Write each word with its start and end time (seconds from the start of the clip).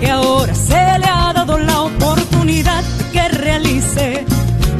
que 0.00 0.10
ahora 0.10 0.54
se 0.54 0.74
le 0.74 1.06
ha 1.06 1.32
dado 1.32 1.56
la 1.56 1.82
oportunidad 1.82 2.82
de 2.82 3.04
que 3.12 3.28
realice 3.28 4.24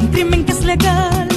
un 0.01 0.07
crimen 0.07 0.43
que 0.43 0.51
es 0.51 0.63
legal, 0.65 1.27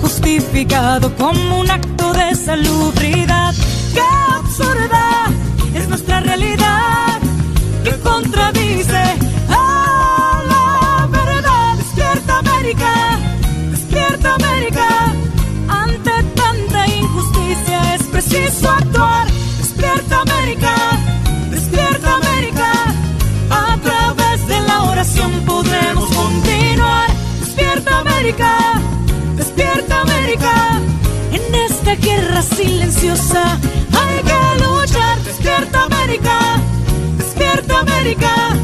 justificado 0.00 1.12
como 1.16 1.60
un 1.60 1.70
acto 1.70 2.12
de 2.12 2.34
salubridad. 2.36 3.52
¡Qué 3.94 4.00
absurda 4.38 5.26
es 5.74 5.88
nuestra 5.88 6.20
realidad 6.20 7.18
que 7.82 7.90
contradice 7.98 9.03
Despierta 28.24 30.00
América. 30.00 30.80
En 31.30 31.54
esta 31.54 31.94
guerra 31.96 32.40
silenciosa 32.40 33.58
hay 33.92 34.22
que 34.22 34.64
luchar. 34.64 35.20
Despierta 35.24 35.84
América, 35.84 36.38
despierta 37.18 37.80
América. 37.80 38.56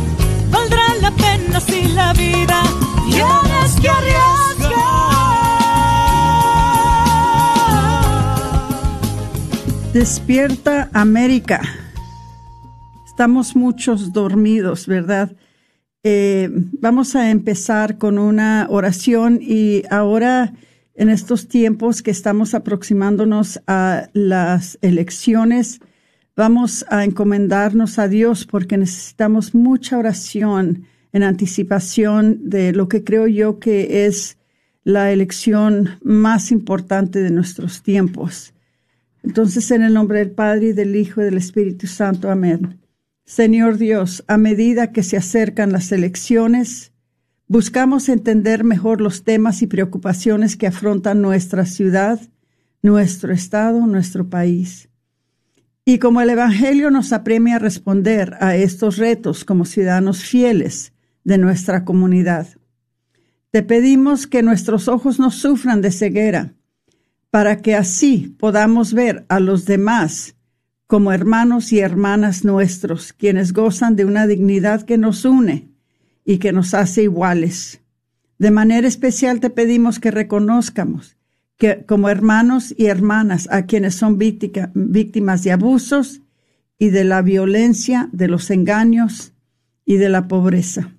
Valdrá 0.50 0.94
la 1.02 1.10
pena 1.10 1.60
si 1.60 1.88
la 1.88 2.14
vida 2.14 2.62
tienes 3.10 3.80
que 3.82 3.90
arriesgar. 3.90 4.70
Despierta 9.92 10.88
América. 10.94 11.60
Estamos 13.04 13.54
muchos 13.54 14.10
dormidos, 14.10 14.86
¿verdad? 14.86 15.32
Eh, 16.02 16.48
vamos 16.52 17.14
a 17.14 17.30
empezar 17.30 17.98
con 17.98 18.18
una 18.18 18.66
oración 18.70 19.38
y 19.42 19.82
ahora 19.90 20.54
en 20.94 21.10
estos 21.10 21.46
tiempos 21.46 22.02
que 22.02 22.10
estamos 22.10 22.54
aproximándonos 22.54 23.60
a 23.66 24.08
las 24.14 24.78
elecciones, 24.80 25.80
vamos 26.36 26.86
a 26.88 27.04
encomendarnos 27.04 27.98
a 27.98 28.08
Dios 28.08 28.46
porque 28.46 28.78
necesitamos 28.78 29.54
mucha 29.54 29.98
oración 29.98 30.86
en 31.12 31.22
anticipación 31.22 32.48
de 32.48 32.72
lo 32.72 32.88
que 32.88 33.04
creo 33.04 33.26
yo 33.26 33.58
que 33.58 34.06
es 34.06 34.38
la 34.84 35.12
elección 35.12 35.98
más 36.02 36.50
importante 36.50 37.20
de 37.22 37.30
nuestros 37.30 37.82
tiempos. 37.82 38.54
Entonces, 39.22 39.70
en 39.70 39.82
el 39.82 39.92
nombre 39.92 40.20
del 40.20 40.30
Padre 40.30 40.68
y 40.68 40.72
del 40.72 40.96
Hijo 40.96 41.20
y 41.20 41.24
del 41.24 41.36
Espíritu 41.36 41.86
Santo. 41.86 42.30
Amén. 42.30 42.79
Señor 43.30 43.78
Dios, 43.78 44.24
a 44.26 44.36
medida 44.38 44.90
que 44.90 45.04
se 45.04 45.16
acercan 45.16 45.70
las 45.70 45.92
elecciones, 45.92 46.90
buscamos 47.46 48.08
entender 48.08 48.64
mejor 48.64 49.00
los 49.00 49.22
temas 49.22 49.62
y 49.62 49.68
preocupaciones 49.68 50.56
que 50.56 50.66
afrontan 50.66 51.22
nuestra 51.22 51.64
ciudad, 51.64 52.20
nuestro 52.82 53.32
estado, 53.32 53.86
nuestro 53.86 54.28
país. 54.28 54.88
Y 55.84 56.00
como 56.00 56.20
el 56.20 56.30
Evangelio 56.30 56.90
nos 56.90 57.12
apremia 57.12 57.54
a 57.54 57.58
responder 57.60 58.36
a 58.40 58.56
estos 58.56 58.96
retos 58.96 59.44
como 59.44 59.64
ciudadanos 59.64 60.24
fieles 60.24 60.92
de 61.22 61.38
nuestra 61.38 61.84
comunidad, 61.84 62.48
te 63.52 63.62
pedimos 63.62 64.26
que 64.26 64.42
nuestros 64.42 64.88
ojos 64.88 65.20
no 65.20 65.30
sufran 65.30 65.82
de 65.82 65.92
ceguera 65.92 66.54
para 67.30 67.62
que 67.62 67.76
así 67.76 68.34
podamos 68.40 68.92
ver 68.92 69.24
a 69.28 69.38
los 69.38 69.66
demás 69.66 70.34
como 70.90 71.12
hermanos 71.12 71.72
y 71.72 71.78
hermanas 71.78 72.44
nuestros, 72.44 73.12
quienes 73.12 73.52
gozan 73.52 73.94
de 73.94 74.04
una 74.04 74.26
dignidad 74.26 74.82
que 74.82 74.98
nos 74.98 75.24
une 75.24 75.68
y 76.24 76.38
que 76.38 76.52
nos 76.52 76.74
hace 76.74 77.04
iguales. 77.04 77.80
De 78.40 78.50
manera 78.50 78.88
especial 78.88 79.38
te 79.38 79.50
pedimos 79.50 80.00
que 80.00 80.10
reconozcamos 80.10 81.16
que 81.58 81.84
como 81.86 82.08
hermanos 82.08 82.74
y 82.76 82.86
hermanas 82.86 83.46
a 83.52 83.66
quienes 83.66 83.94
son 83.94 84.18
víctimas 84.18 85.44
de 85.44 85.52
abusos 85.52 86.22
y 86.76 86.90
de 86.90 87.04
la 87.04 87.22
violencia, 87.22 88.08
de 88.10 88.26
los 88.26 88.50
engaños 88.50 89.32
y 89.84 89.96
de 89.98 90.08
la 90.08 90.26
pobreza. 90.26 90.90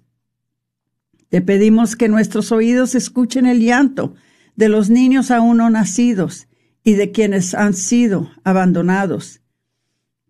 Te 1.28 1.42
pedimos 1.42 1.98
que 1.98 2.08
nuestros 2.08 2.54
oídos 2.54 2.96
escuchen 2.96 3.46
el 3.46 3.60
llanto 3.60 4.16
de 4.56 4.70
los 4.70 4.90
niños 4.90 5.32
aún 5.32 5.58
no 5.58 5.70
nacidos 5.70 6.48
y 6.82 6.94
de 6.94 7.12
quienes 7.12 7.54
han 7.56 7.74
sido 7.74 8.32
abandonados. 8.46 9.41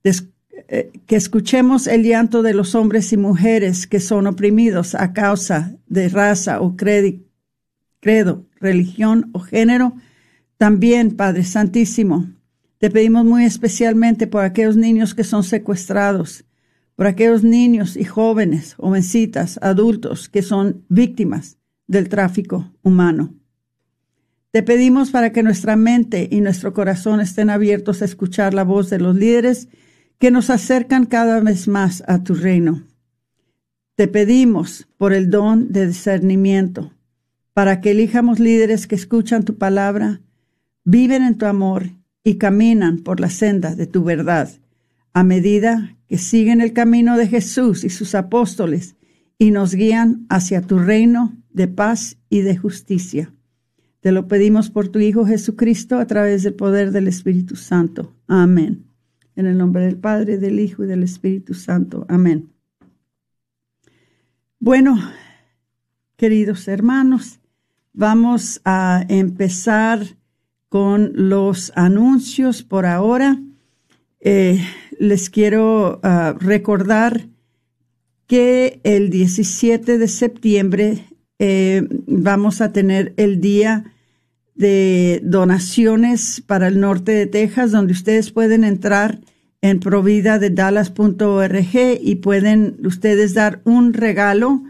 Eh, 0.03 0.91
que 1.05 1.15
escuchemos 1.15 1.87
el 1.87 2.03
llanto 2.03 2.43
de 2.43 2.53
los 2.53 2.75
hombres 2.75 3.11
y 3.11 3.17
mujeres 3.17 3.87
que 3.87 3.99
son 3.99 4.27
oprimidos 4.27 4.95
a 4.95 5.11
causa 5.11 5.75
de 5.87 6.07
raza 6.07 6.61
o 6.61 6.77
credo, 6.77 8.45
religión 8.59 9.29
o 9.33 9.39
género. 9.39 9.95
También, 10.57 11.17
Padre 11.17 11.43
Santísimo, 11.43 12.29
te 12.77 12.89
pedimos 12.89 13.25
muy 13.25 13.43
especialmente 13.43 14.27
por 14.27 14.43
aquellos 14.43 14.77
niños 14.77 15.13
que 15.13 15.23
son 15.23 15.43
secuestrados, 15.43 16.45
por 16.95 17.05
aquellos 17.05 17.43
niños 17.43 17.97
y 17.97 18.05
jóvenes, 18.05 18.75
jovencitas, 18.75 19.59
adultos 19.61 20.29
que 20.29 20.41
son 20.41 20.85
víctimas 20.87 21.57
del 21.87 22.07
tráfico 22.07 22.71
humano. 22.81 23.33
Te 24.51 24.63
pedimos 24.63 25.11
para 25.11 25.31
que 25.31 25.43
nuestra 25.43 25.75
mente 25.75 26.29
y 26.31 26.41
nuestro 26.41 26.73
corazón 26.73 27.19
estén 27.19 27.49
abiertos 27.49 28.01
a 28.01 28.05
escuchar 28.05 28.53
la 28.53 28.63
voz 28.63 28.89
de 28.89 28.99
los 28.99 29.15
líderes 29.15 29.67
que 30.21 30.29
nos 30.29 30.51
acercan 30.51 31.07
cada 31.07 31.39
vez 31.39 31.67
más 31.67 32.03
a 32.05 32.23
tu 32.23 32.35
reino. 32.35 32.83
Te 33.95 34.07
pedimos 34.07 34.87
por 34.97 35.13
el 35.13 35.31
don 35.31 35.71
de 35.71 35.87
discernimiento, 35.87 36.93
para 37.53 37.81
que 37.81 37.89
elijamos 37.89 38.39
líderes 38.39 38.85
que 38.85 38.93
escuchan 38.93 39.43
tu 39.45 39.57
palabra, 39.57 40.21
viven 40.83 41.23
en 41.23 41.39
tu 41.39 41.47
amor 41.47 41.89
y 42.23 42.35
caminan 42.35 42.99
por 42.99 43.19
la 43.19 43.31
senda 43.31 43.73
de 43.73 43.87
tu 43.87 44.03
verdad, 44.03 44.51
a 45.11 45.23
medida 45.23 45.97
que 46.07 46.19
siguen 46.19 46.61
el 46.61 46.73
camino 46.73 47.17
de 47.17 47.27
Jesús 47.27 47.83
y 47.83 47.89
sus 47.89 48.13
apóstoles 48.13 48.95
y 49.39 49.49
nos 49.49 49.73
guían 49.73 50.27
hacia 50.29 50.61
tu 50.61 50.77
reino 50.77 51.35
de 51.49 51.67
paz 51.67 52.19
y 52.29 52.41
de 52.41 52.57
justicia. 52.57 53.33
Te 54.01 54.11
lo 54.11 54.27
pedimos 54.27 54.69
por 54.69 54.87
tu 54.87 54.99
Hijo 54.99 55.25
Jesucristo 55.25 55.97
a 55.97 56.05
través 56.05 56.43
del 56.43 56.53
poder 56.53 56.91
del 56.91 57.07
Espíritu 57.07 57.55
Santo. 57.55 58.15
Amén. 58.27 58.90
En 59.35 59.45
el 59.45 59.57
nombre 59.57 59.85
del 59.85 59.97
Padre, 59.97 60.37
del 60.37 60.59
Hijo 60.59 60.83
y 60.83 60.87
del 60.87 61.03
Espíritu 61.03 61.53
Santo. 61.53 62.05
Amén. 62.09 62.49
Bueno, 64.59 64.97
queridos 66.17 66.67
hermanos, 66.67 67.39
vamos 67.93 68.61
a 68.63 69.05
empezar 69.09 70.05
con 70.69 71.11
los 71.15 71.71
anuncios 71.75 72.63
por 72.63 72.85
ahora. 72.85 73.41
Eh, 74.19 74.63
les 74.99 75.29
quiero 75.29 75.99
ah, 76.03 76.35
recordar 76.39 77.27
que 78.27 78.79
el 78.83 79.09
17 79.09 79.97
de 79.97 80.07
septiembre 80.07 81.05
eh, 81.39 81.87
vamos 82.05 82.61
a 82.61 82.71
tener 82.71 83.13
el 83.17 83.41
día 83.41 83.91
de 84.61 85.19
donaciones 85.23 86.43
para 86.45 86.67
el 86.67 86.79
norte 86.79 87.11
de 87.11 87.25
Texas, 87.25 87.71
donde 87.71 87.93
ustedes 87.93 88.31
pueden 88.31 88.63
entrar 88.63 89.19
en 89.61 89.79
provida 89.79 90.37
de 90.37 90.51
dallas.org 90.51 91.99
y 91.99 92.15
pueden 92.15 92.77
ustedes 92.85 93.33
dar 93.33 93.61
un 93.63 93.93
regalo 93.93 94.63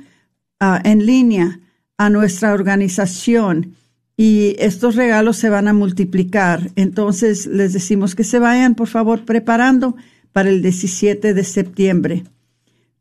ah, 0.62 0.82
en 0.86 1.06
línea 1.06 1.60
a 1.98 2.10
nuestra 2.10 2.54
organización 2.54 3.76
y 4.16 4.56
estos 4.60 4.96
regalos 4.96 5.36
se 5.36 5.50
van 5.50 5.68
a 5.68 5.74
multiplicar. 5.74 6.72
Entonces 6.78 7.46
les 7.46 7.74
decimos 7.74 8.16
que 8.16 8.24
se 8.24 8.40
vayan, 8.40 8.76
por 8.76 8.88
favor, 8.88 9.26
preparando 9.26 9.98
para 10.32 10.50
el 10.50 10.62
17 10.62 11.34
de 11.34 11.44
septiembre. 11.44 12.24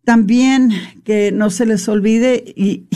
También 0.04 0.72
que 1.04 1.30
no 1.30 1.50
se 1.50 1.66
les 1.66 1.88
olvide, 1.88 2.42
y, 2.56 2.88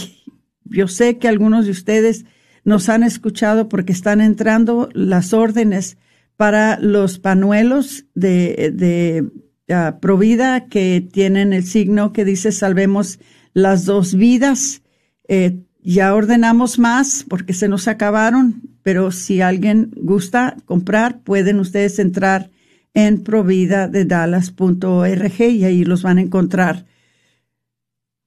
yo 0.64 0.88
sé 0.88 1.18
que 1.18 1.28
algunos 1.28 1.66
de 1.66 1.70
ustedes 1.70 2.24
nos 2.64 2.88
han 2.88 3.02
escuchado 3.02 3.68
porque 3.68 3.92
están 3.92 4.20
entrando 4.20 4.88
las 4.92 5.32
órdenes 5.32 5.96
para 6.36 6.78
los 6.80 7.18
panuelos 7.18 8.04
de, 8.14 8.72
de 8.74 9.24
uh, 9.68 9.98
Provida 10.00 10.68
que 10.68 11.06
tienen 11.12 11.52
el 11.52 11.64
signo 11.64 12.12
que 12.12 12.24
dice 12.24 12.52
salvemos 12.52 13.18
las 13.52 13.84
dos 13.84 14.14
vidas. 14.14 14.82
Eh, 15.28 15.58
ya 15.82 16.14
ordenamos 16.14 16.78
más 16.78 17.26
porque 17.28 17.52
se 17.52 17.68
nos 17.68 17.88
acabaron, 17.88 18.62
pero 18.82 19.12
si 19.12 19.42
alguien 19.42 19.92
gusta 19.96 20.56
comprar, 20.64 21.20
pueden 21.20 21.60
ustedes 21.60 21.98
entrar 21.98 22.50
en 22.94 23.22
providadedallas.org 23.22 25.40
y 25.40 25.64
ahí 25.64 25.84
los 25.84 26.02
van 26.02 26.16
a 26.18 26.22
encontrar. 26.22 26.86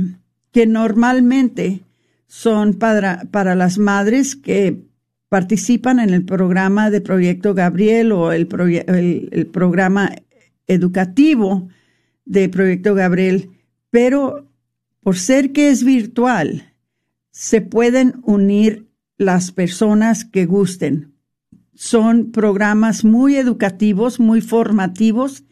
que 0.51 0.65
normalmente 0.65 1.81
son 2.27 2.75
para, 2.75 3.23
para 3.31 3.55
las 3.55 3.77
madres 3.77 4.35
que 4.35 4.83
participan 5.29 5.99
en 5.99 6.11
el 6.11 6.23
programa 6.23 6.89
de 6.89 7.01
Proyecto 7.01 7.53
Gabriel 7.53 8.11
o 8.11 8.31
el, 8.31 8.47
el, 8.87 9.29
el 9.31 9.47
programa 9.47 10.11
educativo 10.67 11.67
de 12.25 12.49
Proyecto 12.49 12.95
Gabriel, 12.95 13.49
pero 13.89 14.47
por 15.01 15.17
ser 15.17 15.51
que 15.51 15.69
es 15.69 15.83
virtual, 15.83 16.73
se 17.31 17.61
pueden 17.61 18.15
unir 18.23 18.87
las 19.17 19.51
personas 19.51 20.25
que 20.25 20.45
gusten. 20.45 21.13
Son 21.73 22.31
programas 22.31 23.03
muy 23.03 23.35
educativos, 23.35 24.19
muy 24.19 24.41
formativos, 24.41 25.43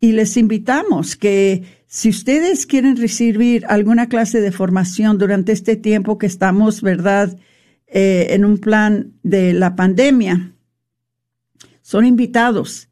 y 0.00 0.12
les 0.12 0.36
invitamos 0.36 1.16
que 1.16 1.64
si 1.86 2.08
ustedes 2.08 2.66
quieren 2.66 2.96
recibir 2.96 3.64
alguna 3.66 4.08
clase 4.08 4.40
de 4.40 4.52
formación 4.52 5.18
durante 5.18 5.52
este 5.52 5.76
tiempo 5.76 6.18
que 6.18 6.26
estamos, 6.26 6.82
¿verdad?, 6.82 7.36
eh, 7.86 8.26
en 8.30 8.44
un 8.44 8.58
plan 8.58 9.14
de 9.22 9.54
la 9.54 9.74
pandemia, 9.74 10.54
son 11.80 12.04
invitados. 12.04 12.90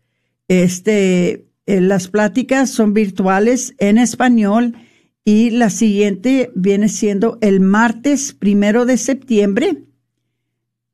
Este, 0.48 1.48
eh, 1.66 1.80
las 1.82 2.08
pláticas 2.08 2.70
son 2.70 2.94
virtuales 2.94 3.74
en 3.78 3.98
español 3.98 4.74
y 5.22 5.50
la 5.50 5.68
siguiente 5.68 6.50
viene 6.54 6.88
siendo 6.88 7.36
el 7.42 7.60
martes 7.60 8.32
primero 8.32 8.86
de 8.86 8.96
septiembre. 8.96 9.82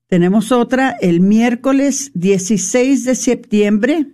Tenemos 0.09 0.51
otra 0.51 0.97
el 1.01 1.21
miércoles 1.21 2.11
16 2.15 3.05
de 3.05 3.15
septiembre 3.15 4.07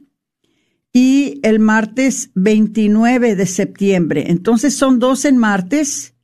y 0.98 1.38
el 1.44 1.60
martes 1.60 2.30
29 2.34 3.36
de 3.36 3.46
septiembre. 3.46 4.32
Entonces 4.32 4.74
son 4.74 4.98
dos 4.98 5.24
en 5.26 5.36
martes, 5.36 6.14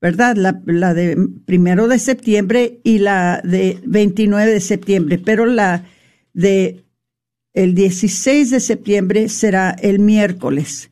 ¿verdad? 0.00 0.36
La, 0.36 0.94
de 0.94 1.28
primero 1.44 1.86
de 1.86 1.98
septiembre 1.98 2.80
y 2.82 3.00
la 3.00 3.42
de 3.44 3.78
29 3.84 4.50
de 4.50 4.60
septiembre, 4.60 5.18
pero 5.18 5.44
la 5.44 5.84
de 6.32 6.82
el 7.52 7.74
16 7.74 8.48
de 8.48 8.60
septiembre 8.60 9.28
será 9.28 9.72
el 9.72 9.98
miércoles. 9.98 10.90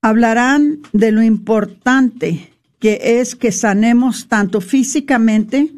Hablarán 0.00 0.82
de 0.92 1.10
lo 1.10 1.24
importante 1.24 2.52
que 2.78 3.00
es 3.18 3.34
que 3.34 3.50
sanemos 3.50 4.28
tanto 4.28 4.60
físicamente 4.60 5.72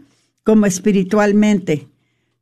como 0.45 0.67
espiritualmente. 0.67 1.89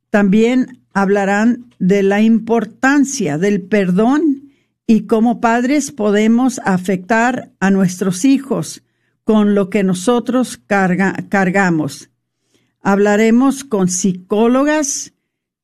También 0.09 0.80
hablarán 0.93 1.73
de 1.79 2.03
la 2.03 2.21
importancia 2.21 3.37
del 3.37 3.61
perdón 3.61 4.51
y 4.87 5.01
cómo 5.01 5.39
padres 5.39 5.91
podemos 5.91 6.59
afectar 6.65 7.51
a 7.59 7.71
nuestros 7.71 8.25
hijos 8.25 8.83
con 9.23 9.55
lo 9.55 9.69
que 9.69 9.83
nosotros 9.83 10.59
cargamos. 10.67 12.09
Hablaremos 12.81 13.63
con 13.63 13.87
psicólogas, 13.87 15.13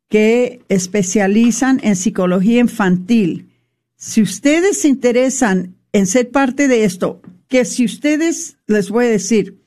que 0.10 0.62
especializan 0.70 1.80
en 1.84 1.96
psicología 1.96 2.60
infantil. 2.60 3.50
Si 3.98 4.22
ustedes 4.22 4.82
se 4.82 4.88
interesan 4.88 5.76
en 5.92 6.08
ser 6.08 6.30
parte 6.32 6.68
de 6.68 6.86
esto, 6.86 7.22
que 7.48 7.66
si 7.66 7.86
ustedes, 7.86 8.58
les 8.68 8.90
voy 8.90 9.06
a 9.06 9.10
decir, 9.10 9.62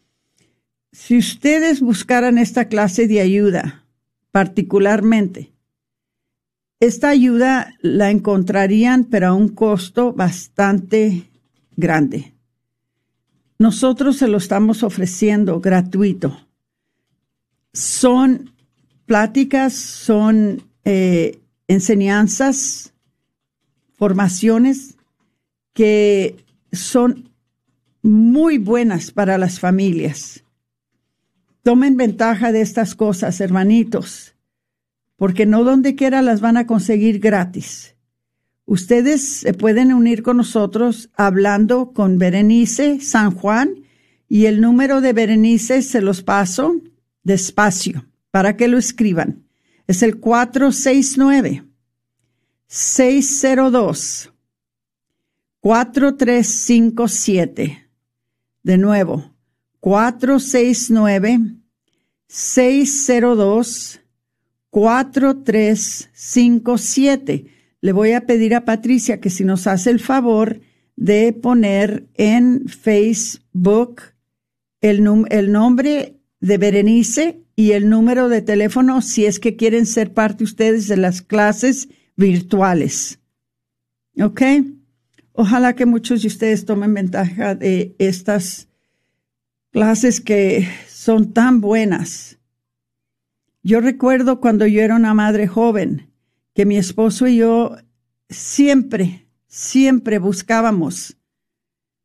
si 0.92 1.18
ustedes 1.18 1.80
buscaran 1.80 2.38
esta 2.38 2.66
clase 2.66 3.06
de 3.06 3.20
ayuda, 3.20 3.84
particularmente, 4.30 5.52
esta 6.80 7.10
ayuda 7.10 7.74
la 7.82 8.10
encontrarían, 8.10 9.04
pero 9.04 9.28
a 9.28 9.32
un 9.34 9.48
costo 9.48 10.12
bastante 10.12 11.24
grande. 11.76 12.32
Nosotros 13.58 14.16
se 14.16 14.28
lo 14.28 14.38
estamos 14.38 14.82
ofreciendo 14.82 15.60
gratuito. 15.60 16.46
Son 17.74 18.50
pláticas 19.10 19.74
son 19.74 20.62
eh, 20.84 21.40
enseñanzas, 21.66 22.94
formaciones 23.98 24.96
que 25.74 26.36
son 26.72 27.28
muy 28.02 28.58
buenas 28.58 29.10
para 29.10 29.36
las 29.36 29.58
familias. 29.58 30.44
Tomen 31.62 31.96
ventaja 31.96 32.52
de 32.52 32.60
estas 32.60 32.94
cosas, 32.94 33.40
hermanitos, 33.40 34.34
porque 35.16 35.46
no 35.46 35.64
donde 35.64 35.94
quiera 35.94 36.22
las 36.22 36.40
van 36.40 36.56
a 36.56 36.66
conseguir 36.66 37.20
gratis. 37.20 37.94
Ustedes 38.64 39.40
se 39.40 39.52
pueden 39.52 39.92
unir 39.92 40.22
con 40.22 40.38
nosotros 40.38 41.10
hablando 41.14 41.92
con 41.92 42.18
Berenice 42.18 43.00
San 43.00 43.32
Juan 43.32 43.84
y 44.28 44.46
el 44.46 44.60
número 44.60 45.00
de 45.00 45.12
Berenice 45.12 45.82
se 45.82 46.00
los 46.00 46.22
paso 46.22 46.80
despacio 47.24 48.06
para 48.30 48.56
que 48.56 48.68
lo 48.68 48.78
escriban. 48.78 49.44
Es 49.86 50.02
el 50.02 50.20
469 50.20 51.64
602 52.68 54.32
4357. 55.60 57.90
De 58.62 58.78
nuevo, 58.78 59.29
469 59.80 61.56
602 62.28 64.00
4357. 64.70 67.46
Le 67.80 67.92
voy 67.92 68.12
a 68.12 68.26
pedir 68.26 68.54
a 68.54 68.64
Patricia 68.64 69.20
que 69.20 69.30
si 69.30 69.44
nos 69.44 69.66
hace 69.66 69.90
el 69.90 69.98
favor 70.00 70.60
de 70.96 71.32
poner 71.32 72.06
en 72.14 72.68
Facebook 72.68 74.02
el, 74.80 75.04
el 75.30 75.52
nombre 75.52 76.16
de 76.40 76.58
Berenice 76.58 77.42
y 77.56 77.72
el 77.72 77.88
número 77.88 78.28
de 78.28 78.42
teléfono 78.42 79.02
si 79.02 79.26
es 79.26 79.40
que 79.40 79.56
quieren 79.56 79.86
ser 79.86 80.12
parte 80.12 80.44
ustedes 80.44 80.86
de 80.88 80.96
las 80.96 81.22
clases 81.22 81.88
virtuales. 82.16 83.18
¿Ok? 84.20 84.42
Ojalá 85.32 85.74
que 85.74 85.86
muchos 85.86 86.22
de 86.22 86.28
ustedes 86.28 86.64
tomen 86.64 86.94
ventaja 86.94 87.54
de 87.54 87.94
estas 87.98 88.69
clases 89.70 90.20
que 90.20 90.68
son 90.88 91.32
tan 91.32 91.60
buenas. 91.60 92.38
Yo 93.62 93.80
recuerdo 93.80 94.40
cuando 94.40 94.66
yo 94.66 94.80
era 94.82 94.96
una 94.96 95.14
madre 95.14 95.46
joven 95.46 96.10
que 96.54 96.66
mi 96.66 96.76
esposo 96.76 97.26
y 97.26 97.36
yo 97.36 97.76
siempre, 98.28 99.28
siempre 99.46 100.18
buscábamos 100.18 101.16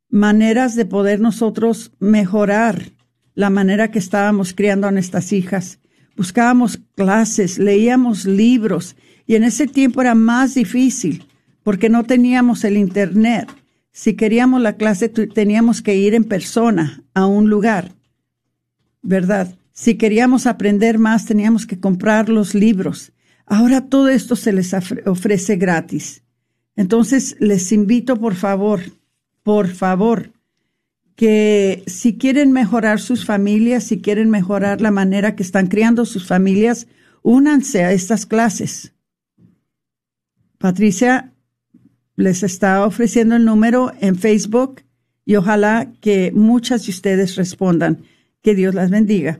maneras 0.10 0.76
de 0.76 0.86
poder 0.86 1.20
nosotros 1.20 1.92
mejorar 2.00 2.92
la 3.34 3.50
manera 3.50 3.92
que 3.92 4.00
estábamos 4.00 4.54
criando 4.54 4.88
a 4.88 4.92
nuestras 4.92 5.34
hijas. 5.34 5.80
Buscábamos 6.16 6.80
clases, 6.96 7.58
leíamos 7.58 8.26
libros 8.26 8.96
y 9.26 9.36
en 9.36 9.44
ese 9.44 9.68
tiempo 9.68 10.02
era 10.02 10.16
más 10.16 10.56
difícil 10.56 11.26
porque 11.64 11.90
no 11.90 12.04
teníamos 12.04 12.64
el 12.64 12.78
Internet. 12.78 13.50
Si 13.98 14.16
queríamos 14.16 14.62
la 14.62 14.76
clase 14.76 15.08
teníamos 15.08 15.82
que 15.82 15.96
ir 15.96 16.16
en 16.16 16.26
persona 16.26 17.02
a 17.14 17.28
un 17.28 17.50
lugar, 17.50 17.94
¿verdad? 19.02 19.56
Si 19.72 19.96
queríamos 19.96 20.48
aprender 20.48 21.00
más 21.00 21.26
teníamos 21.26 21.66
que 21.66 21.80
comprar 21.80 22.28
los 22.28 22.54
libros. 22.54 23.14
Ahora 23.46 23.88
todo 23.88 24.10
esto 24.10 24.36
se 24.36 24.52
les 24.52 24.76
ofrece 25.06 25.56
gratis. 25.56 26.24
Entonces 26.76 27.38
les 27.40 27.72
invito 27.72 28.18
por 28.18 28.36
favor, 28.36 28.82
por 29.44 29.70
favor, 29.70 30.34
que 31.16 31.82
si 31.88 32.18
quieren 32.18 32.52
mejorar 32.52 33.00
sus 33.00 33.24
familias, 33.24 33.86
si 33.86 34.02
quieren 34.02 34.30
mejorar 34.30 34.82
la 34.82 34.92
manera 34.92 35.38
que 35.38 35.44
están 35.44 35.68
criando 35.68 36.04
sus 36.04 36.28
familias, 36.28 36.88
únanse 37.22 37.86
a 37.86 37.94
estas 37.94 38.26
clases. 38.26 38.92
Patricia 40.58 41.32
les 42.16 42.44
está 42.44 42.86
ofreciendo 42.86 43.36
el 43.36 43.46
número 43.46 43.92
en 44.00 44.16
Facebook 44.16 44.82
y 45.26 45.36
ojalá 45.36 45.92
que 46.02 46.32
muchas 46.34 46.86
de 46.86 46.92
ustedes 46.92 47.36
respondan. 47.36 48.04
Que 48.42 48.54
Dios 48.54 48.76
las 48.76 48.92
bendiga. 48.92 49.40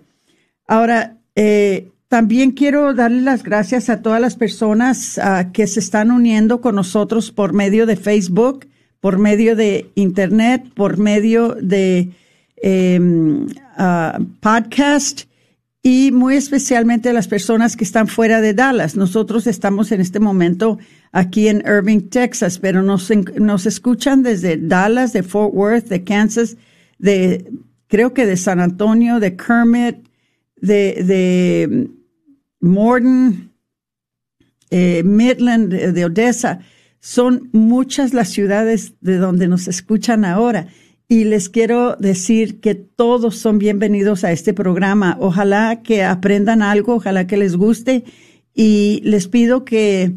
Ahora, 0.68 1.18
eh, 1.36 1.90
también 2.08 2.52
quiero 2.52 2.94
darle 2.96 3.22
las 3.22 3.44
gracias 3.44 3.90
a 3.90 4.02
todas 4.02 4.20
las 4.20 4.36
personas 4.36 5.20
ah, 5.20 5.52
que 5.54 5.68
se 5.68 5.80
están 5.80 6.10
uniendo 6.10 6.60
con 6.60 6.76
nosotros 6.76 7.32
por 7.32 7.54
medio 7.54 7.86
de 7.86 7.98
Facebook 7.98 8.66
por 9.06 9.20
medio 9.20 9.56
de 9.56 9.92
Internet, 9.94 10.64
por 10.74 10.98
medio 10.98 11.50
de 11.62 12.10
em, 12.58 13.46
ah, 13.78 14.18
podcast 14.40 15.26
y 15.84 16.10
muy 16.12 16.36
especialmente 16.36 17.14
las 17.14 17.28
personas 17.28 17.76
que 17.76 17.84
están 17.84 18.08
fuera 18.08 18.42
de 18.42 18.56
Dallas. 18.56 18.96
Nosotros 18.96 19.46
estamos 19.46 19.92
en 19.92 20.02
este 20.02 20.20
momento 20.20 20.80
aquí 21.16 21.48
en 21.48 21.64
Irving, 21.66 22.10
Texas, 22.10 22.60
pero 22.60 22.84
nos, 22.84 23.10
nos 23.40 23.66
escuchan 23.66 24.22
desde 24.22 24.58
Dallas, 24.58 25.14
de 25.14 25.24
Fort 25.24 25.54
Worth, 25.54 25.88
de 25.88 26.04
Kansas, 26.04 26.58
de 27.00 27.54
creo 27.88 28.14
que 28.14 28.26
de 28.26 28.36
San 28.36 28.60
Antonio, 28.60 29.22
de 29.22 29.38
Kermit, 29.38 29.96
de, 30.58 31.04
de 31.06 31.90
Morden, 32.60 33.50
eh, 34.72 35.04
Midland, 35.06 35.74
de 35.74 36.06
Odessa. 36.06 36.60
Son 37.00 37.50
muchas 37.54 38.14
las 38.14 38.28
ciudades 38.28 38.96
de 39.00 39.16
donde 39.16 39.48
nos 39.48 39.70
escuchan 39.70 40.26
ahora 40.26 40.68
y 41.08 41.24
les 41.24 41.48
quiero 41.48 41.96
decir 41.96 42.60
que 42.60 42.76
todos 42.76 43.38
son 43.38 43.58
bienvenidos 43.58 44.26
a 44.26 44.34
este 44.34 44.54
programa. 44.54 45.16
Ojalá 45.22 45.82
que 45.82 46.04
aprendan 46.04 46.62
algo, 46.62 46.96
ojalá 46.96 47.26
que 47.26 47.38
les 47.38 47.56
guste 47.56 48.04
y 48.54 49.00
les 49.06 49.30
pido 49.30 49.64
que 49.64 50.12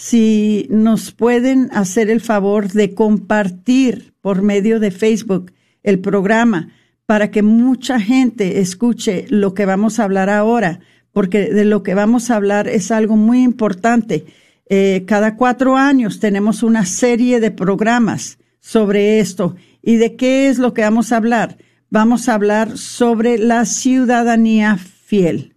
si 0.00 0.68
nos 0.70 1.10
pueden 1.10 1.70
hacer 1.72 2.08
el 2.08 2.20
favor 2.20 2.68
de 2.68 2.94
compartir 2.94 4.14
por 4.20 4.42
medio 4.42 4.78
de 4.78 4.92
Facebook 4.92 5.52
el 5.82 5.98
programa 5.98 6.68
para 7.04 7.32
que 7.32 7.42
mucha 7.42 7.98
gente 7.98 8.60
escuche 8.60 9.26
lo 9.28 9.54
que 9.54 9.66
vamos 9.66 9.98
a 9.98 10.04
hablar 10.04 10.30
ahora, 10.30 10.78
porque 11.10 11.52
de 11.52 11.64
lo 11.64 11.82
que 11.82 11.94
vamos 11.94 12.30
a 12.30 12.36
hablar 12.36 12.68
es 12.68 12.92
algo 12.92 13.16
muy 13.16 13.42
importante 13.42 14.26
eh, 14.70 15.04
cada 15.06 15.36
cuatro 15.36 15.76
años 15.76 16.20
tenemos 16.20 16.62
una 16.62 16.84
serie 16.84 17.40
de 17.40 17.50
programas 17.50 18.38
sobre 18.60 19.18
esto. 19.20 19.56
¿Y 19.82 19.96
de 19.96 20.16
qué 20.16 20.48
es 20.48 20.58
lo 20.58 20.74
que 20.74 20.82
vamos 20.82 21.12
a 21.12 21.16
hablar? 21.16 21.56
Vamos 21.88 22.28
a 22.28 22.34
hablar 22.34 22.76
sobre 22.76 23.38
la 23.38 23.64
ciudadanía 23.64 24.76
fiel. 24.76 25.54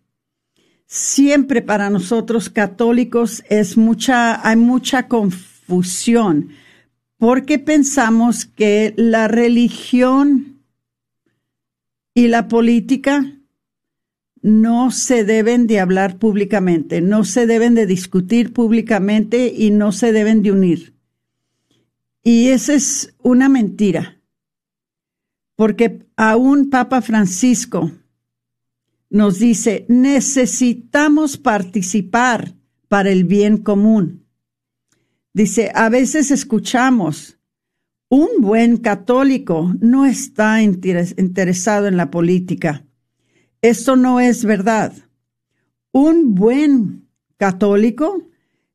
Siempre 0.93 1.61
para 1.61 1.89
nosotros 1.89 2.49
católicos 2.49 3.45
es 3.47 3.77
mucha, 3.77 4.45
hay 4.45 4.57
mucha 4.57 5.07
confusión 5.07 6.49
porque 7.17 7.59
pensamos 7.59 8.43
que 8.43 8.93
la 8.97 9.29
religión 9.29 10.65
y 12.13 12.27
la 12.27 12.49
política 12.49 13.39
no 14.41 14.91
se 14.91 15.23
deben 15.23 15.65
de 15.65 15.79
hablar 15.79 16.17
públicamente, 16.19 16.99
no 16.99 17.23
se 17.23 17.47
deben 17.47 17.73
de 17.73 17.85
discutir 17.85 18.51
públicamente 18.51 19.47
y 19.47 19.71
no 19.71 19.93
se 19.93 20.11
deben 20.11 20.43
de 20.43 20.51
unir. 20.51 20.93
Y 22.21 22.49
esa 22.49 22.73
es 22.73 23.15
una 23.19 23.47
mentira, 23.47 24.19
porque 25.55 26.05
aún 26.17 26.69
Papa 26.69 27.01
Francisco 27.01 27.93
nos 29.11 29.37
dice, 29.37 29.85
necesitamos 29.87 31.37
participar 31.37 32.55
para 32.87 33.11
el 33.11 33.25
bien 33.25 33.57
común. 33.57 34.25
Dice, 35.33 35.71
a 35.75 35.89
veces 35.89 36.31
escuchamos, 36.31 37.37
un 38.09 38.29
buen 38.39 38.77
católico 38.77 39.75
no 39.79 40.07
está 40.07 40.63
interesado 40.63 41.87
en 41.87 41.97
la 41.97 42.09
política 42.09 42.83
esto 43.61 43.95
no 43.95 44.19
es 44.19 44.43
verdad. 44.43 44.93
Un 45.91 46.33
buen 46.33 47.07
católico 47.37 48.27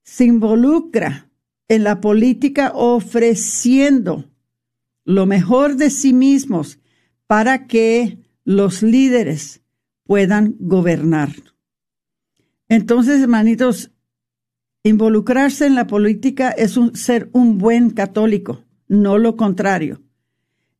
se 0.02 0.26
involucra 0.26 1.28
en 1.68 1.82
la 1.82 2.00
política 2.00 2.70
ofreciendo 2.72 4.30
lo 5.04 5.26
mejor 5.26 5.76
de 5.76 5.90
sí 5.90 6.12
mismos 6.12 6.78
para 7.26 7.66
que 7.66 8.18
los 8.44 8.82
líderes 8.84 9.62
puedan 10.06 10.56
gobernar. 10.58 11.30
Entonces, 12.68 13.20
hermanitos, 13.20 13.90
involucrarse 14.82 15.66
en 15.66 15.74
la 15.74 15.86
política 15.86 16.50
es 16.50 16.78
ser 16.94 17.28
un 17.32 17.58
buen 17.58 17.90
católico, 17.90 18.64
no 18.88 19.18
lo 19.18 19.36
contrario. 19.36 20.00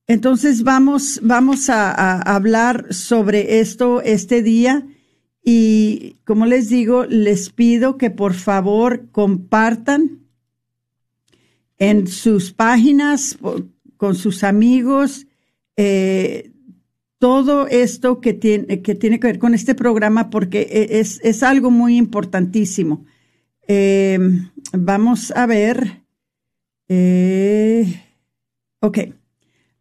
Entonces 0.09 0.63
vamos, 0.63 1.21
vamos 1.23 1.69
a, 1.69 2.21
hablar 2.21 2.95
sobre 2.95 3.59
esto 3.59 4.03
este 4.03 4.43
día 4.43 4.87
y 5.43 6.17
como 6.25 6.47
les 6.47 6.69
digo, 6.69 7.05
les 7.07 7.51
pido 7.51 7.99
que 7.99 8.11
por 8.11 8.35
favor 8.35 9.11
compartan 9.11 10.21
en 11.79 12.07
sus 12.07 12.53
páginas 12.53 13.37
con 13.97 14.15
sus 14.15 14.45
amigos 14.45 15.27
eh, 15.77 16.53
todo 17.27 17.67
esto 17.67 18.21
que 18.21 18.35
tiene, 18.35 18.83
que 18.83 18.95
tiene 18.95 19.19
que 19.19 19.27
ver 19.27 19.41
con 19.41 19.53
este 19.53 19.75
programa 19.75 20.31
porque 20.31 20.61
e, 20.61 21.01
es, 21.01 21.21
es 21.25 21.43
algo 21.43 21.73
muy 21.73 21.97
importantísimo. 21.97 23.05
Eh, 23.67 24.17
vamos 24.73 25.33
a 25.33 25.45
ver. 25.47 26.05
Eh, 26.87 28.01
ok. 28.79 28.99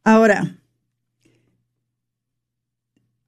Ahora, 0.04 0.60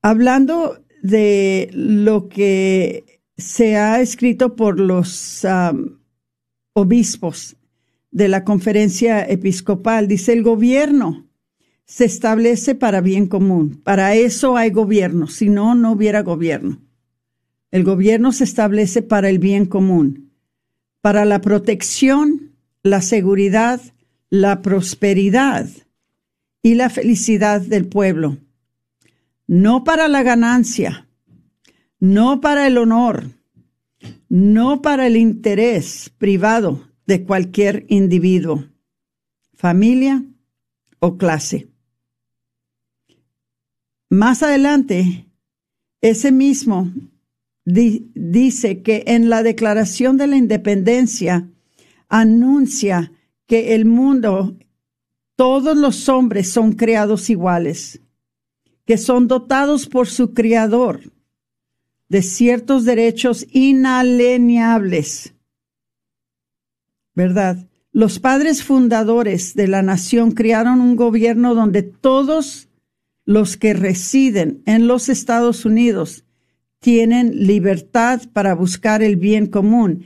hablando 0.01 0.83
de 1.03 1.69
lo 1.73 2.27
que 2.27 3.21
se 3.37 3.75
ha 3.75 4.01
escrito 4.01 4.55
por 4.55 4.79
los 4.79 5.45
obispos 6.73 7.55
de 8.09 8.27
la 8.29 8.43
conferencia 8.43 9.23
episcopal, 9.29 10.07
dice 10.07 10.33
el 10.33 10.41
gobierno 10.41 11.26
se 11.87 12.03
establece 12.03 12.75
para 12.75 13.01
bien 13.01 13.27
común. 13.27 13.81
Para 13.83 14.13
eso 14.13 14.57
hay 14.57 14.69
gobierno, 14.69 15.27
si 15.27 15.49
no, 15.49 15.73
no 15.73 15.93
hubiera 15.93 16.21
gobierno. 16.21 16.79
El 17.71 17.83
gobierno 17.83 18.33
se 18.33 18.43
establece 18.43 19.01
para 19.01 19.29
el 19.29 19.39
bien 19.39 19.65
común, 19.65 20.33
para 21.01 21.25
la 21.25 21.41
protección, 21.41 22.51
la 22.83 23.01
seguridad, 23.01 23.81
la 24.29 24.61
prosperidad 24.61 25.69
y 26.61 26.75
la 26.75 26.89
felicidad 26.89 27.61
del 27.61 27.87
pueblo. 27.87 28.37
No 29.47 29.85
para 29.85 30.09
la 30.09 30.23
ganancia, 30.23 31.07
no 31.99 32.41
para 32.41 32.67
el 32.67 32.77
honor, 32.77 33.29
no 34.27 34.81
para 34.81 35.07
el 35.07 35.15
interés 35.15 36.11
privado 36.17 36.85
de 37.05 37.23
cualquier 37.23 37.85
individuo, 37.87 38.65
familia 39.53 40.25
o 40.99 41.17
clase. 41.17 41.69
Más 44.09 44.41
adelante, 44.41 45.27
ese 46.01 46.31
mismo 46.31 46.91
dice 47.65 48.81
que 48.81 49.03
en 49.07 49.29
la 49.29 49.43
Declaración 49.43 50.15
de 50.15 50.27
la 50.27 50.37
Independencia 50.37 51.49
anuncia 52.07 53.11
que 53.45 53.75
el 53.75 53.85
mundo, 53.85 54.57
todos 55.35 55.75
los 55.75 56.07
hombres 56.07 56.49
son 56.49 56.73
creados 56.73 57.29
iguales, 57.29 58.01
que 58.85 58.97
son 58.97 59.27
dotados 59.27 59.87
por 59.87 60.07
su 60.07 60.33
Creador 60.33 61.11
de 62.07 62.21
ciertos 62.21 62.85
derechos 62.85 63.45
inalienables. 63.51 65.33
¿Verdad? 67.13 67.67
Los 67.91 68.19
padres 68.19 68.63
fundadores 68.63 69.55
de 69.55 69.67
la 69.67 69.81
nación 69.81 70.31
crearon 70.31 70.79
un 70.79 70.95
gobierno 70.95 71.53
donde 71.55 71.83
todos 71.83 72.66
los 73.27 73.57
que 73.57 73.73
residen 73.73 74.63
en 74.65 74.87
los 74.87 75.09
Estados 75.09 75.65
Unidos 75.65 76.23
tienen 76.79 77.45
libertad 77.45 78.21
para 78.31 78.55
buscar 78.55 79.03
el 79.03 79.17
bien 79.17 79.47
común, 79.47 80.05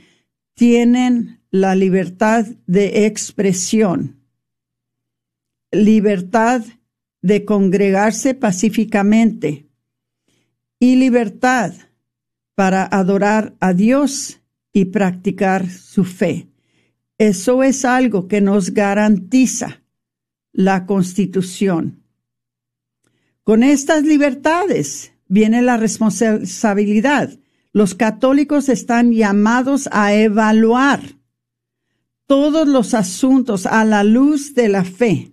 tienen 0.54 1.40
la 1.52 1.76
libertad 1.76 2.46
de 2.66 3.06
expresión, 3.06 4.20
libertad 5.70 6.64
de 7.20 7.44
congregarse 7.44 8.34
pacíficamente 8.34 9.68
y 10.80 10.96
libertad 10.96 11.74
para 12.56 12.84
adorar 12.84 13.54
a 13.60 13.72
Dios 13.72 14.40
y 14.72 14.86
practicar 14.86 15.70
su 15.70 16.04
fe. 16.04 16.48
Eso 17.18 17.62
es 17.62 17.84
algo 17.84 18.26
que 18.26 18.40
nos 18.40 18.74
garantiza 18.74 19.84
la 20.52 20.86
Constitución. 20.86 22.01
Con 23.44 23.64
estas 23.64 24.04
libertades 24.04 25.12
viene 25.26 25.62
la 25.62 25.76
responsabilidad. 25.76 27.38
Los 27.72 27.96
católicos 27.96 28.68
están 28.68 29.12
llamados 29.12 29.88
a 29.90 30.14
evaluar 30.14 31.00
todos 32.26 32.68
los 32.68 32.94
asuntos 32.94 33.66
a 33.66 33.84
la 33.84 34.04
luz 34.04 34.54
de 34.54 34.68
la 34.68 34.84
fe, 34.84 35.32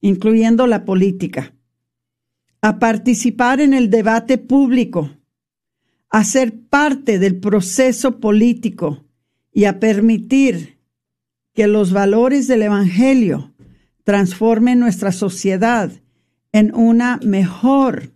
incluyendo 0.00 0.68
la 0.68 0.84
política, 0.84 1.52
a 2.60 2.78
participar 2.78 3.60
en 3.60 3.74
el 3.74 3.90
debate 3.90 4.38
público, 4.38 5.10
a 6.10 6.22
ser 6.22 6.60
parte 6.68 7.18
del 7.18 7.40
proceso 7.40 8.20
político 8.20 9.04
y 9.52 9.64
a 9.64 9.80
permitir 9.80 10.78
que 11.54 11.66
los 11.66 11.92
valores 11.92 12.46
del 12.46 12.62
Evangelio 12.62 13.52
transformen 14.04 14.78
nuestra 14.78 15.10
sociedad 15.10 15.90
en 16.56 16.74
una 16.74 17.20
mejor 17.22 18.14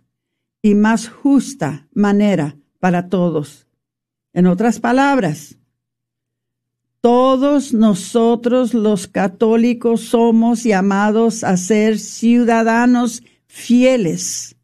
y 0.63 0.73
más 0.73 1.07
justa 1.07 1.87
manera 1.93 2.57
para 2.79 3.07
todos. 3.07 3.67
En 4.33 4.47
otras 4.47 4.79
palabras, 4.79 5.59
todos 7.01 7.71
nosotros 7.71 8.73
los 8.73 9.05
católicos 9.05 10.01
somos 10.01 10.63
llamados 10.63 11.43
a 11.43 11.55
ser 11.55 11.99
ciudadanos 11.99 13.21
fieles. 13.45 14.55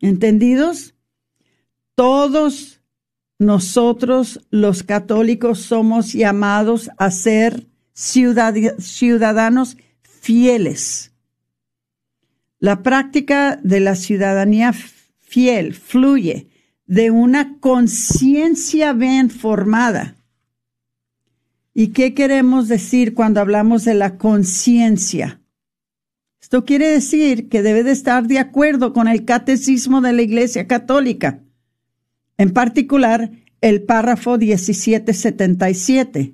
¿Entendidos? 0.00 0.96
Todos 1.94 2.80
nosotros 3.38 4.40
los 4.50 4.82
católicos 4.82 5.60
somos 5.60 6.12
llamados 6.12 6.90
a 6.98 7.12
ser 7.12 7.68
ciudadanos 7.94 9.76
fieles. 10.02 11.09
La 12.60 12.82
práctica 12.82 13.58
de 13.62 13.80
la 13.80 13.96
ciudadanía 13.96 14.72
fiel 15.20 15.74
fluye 15.74 16.48
de 16.86 17.10
una 17.10 17.58
conciencia 17.58 18.92
bien 18.92 19.30
formada. 19.30 20.16
¿Y 21.74 21.88
qué 21.88 22.14
queremos 22.14 22.68
decir 22.68 23.14
cuando 23.14 23.40
hablamos 23.40 23.84
de 23.84 23.94
la 23.94 24.18
conciencia? 24.18 25.40
Esto 26.40 26.64
quiere 26.64 26.88
decir 26.88 27.48
que 27.48 27.62
debe 27.62 27.82
de 27.82 27.92
estar 27.92 28.26
de 28.26 28.38
acuerdo 28.38 28.92
con 28.92 29.08
el 29.08 29.24
catecismo 29.24 30.00
de 30.00 30.12
la 30.12 30.22
Iglesia 30.22 30.66
Católica 30.66 31.40
en 32.40 32.52
particular 32.54 33.30
el 33.60 33.82
párrafo 33.82 34.38
1777. 34.38 36.32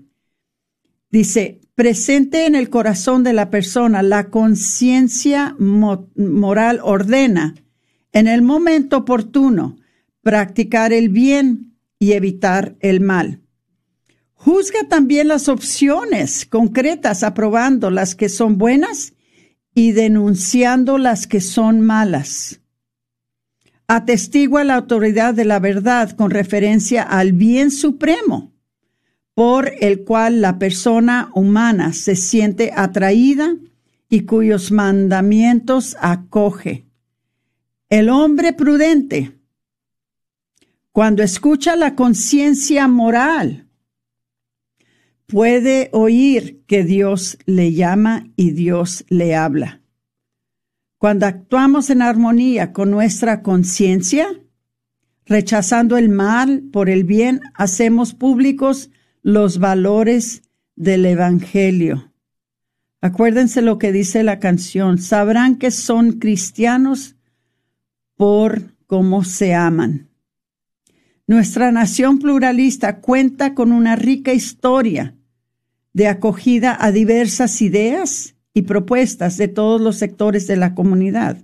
Dice, 1.10 1.60
presente 1.76 2.46
en 2.46 2.56
el 2.56 2.68
corazón 2.70 3.22
de 3.22 3.32
la 3.32 3.50
persona, 3.50 4.02
la 4.02 4.30
conciencia 4.30 5.54
moral 5.58 6.80
ordena, 6.82 7.54
en 8.12 8.26
el 8.26 8.42
momento 8.42 8.96
oportuno, 8.96 9.76
practicar 10.22 10.92
el 10.92 11.08
bien 11.08 11.76
y 12.00 12.12
evitar 12.12 12.76
el 12.80 13.00
mal. 13.00 13.42
Juzga 14.32 14.88
también 14.88 15.28
las 15.28 15.48
opciones 15.48 16.46
concretas, 16.46 17.22
aprobando 17.22 17.90
las 17.90 18.16
que 18.16 18.28
son 18.28 18.58
buenas 18.58 19.12
y 19.74 19.92
denunciando 19.92 20.98
las 20.98 21.28
que 21.28 21.40
son 21.40 21.80
malas 21.80 22.60
atestigua 23.88 24.64
la 24.64 24.74
autoridad 24.74 25.34
de 25.34 25.44
la 25.44 25.60
verdad 25.60 26.10
con 26.10 26.30
referencia 26.30 27.02
al 27.02 27.32
bien 27.32 27.70
supremo 27.70 28.52
por 29.37 29.70
el 29.81 30.03
cual 30.03 30.40
la 30.40 30.59
persona 30.59 31.31
humana 31.35 31.92
se 31.92 32.16
siente 32.16 32.72
atraída 32.75 33.55
y 34.09 34.22
cuyos 34.22 34.72
mandamientos 34.72 35.94
acoge. 36.01 36.87
El 37.90 38.09
hombre 38.09 38.55
prudente, 38.55 39.38
cuando 40.90 41.22
escucha 41.22 41.77
la 41.77 41.94
conciencia 41.94 42.88
moral, 42.88 43.68
puede 45.27 45.90
oír 45.92 46.64
que 46.66 46.83
Dios 46.83 47.37
le 47.44 47.75
llama 47.75 48.29
y 48.37 48.53
Dios 48.53 49.05
le 49.11 49.35
habla. 49.35 49.83
Cuando 50.96 51.27
actuamos 51.27 51.90
en 51.90 52.01
armonía 52.01 52.72
con 52.72 52.90
nuestra 52.90 53.42
conciencia, 53.42 54.29
rechazando 55.27 55.99
el 55.99 56.09
mal 56.09 56.62
por 56.72 56.88
el 56.88 57.05
bien, 57.05 57.42
hacemos 57.53 58.14
públicos 58.14 58.88
los 59.26 59.58
valores 59.58 60.42
del 60.76 61.04
Evangelio. 61.04 62.12
Acuérdense 63.00 63.60
lo 63.60 63.76
que 63.76 63.90
dice 63.90 64.22
la 64.22 64.38
canción, 64.38 64.98
sabrán 64.98 65.56
que 65.56 65.72
son 65.72 66.20
cristianos 66.20 67.16
por 68.14 68.76
cómo 68.86 69.24
se 69.24 69.52
aman. 69.52 70.10
Nuestra 71.26 71.72
nación 71.72 72.20
pluralista 72.20 73.00
cuenta 73.00 73.54
con 73.54 73.72
una 73.72 73.96
rica 73.96 74.32
historia 74.32 75.16
de 75.92 76.06
acogida 76.06 76.76
a 76.78 76.92
diversas 76.92 77.60
ideas 77.62 78.36
y 78.54 78.62
propuestas 78.62 79.36
de 79.38 79.48
todos 79.48 79.80
los 79.80 79.96
sectores 79.96 80.46
de 80.46 80.54
la 80.54 80.76
comunidad 80.76 81.38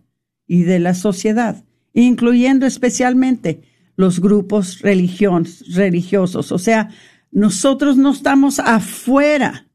y 0.46 0.62
de 0.62 0.78
la 0.78 0.94
sociedad, 0.94 1.64
incluyendo 1.94 2.64
especialmente 2.64 3.62
los 3.96 4.20
grupos 4.20 4.82
religiosos. 4.82 6.52
O 6.52 6.58
sea, 6.58 6.90
nosotros 7.32 7.96
no 7.96 8.12
estamos 8.12 8.58
afuera, 8.60 9.66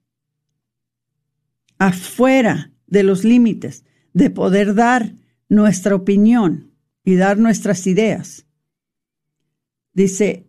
afuera 1.78 2.72
de 2.86 3.04
los 3.04 3.24
límites 3.24 3.84
de 4.14 4.30
poder 4.30 4.76
dar 4.76 5.16
nuestra 5.50 5.96
opinión 5.96 6.72
y 7.04 7.16
dar 7.16 7.38
nuestras 7.38 7.86
ideas. 7.88 8.46
Dice, 9.94 10.48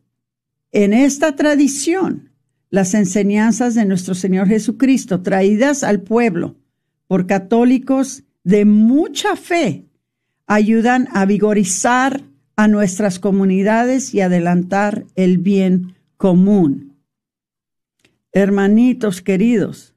en 0.71 0.93
esta 0.93 1.35
tradición, 1.35 2.31
las 2.71 2.93
enseñanzas 2.93 3.75
de 3.75 3.87
nuestro 3.87 4.15
Señor 4.15 4.47
Jesucristo 4.49 5.23
traídas 5.23 5.83
al 5.83 6.03
pueblo 6.03 6.57
por 7.07 7.27
católicos 7.27 8.25
de 8.45 8.67
mucha 8.67 9.35
fe 9.37 9.87
ayudan 10.47 11.09
a 11.13 11.25
vigorizar 11.25 12.23
a 12.57 12.69
nuestras 12.69 13.19
comunidades 13.19 14.15
y 14.15 14.21
adelantar 14.21 15.05
el 15.15 15.39
bien 15.39 15.95
común. 16.17 16.88
Hermanitos 18.33 19.23
queridos, 19.23 19.95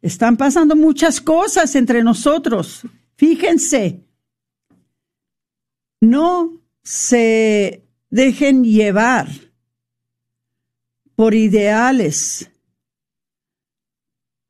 están 0.00 0.36
pasando 0.36 0.74
muchas 0.74 1.20
cosas 1.20 1.74
entre 1.76 2.02
nosotros. 2.02 2.82
Fíjense, 3.16 4.04
no 6.00 6.60
se 6.82 7.84
dejen 8.10 8.64
llevar 8.64 9.28
por 11.14 11.34
ideales, 11.34 12.50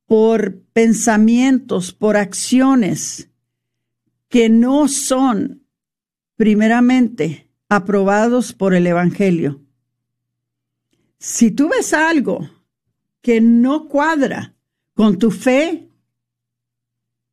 por 0.06 0.62
pensamientos, 0.72 1.92
por 1.92 2.16
acciones 2.16 3.28
que 4.28 4.48
no 4.48 4.88
son 4.88 5.66
primeramente 6.36 7.50
aprobados 7.68 8.54
por 8.54 8.74
el 8.74 8.86
Evangelio. 8.86 9.60
Si 11.18 11.50
tú 11.50 11.68
ves 11.68 11.92
algo 11.92 12.48
que 13.22 13.40
no 13.40 13.88
cuadra 13.88 14.54
con 14.94 15.18
tu 15.18 15.30
fe, 15.30 15.88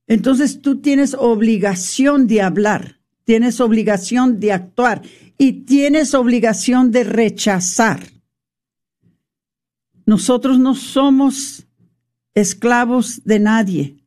entonces 0.08 0.62
tú 0.62 0.82
tienes 0.82 1.14
obligación 1.14 2.28
de 2.28 2.42
hablar, 2.42 3.00
tienes 3.26 3.60
obligación 3.60 4.40
de 4.40 4.54
actuar 4.54 5.02
y 5.38 5.66
tienes 5.66 6.14
obligación 6.14 6.92
de 6.92 7.04
rechazar. 7.04 8.00
Nosotros 10.06 10.58
no 10.58 10.74
somos 10.74 11.68
esclavos 12.34 13.24
de 13.26 13.40
nadie. 13.40 13.98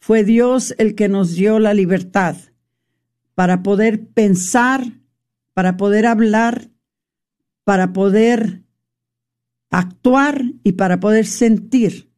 Fue 0.00 0.24
Dios 0.24 0.74
el 0.78 0.96
que 0.96 1.08
nos 1.08 1.34
dio 1.34 1.60
la 1.60 1.72
libertad 1.72 2.36
para 3.34 3.62
poder 3.62 4.06
pensar, 4.08 4.84
para 5.52 5.76
poder 5.76 6.06
hablar, 6.06 6.68
para 7.62 7.92
poder 7.92 8.63
actuar 9.78 10.44
y 10.62 10.72
para 10.72 11.00
poder 11.00 11.26
sentir. 11.26 12.10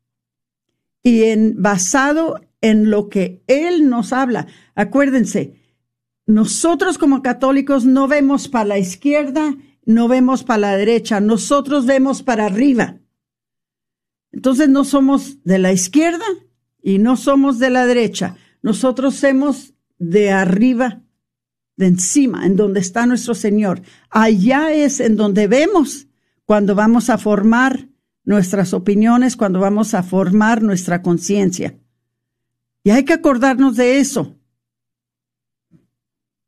Y 1.03 1.25
en, 1.25 1.63
basado 1.63 2.41
en 2.61 2.91
lo 2.91 3.09
que 3.09 3.43
Él 3.47 3.89
nos 3.89 4.13
habla. 4.13 4.47
Acuérdense, 4.75 5.61
nosotros 6.27 6.99
como 6.99 7.23
católicos 7.23 7.85
no 7.85 8.09
vemos 8.09 8.49
para 8.49 8.65
la 8.67 8.79
izquierda, 8.79 9.57
no 9.85 10.09
vemos 10.09 10.43
para 10.43 10.59
la 10.59 10.77
derecha, 10.77 11.21
nosotros 11.21 11.87
vemos 11.87 12.23
para 12.23 12.47
arriba. 12.47 12.99
Entonces 14.33 14.69
no 14.69 14.85
somos 14.85 15.43
de 15.45 15.59
la 15.59 15.73
izquierda 15.73 16.27
y 16.83 16.99
no 16.99 17.17
somos 17.17 17.59
de 17.59 17.71
la 17.71 17.87
derecha, 17.87 18.37
nosotros 18.61 19.15
somos 19.15 19.75
de 19.99 20.31
arriba, 20.31 21.03
de 21.77 21.87
encima, 21.87 22.45
en 22.45 22.57
donde 22.57 22.81
está 22.81 23.07
nuestro 23.07 23.35
Señor. 23.35 23.81
Allá 24.11 24.73
es 24.73 25.01
en 25.01 25.17
donde 25.17 25.47
vemos 25.47 26.06
cuando 26.47 26.75
vamos 26.75 27.11
a 27.11 27.19
formar 27.19 27.89
nuestras 28.25 28.73
opiniones, 28.73 29.37
cuando 29.37 29.61
vamos 29.61 29.95
a 29.95 30.03
formar 30.03 30.63
nuestra 30.63 31.03
conciencia. 31.03 31.79
Y 32.83 32.91
hay 32.91 33.05
que 33.05 33.13
acordarnos 33.13 33.77
de 33.77 33.99
eso. 33.99 34.39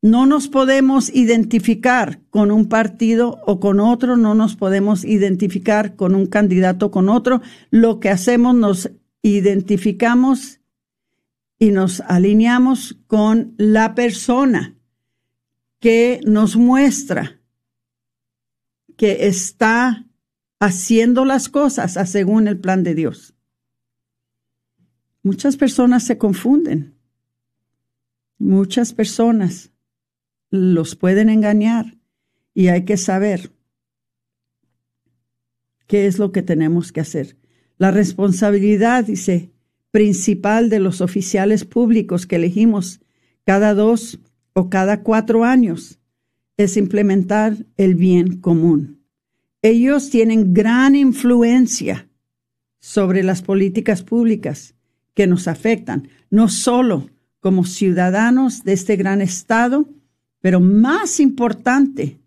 No 0.01 0.25
nos 0.25 0.47
podemos 0.47 1.09
identificar 1.09 2.21
con 2.29 2.51
un 2.51 2.69
partido 2.69 3.41
o 3.45 3.59
con 3.59 3.81
otro, 3.81 4.15
no 4.15 4.33
nos 4.33 4.55
podemos 4.55 5.03
identificar 5.03 5.97
con 5.97 6.15
un 6.15 6.25
candidato 6.25 6.87
o 6.87 6.91
con 6.91 7.09
otro. 7.09 7.41
Lo 7.69 7.99
que 7.99 8.09
hacemos 8.09 8.55
nos 8.55 8.89
identificamos 9.21 10.61
y 11.59 11.71
nos 11.71 11.99
alineamos 12.01 12.97
con 13.07 13.53
la 13.57 13.93
persona 13.93 14.77
que 15.81 16.21
nos 16.25 16.55
muestra 16.55 17.38
que 18.99 19.27
está 19.27 20.05
haciendo 20.59 21.23
las 21.23 21.47
cosas 21.47 21.97
según 22.11 22.49
el 22.49 22.59
plan 22.59 22.83
de 22.83 22.95
Dios. 22.95 23.33
Muchas 25.23 25.55
personas 25.55 26.03
se 26.03 26.17
confunden. 26.17 26.95
Muchas 28.39 28.91
personas 28.91 29.71
los 30.49 30.97
pueden 30.97 31.29
engañar 31.29 31.97
y 32.53 32.67
hay 32.67 32.83
que 32.83 32.97
saber 32.97 33.53
qué 35.87 36.05
es 36.05 36.19
lo 36.19 36.33
que 36.33 36.41
tenemos 36.41 36.91
que 36.91 36.99
hacer. 36.99 37.37
La 37.77 37.91
responsabilidad, 37.91 39.05
dice, 39.05 39.53
principal 39.91 40.69
de 40.69 40.79
los 40.79 40.99
oficiales 40.99 41.63
públicos 41.63 42.27
que 42.27 42.35
elegimos 42.35 42.99
cada 43.45 43.73
dos 43.73 44.19
o 44.51 44.69
cada 44.69 45.03
cuatro 45.03 45.45
años 45.45 45.99
es 46.59 46.75
implementar 46.75 47.55
el 47.77 47.95
bien 47.95 48.41
común. 48.41 49.05
Ellos 49.61 50.09
tienen 50.09 50.53
gran 50.53 50.93
influencia 50.93 52.09
sobre 52.81 53.23
las 53.23 53.41
políticas 53.41 54.03
públicas 54.03 54.75
que 55.13 55.25
nos 55.25 55.47
afectan, 55.47 56.09
no 56.29 56.49
solo 56.49 57.09
como 57.39 57.63
ciudadanos 57.63 58.65
de 58.65 58.73
este 58.73 58.97
gran 58.97 59.21
Estado, 59.21 59.87
pero 60.41 60.59
más 60.59 61.21
importante, 61.21 62.19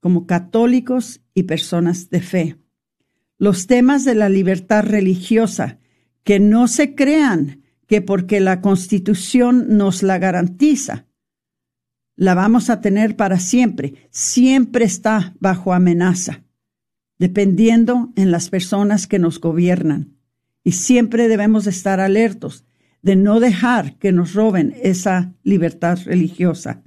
como 0.00 0.26
católicos 0.26 1.20
y 1.32 1.44
personas 1.44 2.10
de 2.10 2.20
fe. 2.22 2.56
Los 3.38 3.68
temas 3.68 4.04
de 4.04 4.16
la 4.16 4.28
libertad 4.28 4.84
religiosa, 4.84 5.78
que 6.24 6.40
no 6.40 6.66
se 6.66 6.96
crean 6.96 7.62
que 7.86 8.02
porque 8.02 8.40
la 8.40 8.60
Constitución 8.60 9.76
nos 9.76 10.02
la 10.02 10.18
garantiza, 10.18 11.06
la 12.16 12.34
vamos 12.34 12.70
a 12.70 12.80
tener 12.80 13.16
para 13.16 13.38
siempre, 13.38 14.08
siempre 14.10 14.84
está 14.84 15.34
bajo 15.40 15.72
amenaza, 15.72 16.42
dependiendo 17.18 18.12
en 18.16 18.30
las 18.30 18.50
personas 18.50 19.06
que 19.06 19.18
nos 19.18 19.40
gobiernan. 19.40 20.16
Y 20.62 20.72
siempre 20.72 21.28
debemos 21.28 21.66
estar 21.66 22.00
alertos 22.00 22.64
de 23.02 23.16
no 23.16 23.40
dejar 23.40 23.98
que 23.98 24.12
nos 24.12 24.32
roben 24.34 24.74
esa 24.82 25.34
libertad 25.42 25.98
religiosa 26.04 26.82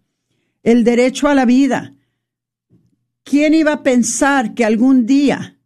el 0.67 0.83
derecho 0.83 1.29
a 1.29 1.33
la 1.33 1.45
vida. 1.45 1.93
¿Quién 3.23 3.53
iba 3.53 3.71
a 3.71 3.83
pensar 3.83 4.53
que 4.53 4.65
algún 4.65 5.05
día 5.05 5.57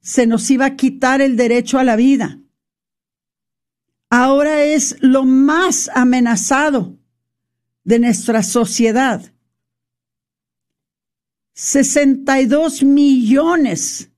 se 0.00 0.26
nos 0.26 0.50
iba 0.50 0.64
a 0.64 0.76
quitar 0.76 1.20
el 1.20 1.36
derecho 1.36 1.78
a 1.78 1.84
la 1.84 1.96
vida? 1.96 2.40
Ahora 4.08 4.64
es 4.64 4.96
lo 5.00 5.26
más 5.26 5.90
amenazado 5.94 6.98
de 7.84 7.98
nuestra 7.98 8.42
sociedad. 8.42 9.32
62 11.54 12.82
millones 12.82 14.10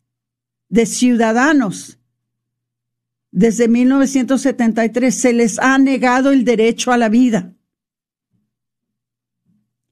de 0.68 0.86
ciudadanos 0.86 1.98
desde 3.30 3.66
1973 3.66 5.14
se 5.14 5.32
les 5.32 5.58
ha 5.58 5.76
negado 5.78 6.30
el 6.30 6.44
derecho 6.44 6.92
a 6.92 6.96
la 6.96 7.08
vida 7.08 7.54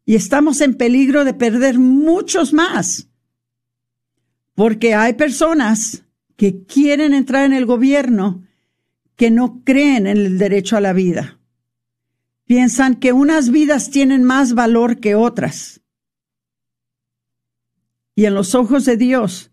y 0.04 0.14
estamos 0.14 0.60
en 0.60 0.74
peligro 0.74 1.24
de 1.24 1.34
perder 1.34 1.78
muchos 1.78 2.52
más, 2.52 3.08
porque 4.54 4.94
hay 4.94 5.14
personas 5.14 6.04
que 6.36 6.64
quieren 6.64 7.14
entrar 7.14 7.44
en 7.44 7.52
el 7.52 7.66
gobierno 7.66 8.44
que 9.16 9.30
no 9.30 9.62
creen 9.64 10.06
en 10.06 10.16
el 10.16 10.38
derecho 10.38 10.76
a 10.76 10.80
la 10.80 10.92
vida. 10.92 11.38
Piensan 12.46 12.96
que 12.96 13.12
unas 13.12 13.50
vidas 13.50 13.90
tienen 13.90 14.24
más 14.24 14.54
valor 14.54 15.00
que 15.00 15.14
otras. 15.14 15.80
Y 18.14 18.26
en 18.26 18.34
los 18.34 18.54
ojos 18.54 18.84
de 18.84 18.96
Dios, 18.96 19.50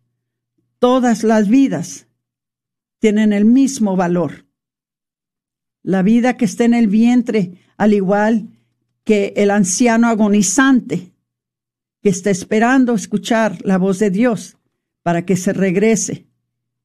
todas 0.80 1.24
las 1.24 1.48
vidas 1.48 2.08
tienen 3.00 3.34
el 3.34 3.46
mismo 3.46 3.96
valor. 3.96 4.46
La 5.82 6.02
vida 6.04 6.36
que 6.36 6.46
está 6.46 6.66
en 6.66 6.74
el 6.74 6.88
vientre, 6.88 7.54
al 7.78 7.94
igual 7.94 8.50
que 9.04 9.34
el 9.38 9.52
anciano 9.52 10.08
agonizante 10.08 11.14
que 12.02 12.10
está 12.10 12.30
esperando 12.30 12.94
escuchar 12.94 13.58
la 13.64 13.78
voz 13.78 14.00
de 14.00 14.10
Dios 14.10 14.58
para 15.04 15.26
que 15.26 15.36
se 15.36 15.54
regrese 15.54 16.28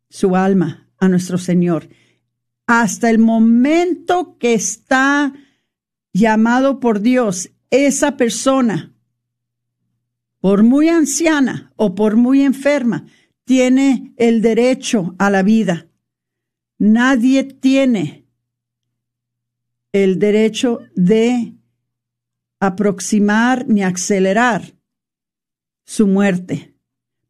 su 0.09 0.37
alma 0.37 0.89
a 0.99 1.09
nuestro 1.09 1.39
Señor. 1.39 1.89
Hasta 2.67 3.11
el 3.11 3.19
momento 3.19 4.39
que 4.39 4.55
está 4.55 5.35
llamado 6.15 6.81
por 6.81 7.01
Dios, 7.01 7.51
esa 7.71 8.17
persona, 8.17 8.95
por 10.41 10.63
muy 10.63 10.89
anciana 10.89 11.73
o 11.77 11.95
por 11.95 12.17
muy 12.17 12.43
enferma, 12.43 13.05
tiene 13.45 14.15
el 14.17 14.41
derecho 14.41 15.15
a 15.19 15.29
la 15.29 15.43
vida. 15.43 15.89
Nadie 16.79 17.45
tiene 17.45 18.27
el 19.93 20.19
derecho 20.19 20.81
de 20.95 21.55
aproximar 22.61 23.67
ni 23.69 23.83
acelerar 23.83 24.75
su 25.85 26.07
muerte. 26.07 26.75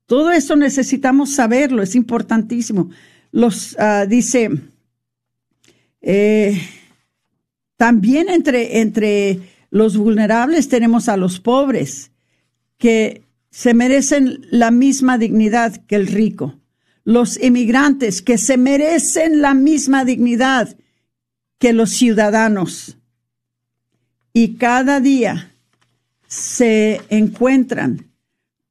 Todo 0.06 0.30
eso 0.30 0.56
necesitamos 0.56 1.34
saberlo, 1.34 1.82
es 1.82 1.94
importantísimo. 1.94 2.90
Los 3.32 3.76
ah, 3.78 4.06
dice 4.06 4.50
eh, 6.02 6.60
también 7.76 8.28
entre, 8.28 8.80
entre 8.80 9.40
los 9.70 9.96
vulnerables 9.96 10.68
tenemos 10.68 11.08
a 11.08 11.16
los 11.16 11.40
pobres 11.40 12.12
que 12.78 13.22
se 13.50 13.74
merecen 13.74 14.46
la 14.50 14.70
misma 14.70 15.18
dignidad 15.18 15.76
que 15.86 15.96
el 15.96 16.06
rico. 16.06 16.58
Los 17.04 17.40
inmigrantes 17.40 18.22
que 18.22 18.38
se 18.38 18.56
merecen 18.56 19.42
la 19.42 19.54
misma 19.54 20.04
dignidad 20.04 20.76
que 21.58 21.72
los 21.72 21.90
ciudadanos 21.90 22.98
y 24.32 24.56
cada 24.56 25.00
día 25.00 25.52
se 26.26 27.00
encuentran 27.08 28.10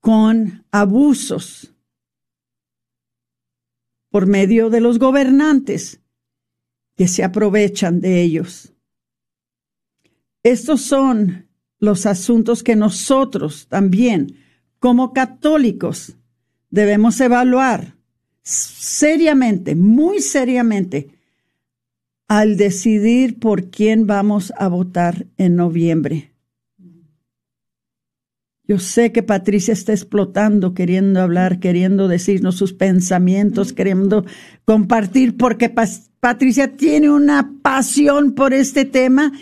con 0.02 0.66
abusos 0.72 1.74
por 4.10 4.28
medio 4.28 4.70
de 4.70 4.82
los 4.82 5.00
gobernantes 5.00 6.02
que 6.96 7.08
se 7.08 7.24
aprovechan 7.24 8.02
de 8.02 8.22
ellos. 8.22 8.73
Estos 10.44 10.82
son 10.82 11.48
los 11.80 12.06
asuntos 12.06 12.64
que 12.64 12.76
nosotros 12.76 13.68
también, 13.68 14.36
como 14.80 15.14
católicos, 15.14 16.18
debemos 16.70 17.20
evaluar 17.22 17.96
seriamente, 18.42 19.76
muy 19.76 20.20
seriamente, 20.20 21.10
al 22.28 22.58
decidir 22.58 23.40
por 23.40 23.70
quién 23.70 24.06
vamos 24.08 24.54
a 24.58 24.68
votar 24.68 25.28
en 25.38 25.56
noviembre. 25.56 26.32
Yo 28.66 28.80
sé 28.80 29.12
que 29.12 29.24
Patricia 29.24 29.74
está 29.74 29.92
explotando, 29.92 30.74
queriendo 30.74 31.22
hablar, 31.22 31.60
queriendo 31.60 32.08
decirnos 32.08 32.56
sus 32.56 32.72
pensamientos, 32.74 33.74
queriendo 33.74 34.26
compartir, 34.64 35.36
porque 35.36 35.70
Patricia 36.20 36.76
tiene 36.76 37.10
una 37.10 37.52
pasión 37.62 38.34
por 38.34 38.54
este 38.54 38.86
tema. 38.86 39.34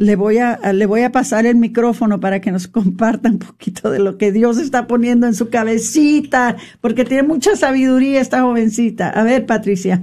Le 0.00 0.16
voy, 0.16 0.38
a, 0.38 0.58
le 0.72 0.86
voy 0.86 1.02
a 1.02 1.12
pasar 1.12 1.44
el 1.44 1.56
micrófono 1.56 2.20
para 2.20 2.40
que 2.40 2.50
nos 2.50 2.66
comparta 2.68 3.28
un 3.28 3.38
poquito 3.38 3.90
de 3.90 3.98
lo 3.98 4.16
que 4.18 4.32
Dios 4.32 4.58
está 4.58 4.86
poniendo 4.86 5.26
en 5.26 5.34
su 5.34 5.50
cabecita, 5.50 6.56
porque 6.80 7.04
tiene 7.04 7.22
mucha 7.22 7.54
sabiduría 7.54 8.20
esta 8.20 8.42
jovencita. 8.42 9.10
A 9.10 9.22
ver, 9.22 9.44
Patricia. 9.44 10.02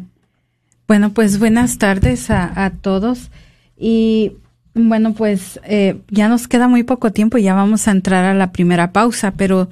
Bueno, 0.88 1.14
pues 1.14 1.40
buenas 1.40 1.80
tardes 1.80 2.30
a, 2.30 2.64
a 2.64 2.70
todos. 2.70 3.32
Y 3.76 4.34
bueno, 4.74 5.14
pues 5.14 5.60
eh, 5.64 6.02
ya 6.10 6.30
nos 6.30 6.48
queda 6.48 6.68
muy 6.68 6.84
poco 6.84 7.12
tiempo 7.12 7.38
y 7.38 7.44
ya 7.44 7.56
vamos 7.56 7.88
a 7.88 7.92
entrar 7.92 8.26
a 8.26 8.34
la 8.34 8.52
primera 8.52 8.92
pausa, 8.92 9.32
pero 9.32 9.70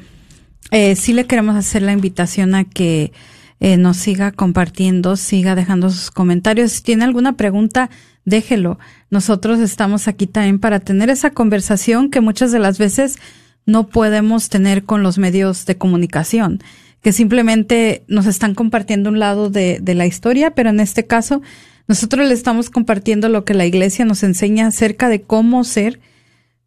eh, 0.72 0.96
sí 0.96 1.14
le 1.14 1.26
queremos 1.26 1.56
hacer 1.56 1.84
la 1.84 1.94
invitación 1.94 2.56
a 2.56 2.64
que 2.64 3.12
eh, 3.60 3.78
nos 3.78 3.98
siga 3.98 4.32
compartiendo, 4.32 5.16
siga 5.16 5.56
dejando 5.56 5.90
sus 5.90 6.12
comentarios. 6.12 6.72
Si 6.72 6.84
tiene 6.84 7.04
alguna 7.04 7.38
pregunta, 7.38 7.90
déjelo. 8.26 8.78
Nosotros 9.10 9.60
estamos 9.60 10.08
aquí 10.08 10.28
también 10.28 10.60
para 10.60 10.80
tener 10.80 11.10
esa 11.10 11.30
conversación 11.30 12.10
que 12.10 12.22
muchas 12.22 12.52
de 12.52 12.60
las 12.60 12.78
veces 12.78 13.18
no 13.66 13.88
podemos 13.88 14.50
tener 14.50 14.84
con 14.84 15.04
los 15.04 15.18
medios 15.18 15.66
de 15.66 15.78
comunicación, 15.78 16.62
que 17.02 17.12
simplemente 17.12 18.04
nos 18.08 18.26
están 18.26 18.56
compartiendo 18.56 19.10
un 19.10 19.20
lado 19.20 19.50
de, 19.50 19.80
de 19.82 19.96
la 19.96 20.06
historia, 20.06 20.52
pero 20.52 20.70
en 20.70 20.80
este 20.80 21.06
caso 21.06 21.42
nosotros 21.88 22.28
le 22.28 22.34
estamos 22.34 22.70
compartiendo 22.70 23.30
lo 23.30 23.46
que 23.46 23.54
la 23.54 23.66
iglesia 23.66 24.06
nos 24.06 24.24
enseña 24.24 24.68
acerca 24.68 25.08
de 25.08 25.22
cómo 25.22 25.64
ser 25.64 26.00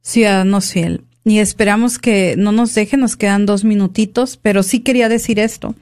ciudadanos 0.01 0.73
fiel. 0.73 1.03
Y 1.25 1.41
esperamos 1.41 1.99
que 1.99 2.37
no 2.39 2.53
nos 2.53 2.75
dejen, 2.75 3.01
nos 3.01 3.17
quedan 3.17 3.45
dos 3.45 3.65
minutitos, 3.65 4.39
pero 4.41 4.63
sí 4.63 4.81
quería 4.81 5.09
decir 5.09 5.39
esto. 5.39 5.75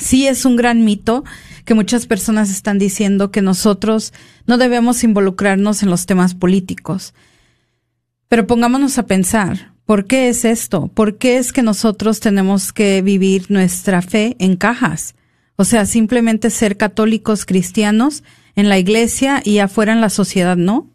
Sí 0.00 0.26
es 0.26 0.44
un 0.44 0.56
gran 0.56 0.84
mito 0.84 1.24
que 1.64 1.74
muchas 1.74 2.06
personas 2.06 2.50
están 2.50 2.78
diciendo 2.78 3.30
que 3.30 3.42
nosotros 3.42 4.12
no 4.46 4.58
debemos 4.58 5.04
involucrarnos 5.04 5.82
en 5.82 5.90
los 5.90 6.06
temas 6.06 6.34
políticos. 6.34 7.14
Pero 8.28 8.46
pongámonos 8.46 8.98
a 8.98 9.06
pensar, 9.06 9.74
¿por 9.84 10.06
qué 10.06 10.28
es 10.28 10.44
esto? 10.44 10.88
¿Por 10.88 11.18
qué 11.18 11.36
es 11.36 11.52
que 11.52 11.62
nosotros 11.62 12.20
tenemos 12.20 12.72
que 12.72 13.02
vivir 13.02 13.50
nuestra 13.50 14.02
fe 14.02 14.36
en 14.38 14.56
cajas? 14.56 15.14
O 15.56 15.64
sea, 15.64 15.86
simplemente 15.86 16.50
ser 16.50 16.76
católicos 16.76 17.44
cristianos 17.44 18.24
en 18.56 18.68
la 18.68 18.78
iglesia 18.78 19.42
y 19.44 19.58
afuera 19.58 19.92
en 19.92 20.00
la 20.00 20.10
sociedad, 20.10 20.56
no. 20.56 20.90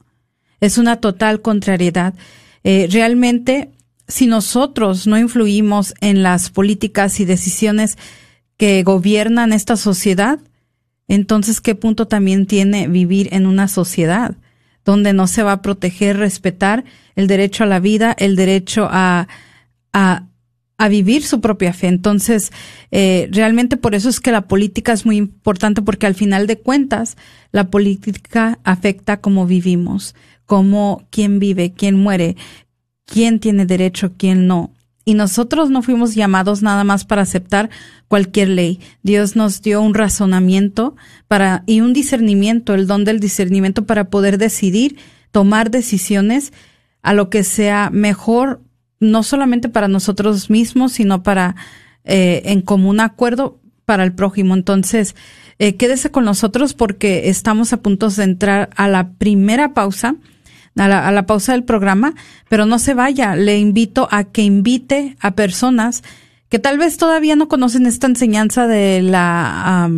Es 0.59 0.77
una 0.77 0.97
total 0.97 1.41
contrariedad. 1.41 2.15
Eh, 2.63 2.87
realmente, 2.91 3.71
si 4.07 4.25
nosotros 4.25 5.05
no 5.05 5.17
influimos 5.17 5.93
en 6.01 6.23
las 6.23 6.49
políticas 6.49 7.19
y 7.19 7.25
decisiones 7.25 7.97
que 8.57 8.83
gobiernan 8.83 9.53
esta 9.53 9.77
sociedad, 9.77 10.39
entonces, 11.07 11.61
¿qué 11.61 11.75
punto 11.75 12.07
también 12.07 12.47
tiene 12.47 12.87
vivir 12.87 13.29
en 13.31 13.45
una 13.45 13.67
sociedad 13.67 14.35
donde 14.87 15.11
no 15.11 15.27
se 15.27 15.43
va 15.43 15.51
a 15.51 15.61
proteger, 15.61 16.17
respetar 16.17 16.85
el 17.15 17.27
derecho 17.27 17.65
a 17.65 17.67
la 17.67 17.81
vida, 17.81 18.15
el 18.17 18.37
derecho 18.37 18.87
a, 18.89 19.27
a, 19.91 20.23
vivir 20.89 21.23
su 21.23 21.41
propia 21.41 21.73
fe. 21.73 21.87
Entonces, 21.87 22.53
eh, 22.91 23.27
realmente 23.31 23.75
por 23.75 23.95
eso 23.95 24.07
es 24.07 24.21
que 24.21 24.31
la 24.31 24.47
política 24.47 24.93
es 24.93 25.05
muy 25.05 25.17
importante 25.17 25.81
porque 25.81 26.05
al 26.05 26.15
final 26.15 26.47
de 26.47 26.59
cuentas, 26.59 27.17
la 27.51 27.69
política 27.69 28.59
afecta 28.63 29.19
cómo 29.19 29.45
vivimos, 29.45 30.15
cómo 30.45 31.05
quién 31.09 31.39
vive, 31.39 31.73
quién 31.73 31.99
muere, 31.99 32.37
quién 33.05 33.39
tiene 33.39 33.65
derecho, 33.65 34.13
quién 34.17 34.47
no. 34.47 34.71
Y 35.07 35.13
nosotros 35.13 35.69
no 35.69 35.83
fuimos 35.83 36.15
llamados 36.15 36.61
nada 36.61 36.83
más 36.83 37.05
para 37.05 37.21
aceptar 37.21 37.69
cualquier 38.09 38.49
ley. 38.49 38.81
Dios 39.03 39.37
nos 39.37 39.61
dio 39.61 39.81
un 39.81 39.93
razonamiento 39.93 40.97
para, 41.29 41.63
y 41.65 41.79
un 41.79 41.93
discernimiento, 41.93 42.73
el 42.73 42.87
don 42.87 43.05
del 43.05 43.21
discernimiento 43.21 43.85
para 43.85 44.09
poder 44.09 44.37
decidir, 44.37 44.97
tomar 45.31 45.71
decisiones 45.71 46.51
a 47.03 47.13
lo 47.13 47.29
que 47.29 47.45
sea 47.45 47.89
mejor 47.89 48.59
no 48.99 49.23
solamente 49.23 49.69
para 49.69 49.87
nosotros 49.87 50.49
mismos, 50.49 50.91
sino 50.91 51.23
para 51.23 51.55
eh, 52.03 52.41
en 52.43 52.59
común 52.59 52.99
acuerdo 52.99 53.61
para 53.85 54.03
el 54.03 54.11
prójimo. 54.11 54.55
Entonces, 54.55 55.15
eh, 55.57 55.77
quédese 55.77 56.11
con 56.11 56.25
nosotros 56.25 56.73
porque 56.73 57.29
estamos 57.29 57.71
a 57.71 57.77
punto 57.77 58.09
de 58.09 58.23
entrar 58.25 58.71
a 58.75 58.89
la 58.89 59.11
primera 59.11 59.73
pausa, 59.73 60.17
a 60.77 60.87
la, 60.87 61.07
a 61.07 61.11
la 61.11 61.25
pausa 61.25 61.53
del 61.53 61.63
programa, 61.63 62.13
pero 62.49 62.65
no 62.65 62.79
se 62.79 62.93
vaya. 62.93 63.35
Le 63.35 63.57
invito 63.57 64.07
a 64.11 64.25
que 64.25 64.41
invite 64.43 65.15
a 65.19 65.35
personas 65.35 66.03
que 66.49 66.59
tal 66.59 66.77
vez 66.77 66.97
todavía 66.97 67.35
no 67.35 67.47
conocen 67.47 67.85
esta 67.85 68.07
enseñanza 68.07 68.67
de 68.67 69.01
la 69.01 69.89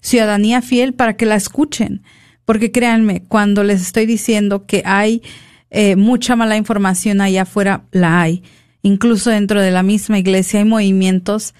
ciudadanía 0.00 0.62
fiel 0.62 0.94
para 0.94 1.16
que 1.16 1.26
la 1.26 1.36
escuchen. 1.36 2.02
Porque 2.44 2.72
créanme, 2.72 3.22
cuando 3.28 3.62
les 3.62 3.80
estoy 3.82 4.06
diciendo 4.06 4.66
que 4.66 4.82
hay 4.84 5.22
eh, 5.70 5.96
mucha 5.96 6.36
mala 6.36 6.56
información 6.56 7.20
allá 7.20 7.42
afuera 7.42 7.84
la 7.92 8.20
hay. 8.20 8.42
Incluso 8.82 9.30
dentro 9.30 9.60
de 9.60 9.70
la 9.70 9.82
misma 9.82 10.18
iglesia 10.18 10.58
hay 10.58 10.66
movimientos 10.66 11.54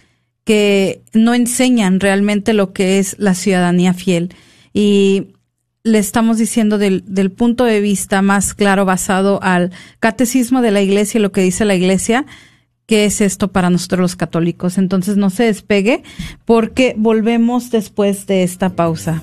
que 0.45 1.03
no 1.13 1.35
enseñan 1.35 2.01
realmente 2.01 2.53
lo 2.53 2.73
que 2.73 2.99
es 2.99 3.17
la 3.19 3.35
ciudadanía 3.35 3.95
fiel. 3.95 4.35
Y 4.75 5.29
le 5.85 5.99
estamos 5.99 6.39
diciendo 6.39 6.79
del, 6.79 7.33
punto 7.33 7.65
de 7.65 7.81
vista 7.81 8.23
más 8.23 8.55
claro 8.55 8.85
basado 8.85 9.43
al 9.43 9.73
catecismo 9.99 10.63
de 10.63 10.71
la 10.71 10.81
iglesia 10.81 11.19
y 11.19 11.23
lo 11.23 11.33
que 11.33 11.41
dice 11.41 11.65
la 11.65 11.75
iglesia, 11.75 12.25
qué 12.87 13.05
es 13.05 13.21
esto 13.21 13.51
para 13.51 13.71
nosotros 13.71 14.01
los 14.01 14.17
católicos. 14.17 14.79
Entonces 14.79 15.17
no 15.17 15.31
se 15.31 15.45
despegue 15.45 16.03
porque 16.45 16.95
volvemos 16.97 17.71
después 17.71 18.27
de 18.27 18.45
esta 18.45 18.71
pausa. 18.71 19.23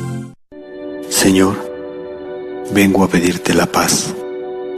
Señor, 1.21 1.55
vengo 2.73 3.03
a 3.03 3.07
pedirte 3.07 3.53
la 3.53 3.67
paz, 3.67 4.15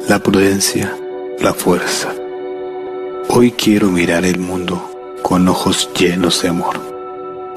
la 0.10 0.20
prudencia, 0.20 0.94
la 1.40 1.54
fuerza. 1.54 2.14
Hoy 3.30 3.52
quiero 3.52 3.90
mirar 3.90 4.26
el 4.26 4.40
mundo 4.40 4.92
con 5.22 5.48
ojos 5.48 5.90
llenos 5.98 6.42
de 6.42 6.50
amor, 6.50 6.82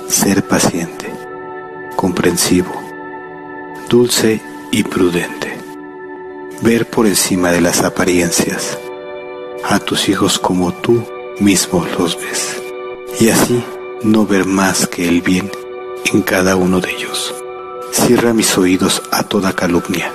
ser 0.06 0.44
paciente, 0.44 1.12
comprensivo, 1.96 2.70
dulce 3.88 4.40
y 4.70 4.84
prudente, 4.84 5.58
ver 6.62 6.86
por 6.86 7.08
encima 7.08 7.50
de 7.50 7.62
las 7.62 7.82
apariencias 7.82 8.78
a 9.64 9.80
tus 9.80 10.08
hijos 10.08 10.38
como 10.38 10.72
tú 10.72 11.02
mismo 11.40 11.84
los 11.98 12.16
ves, 12.16 12.62
y 13.18 13.30
así 13.30 13.64
no 14.04 14.26
ver 14.26 14.44
más 14.44 14.86
que 14.86 15.08
el 15.08 15.22
bien 15.22 15.50
en 16.04 16.22
cada 16.22 16.54
uno 16.54 16.80
de 16.80 16.92
ellos. 16.92 17.34
Cierra 17.98 18.34
mis 18.34 18.56
oídos 18.58 19.02
a 19.10 19.22
toda 19.22 19.54
calumnia, 19.54 20.12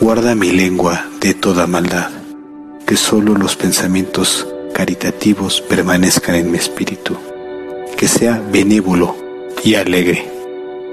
guarda 0.00 0.34
mi 0.34 0.52
lengua 0.52 1.06
de 1.20 1.32
toda 1.34 1.66
maldad, 1.66 2.10
que 2.86 2.96
solo 2.96 3.34
los 3.34 3.56
pensamientos 3.56 4.46
caritativos 4.74 5.60
permanezcan 5.62 6.36
en 6.36 6.52
mi 6.52 6.58
espíritu, 6.58 7.16
que 7.96 8.06
sea 8.06 8.40
benévolo 8.52 9.16
y 9.64 9.74
alegre, 9.74 10.30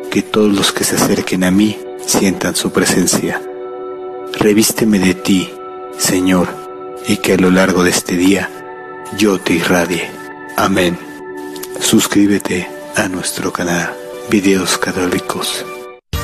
que 0.10 0.24
todos 0.24 0.52
los 0.52 0.72
que 0.72 0.86
se 0.86 0.96
acerquen 0.96 1.44
a 1.44 1.52
mí 1.52 1.78
sientan 2.04 2.56
su 2.56 2.72
presencia. 2.72 3.42
Revísteme 4.40 5.00
de 5.00 5.14
ti, 5.14 5.52
Señor, 6.00 6.48
y 7.08 7.18
que 7.18 7.34
a 7.34 7.38
lo 7.38 7.52
largo 7.52 7.84
de 7.84 7.92
este 7.92 8.16
día 8.16 8.50
yo 9.18 9.40
te 9.40 9.54
irradie. 9.54 10.10
Amén. 10.56 10.98
Suscríbete 11.80 12.68
a 12.96 13.08
nuestro 13.10 13.52
canal 13.52 13.94
Videos 14.30 14.78
Católicos. 14.78 15.66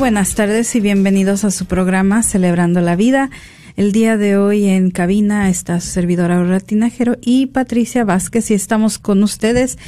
Buenas 0.00 0.34
tardes 0.34 0.74
y 0.74 0.80
bienvenidos 0.80 1.44
a 1.44 1.50
su 1.50 1.66
programa 1.66 2.22
Celebrando 2.22 2.80
la 2.80 2.96
Vida. 2.96 3.28
El 3.76 3.92
día 3.92 4.16
de 4.16 4.38
hoy 4.38 4.66
en 4.66 4.90
cabina 4.90 5.50
está 5.50 5.78
su 5.80 5.88
servidora 5.88 6.38
Aurora 6.38 6.58
Tinajero 6.58 7.18
y 7.20 7.46
Patricia 7.46 8.02
Vázquez 8.04 8.50
y 8.50 8.54
estamos 8.54 8.98
con 8.98 9.22
ustedes 9.22 9.78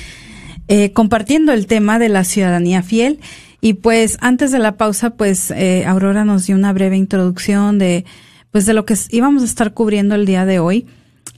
eh, 0.69 0.93
compartiendo 0.93 1.53
el 1.53 1.67
tema 1.67 1.99
de 1.99 2.11
la 2.11 2.25
ciudadanía 2.25 2.83
fiel. 2.83 3.21
Y 3.63 3.73
pues 3.75 4.19
antes 4.21 4.53
de 4.53 4.59
la 4.59 4.77
pausa, 4.77 5.11
pues 5.11 5.51
eh, 5.51 5.85
Aurora 5.87 6.27
nos 6.27 6.47
dio 6.47 6.57
una 6.57 6.75
breve 6.75 6.99
introducción 6.99 7.79
de 7.79 8.05
pues 8.51 8.67
de 8.67 8.75
lo 8.75 8.85
que 8.85 8.95
íbamos 9.11 9.43
a 9.43 9.47
estar 9.47 9.73
cubriendo 9.73 10.15
el 10.15 10.27
día 10.27 10.45
de 10.45 10.59
hoy. 10.59 10.87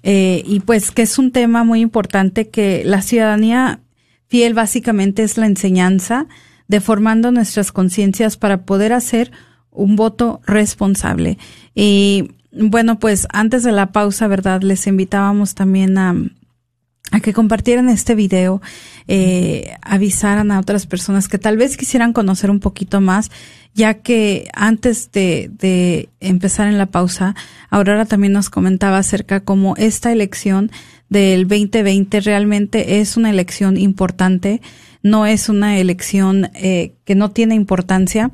Eh, 0.03 0.43
y 0.47 0.61
pues 0.61 0.91
que 0.91 1.03
es 1.03 1.17
un 1.19 1.31
tema 1.31 1.63
muy 1.63 1.81
importante 1.81 2.49
que 2.49 2.83
la 2.85 3.03
ciudadanía 3.03 3.81
fiel 4.27 4.53
básicamente 4.53 5.23
es 5.23 5.39
la 5.39 5.47
enseñanza, 5.47 6.27
deformando 6.69 7.31
nuestras 7.31 7.73
conciencias 7.73 8.37
para 8.37 8.65
poder 8.65 8.93
hacer 8.93 9.31
un 9.71 9.97
voto 9.97 10.41
responsable. 10.47 11.39
Y 11.75 12.31
bueno, 12.53 12.99
pues 12.99 13.27
antes 13.31 13.65
de 13.65 13.73
la 13.73 13.93
pausa, 13.93 14.29
¿verdad? 14.29 14.63
Les 14.63 14.87
invitábamos 14.87 15.55
también 15.55 15.99
a, 15.99 16.15
a 17.11 17.21
que 17.21 17.33
compartieran 17.33 17.89
este 17.89 18.15
video, 18.15 18.63
eh, 19.09 19.75
avisaran 19.83 20.51
a 20.51 20.61
otras 20.61 20.87
personas 20.87 21.29
que 21.29 21.39
tal 21.39 21.57
vez 21.57 21.77
quisieran 21.77 22.13
conocer 22.13 22.51
un 22.51 22.61
poquito 22.61 23.01
más, 23.01 23.31
ya 23.75 23.95
que 23.95 24.49
antes 24.55 25.11
de, 25.13 25.51
de 25.53 26.09
empezar 26.21 26.69
en 26.69 26.79
la 26.79 26.87
pausa, 26.87 27.35
Aurora 27.71 28.05
también 28.05 28.33
nos 28.33 28.51
comentaba 28.51 28.99
acerca 28.99 29.41
cómo 29.41 29.75
esta 29.77 30.13
elección 30.13 30.71
del 31.09 31.47
2020 31.47 32.21
realmente 32.21 33.01
es 33.01 33.17
una 33.17 33.31
elección 33.31 33.77
importante 33.77 34.63
no 35.05 35.27
es 35.27 35.49
una 35.49 35.79
elección 35.79 36.51
eh, 36.55 36.95
que 37.05 37.15
no 37.15 37.31
tiene 37.31 37.55
importancia. 37.55 38.33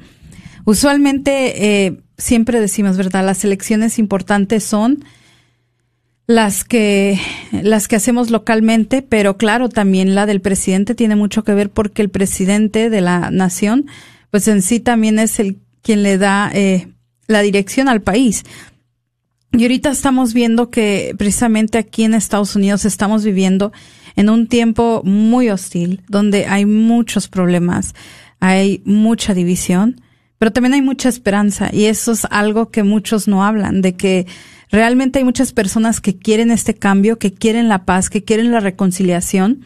Usualmente 0.64 1.84
eh, 1.86 2.00
siempre 2.16 2.60
decimos, 2.60 2.96
¿verdad? 2.96 3.26
Las 3.26 3.44
elecciones 3.44 3.98
importantes 3.98 4.64
son 4.64 5.04
las 6.28 6.62
que 6.62 7.18
las 7.50 7.88
que 7.88 7.96
hacemos 7.96 8.30
localmente, 8.30 9.02
pero 9.02 9.36
claro, 9.36 9.68
también 9.68 10.14
la 10.14 10.26
del 10.26 10.40
presidente 10.40 10.94
tiene 10.94 11.16
mucho 11.16 11.42
que 11.42 11.54
ver 11.54 11.70
porque 11.70 12.02
el 12.02 12.08
presidente 12.08 12.88
de 12.88 13.00
la 13.00 13.32
nación, 13.32 13.86
pues 14.30 14.46
en 14.46 14.62
sí 14.62 14.78
también 14.78 15.18
es 15.18 15.40
el 15.40 15.58
quien 15.82 16.04
le 16.04 16.18
da 16.18 16.52
eh, 16.54 16.86
la 17.26 17.40
dirección 17.40 17.88
al 17.88 18.00
país. 18.00 18.44
Y 19.52 19.62
ahorita 19.62 19.90
estamos 19.90 20.32
viendo 20.32 20.70
que 20.70 21.16
precisamente 21.18 21.78
aquí 21.78 22.04
en 22.04 22.14
Estados 22.14 22.54
Unidos 22.54 22.84
estamos 22.84 23.24
viviendo 23.24 23.72
en 24.20 24.28
un 24.28 24.48
tiempo 24.48 25.00
muy 25.02 25.48
hostil, 25.48 26.02
donde 26.06 26.44
hay 26.44 26.66
muchos 26.66 27.26
problemas, 27.26 27.94
hay 28.38 28.82
mucha 28.84 29.32
división, 29.32 30.02
pero 30.36 30.52
también 30.52 30.74
hay 30.74 30.82
mucha 30.82 31.08
esperanza. 31.08 31.70
Y 31.72 31.86
eso 31.86 32.12
es 32.12 32.26
algo 32.30 32.70
que 32.70 32.82
muchos 32.82 33.28
no 33.28 33.42
hablan, 33.42 33.80
de 33.80 33.94
que 33.94 34.26
realmente 34.70 35.20
hay 35.20 35.24
muchas 35.24 35.54
personas 35.54 36.02
que 36.02 36.18
quieren 36.18 36.50
este 36.50 36.74
cambio, 36.74 37.18
que 37.18 37.32
quieren 37.32 37.70
la 37.70 37.86
paz, 37.86 38.10
que 38.10 38.22
quieren 38.22 38.52
la 38.52 38.60
reconciliación, 38.60 39.64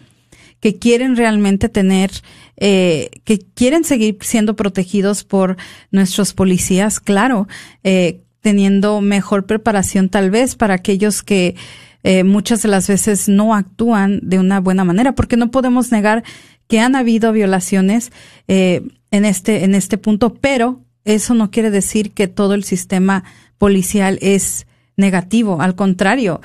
que 0.61 0.79
quieren 0.79 1.17
realmente 1.17 1.69
tener, 1.69 2.13
eh, 2.57 3.11
que 3.25 3.41
quieren 3.41 3.83
seguir 3.83 4.19
siendo 4.21 4.55
protegidos 4.55 5.25
por 5.25 5.57
nuestros 5.91 6.33
policías, 6.33 7.01
claro, 7.01 7.49
eh, 7.83 8.21
teniendo 8.41 9.01
mejor 9.01 9.47
preparación 9.47 10.11
tal 10.11 10.31
vez 10.31 10.55
para 10.55 10.75
aquellos 10.75 11.25
que 11.25 11.57
eh, 12.05 12.23
muchas 12.23 12.63
de 12.63 12.69
las 12.69 12.87
veces 12.87 13.29
no 13.29 13.55
actúan 13.55 14.21
de 14.23 14.39
una 14.39 14.61
buena 14.61 14.85
manera, 14.85 15.15
porque 15.15 15.37
no 15.37 15.51
podemos 15.51 15.91
negar 15.91 16.23
que 16.69 16.79
han 16.79 16.95
habido 16.95 17.33
violaciones 17.33 18.13
eh, 18.47 18.83
en 19.11 19.25
este 19.25 19.65
en 19.65 19.75
este 19.75 19.99
punto, 19.99 20.35
pero 20.35 20.83
eso 21.05 21.35
no 21.35 21.51
quiere 21.51 21.71
decir 21.71 22.13
que 22.13 22.29
todo 22.29 22.55
el 22.55 22.63
sistema 22.65 23.25
policial 23.59 24.19
es 24.21 24.67
negativo, 24.97 25.61
al 25.61 25.75
contrario, 25.75 26.41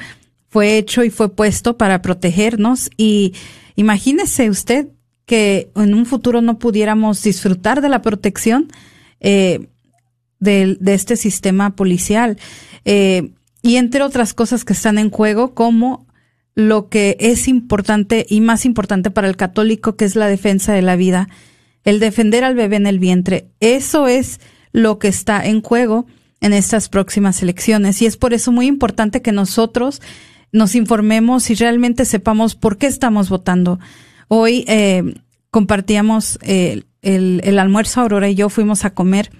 fue 0.49 0.77
hecho 0.77 1.03
y 1.03 1.09
fue 1.09 1.29
puesto 1.29 1.77
para 1.77 2.01
protegernos 2.01 2.89
y 2.97 3.33
imagínese 3.75 4.49
usted 4.49 4.87
que 5.25 5.69
en 5.75 5.93
un 5.93 6.05
futuro 6.05 6.41
no 6.41 6.57
pudiéramos 6.57 7.21
disfrutar 7.21 7.81
de 7.81 7.89
la 7.89 8.01
protección 8.01 8.71
eh, 9.19 9.67
de, 10.39 10.77
de, 10.79 10.93
este 10.93 11.17
sistema 11.17 11.75
policial. 11.75 12.37
Eh, 12.85 13.29
y 13.61 13.75
entre 13.75 14.03
otras 14.03 14.33
cosas 14.33 14.65
que 14.65 14.73
están 14.73 14.97
en 14.97 15.09
juego, 15.09 15.53
como 15.53 16.07
lo 16.55 16.89
que 16.89 17.17
es 17.19 17.47
importante 17.47 18.25
y 18.29 18.41
más 18.41 18.65
importante 18.65 19.11
para 19.11 19.27
el 19.27 19.37
católico, 19.37 19.95
que 19.95 20.05
es 20.05 20.15
la 20.15 20.27
defensa 20.27 20.73
de 20.73 20.81
la 20.81 20.95
vida, 20.95 21.29
el 21.83 21.99
defender 21.99 22.43
al 22.43 22.55
bebé 22.55 22.75
en 22.75 22.87
el 22.87 22.99
vientre. 22.99 23.49
Eso 23.59 24.07
es 24.07 24.39
lo 24.71 24.99
que 24.99 25.07
está 25.07 25.45
en 25.45 25.61
juego 25.61 26.05
en 26.41 26.53
estas 26.53 26.89
próximas 26.89 27.41
elecciones 27.41 28.01
y 28.01 28.05
es 28.05 28.17
por 28.17 28.33
eso 28.33 28.51
muy 28.51 28.67
importante 28.67 29.21
que 29.21 29.31
nosotros 29.31 30.01
nos 30.51 30.75
informemos 30.75 31.49
y 31.49 31.55
realmente 31.55 32.05
sepamos 32.05 32.55
por 32.55 32.77
qué 32.77 32.87
estamos 32.87 33.29
votando. 33.29 33.79
Hoy 34.27 34.65
eh, 34.67 35.15
compartíamos 35.51 36.39
eh, 36.41 36.83
el, 37.01 37.41
el 37.43 37.59
almuerzo, 37.59 38.01
Aurora 38.01 38.29
y 38.29 38.35
yo 38.35 38.49
fuimos 38.49 38.85
a 38.85 38.93
comer 38.93 39.31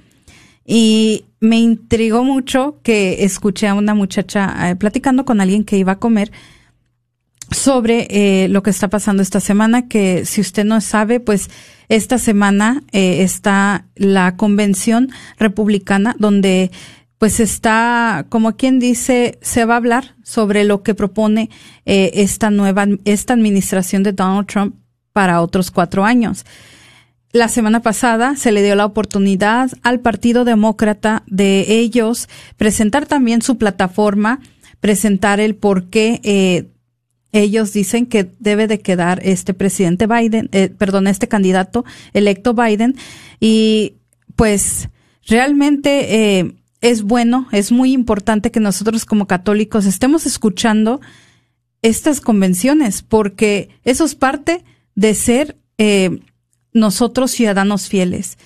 y 0.72 1.26
me 1.40 1.58
intrigó 1.58 2.24
mucho 2.24 2.78
que 2.84 3.24
escuché 3.24 3.68
a 3.68 3.74
una 3.74 3.96
muchacha 3.96 4.70
eh, 4.70 4.76
platicando 4.76 5.26
con 5.26 5.42
alguien 5.42 5.64
que 5.64 5.78
iba 5.78 5.94
a 5.94 6.00
comer 6.00 6.32
sobre 7.50 8.06
eh, 8.12 8.48
lo 8.50 8.62
que 8.62 8.70
está 8.70 8.88
pasando 8.88 9.24
esta 9.24 9.40
semana, 9.40 9.88
que 9.88 10.26
si 10.26 10.42
usted 10.42 10.66
no 10.66 10.80
sabe, 10.80 11.20
pues 11.20 11.50
esta 11.88 12.20
semana 12.20 12.84
eh, 12.92 13.24
está 13.24 13.88
la 13.96 14.36
convención 14.38 15.10
republicana 15.40 16.16
donde 16.20 16.70
pues 17.18 17.40
está, 17.40 18.28
como 18.30 18.56
quien 18.56 18.80
dice, 18.80 19.40
se 19.42 19.66
va 19.66 19.74
a 19.74 19.78
hablar 19.78 20.16
sobre 20.24 20.66
lo 20.66 20.84
que 20.84 20.94
propone 20.94 21.50
eh, 21.86 22.12
esta 22.14 22.52
nueva, 22.52 22.86
esta 23.06 23.34
administración 23.34 24.04
de 24.04 24.14
Donald 24.14 24.48
Trump 24.48 24.76
para 25.14 25.42
otros 25.42 25.72
cuatro 25.72 26.06
años. 26.06 26.46
La 27.32 27.48
semana 27.48 27.82
pasada 27.82 28.36
se 28.36 28.52
le 28.52 28.64
dio 28.64 28.76
la 28.76 28.86
oportunidad 28.86 29.70
al 29.84 30.00
Partido 30.00 30.46
Demócrata 30.46 31.24
de 31.28 31.66
ellos 31.68 32.28
presentar 32.58 33.06
también 33.06 33.44
su 33.44 33.58
plataforma, 33.60 34.40
presentar 34.80 35.40
el 35.40 35.56
por 35.56 35.90
qué 35.90 36.22
eh, 36.24 36.70
ellos 37.32 37.72
dicen 37.72 38.08
que 38.08 38.32
debe 38.40 38.66
de 38.66 38.80
quedar 38.80 39.20
este 39.24 39.54
presidente 39.54 40.08
Biden, 40.08 40.50
eh, 40.54 40.70
perdón, 40.76 41.06
este 41.06 41.28
candidato 41.28 41.86
electo 42.14 42.56
Biden. 42.56 42.96
Y 43.40 43.98
pues 44.36 44.90
realmente 45.28 46.40
eh, 46.40 46.56
es 46.82 47.04
bueno, 47.04 47.48
es 47.52 47.72
muy 47.72 47.94
importante 47.94 48.50
que 48.50 48.60
nosotros 48.60 49.06
como 49.06 49.28
católicos 49.28 49.86
estemos 49.86 50.26
escuchando 50.26 51.00
estas 51.84 52.22
convenciones, 52.22 53.04
porque 53.04 53.70
eso 53.84 54.04
es 54.06 54.16
parte 54.16 54.64
de 54.96 55.14
ser 55.14 55.56
eh, 55.78 56.20
nosotros 56.74 57.32
ciudadanos 57.32 57.88
fieles. 57.88 58.38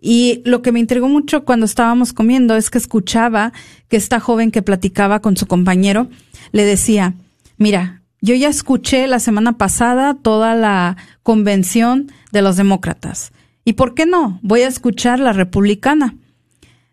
Y 0.00 0.42
lo 0.44 0.62
que 0.62 0.72
me 0.72 0.80
intrigó 0.80 1.08
mucho 1.08 1.44
cuando 1.44 1.66
estábamos 1.66 2.12
comiendo 2.12 2.56
es 2.56 2.70
que 2.70 2.78
escuchaba 2.78 3.52
que 3.88 3.96
esta 3.96 4.18
joven 4.18 4.50
que 4.50 4.62
platicaba 4.62 5.20
con 5.20 5.36
su 5.36 5.46
compañero 5.46 6.08
le 6.52 6.64
decía, 6.64 7.14
mira, 7.58 8.02
yo 8.22 8.34
ya 8.34 8.48
escuché 8.48 9.06
la 9.06 9.18
semana 9.18 9.58
pasada 9.58 10.14
toda 10.14 10.54
la 10.54 10.96
convención 11.22 12.10
de 12.32 12.42
los 12.42 12.56
demócratas. 12.56 13.32
¿Y 13.64 13.74
por 13.74 13.94
qué 13.94 14.06
no? 14.06 14.38
Voy 14.42 14.62
a 14.62 14.68
escuchar 14.68 15.20
la 15.20 15.32
republicana. 15.32 16.16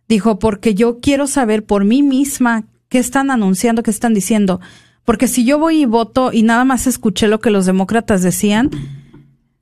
Dijo, 0.07 0.39
porque 0.39 0.73
yo 0.73 0.99
quiero 0.99 1.27
saber 1.27 1.65
por 1.65 1.85
mí 1.85 2.01
misma 2.01 2.65
qué 2.89 2.99
están 2.99 3.31
anunciando, 3.31 3.83
qué 3.83 3.91
están 3.91 4.13
diciendo. 4.13 4.59
Porque 5.03 5.27
si 5.27 5.45
yo 5.45 5.59
voy 5.59 5.81
y 5.81 5.85
voto 5.85 6.31
y 6.33 6.43
nada 6.43 6.65
más 6.65 6.87
escuché 6.87 7.27
lo 7.27 7.39
que 7.39 7.49
los 7.49 7.65
demócratas 7.65 8.21
decían, 8.21 8.69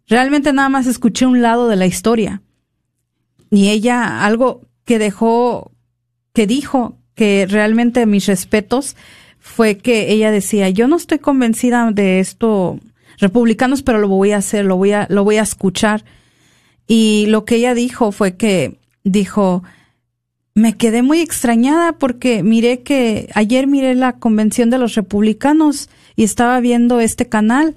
realmente 0.08 0.54
nada 0.54 0.70
más 0.70 0.88
escuché 0.88 1.26
un 1.26 1.42
lado 1.42 1.68
de 1.68 1.76
la 1.76 1.86
historia. 1.86 2.42
Y 3.52 3.70
ella, 3.70 4.26
algo 4.26 4.62
que 4.84 5.00
dejó, 5.00 5.72
que 6.34 6.48
dijo, 6.48 6.98
que 7.16 7.48
realmente 7.50 8.06
mis 8.06 8.26
respetos, 8.26 8.96
fue 9.40 9.78
que 9.78 10.12
ella 10.12 10.32
decía, 10.32 10.70
yo 10.70 10.88
no 10.88 10.98
estoy 10.98 11.20
convencida 11.20 11.92
de 11.92 12.20
esto, 12.20 12.80
republicanos, 13.20 13.84
pero 13.84 14.00
lo 14.00 14.08
voy 14.08 14.32
a 14.32 14.38
hacer, 14.38 14.66
lo 14.66 14.76
voy 14.78 14.92
a, 14.92 15.08
lo 15.10 15.24
voy 15.24 15.38
a 15.38 15.44
escuchar. 15.44 16.04
Y 16.88 17.26
lo 17.28 17.46
que 17.46 17.56
ella 17.56 17.74
dijo 17.74 18.12
fue 18.12 18.36
que 18.36 18.80
dijo, 19.04 19.64
me 20.56 20.78
quedé 20.78 21.02
muy 21.02 21.20
extrañada 21.20 21.94
porque 21.94 22.44
miré 22.44 22.82
que 22.82 23.30
ayer 23.36 23.68
miré 23.68 23.96
la 23.96 24.14
convención 24.14 24.70
de 24.70 24.78
los 24.78 24.96
republicanos 24.96 25.90
y 26.16 26.24
estaba 26.24 26.60
viendo 26.60 27.00
este 27.00 27.28
canal 27.28 27.76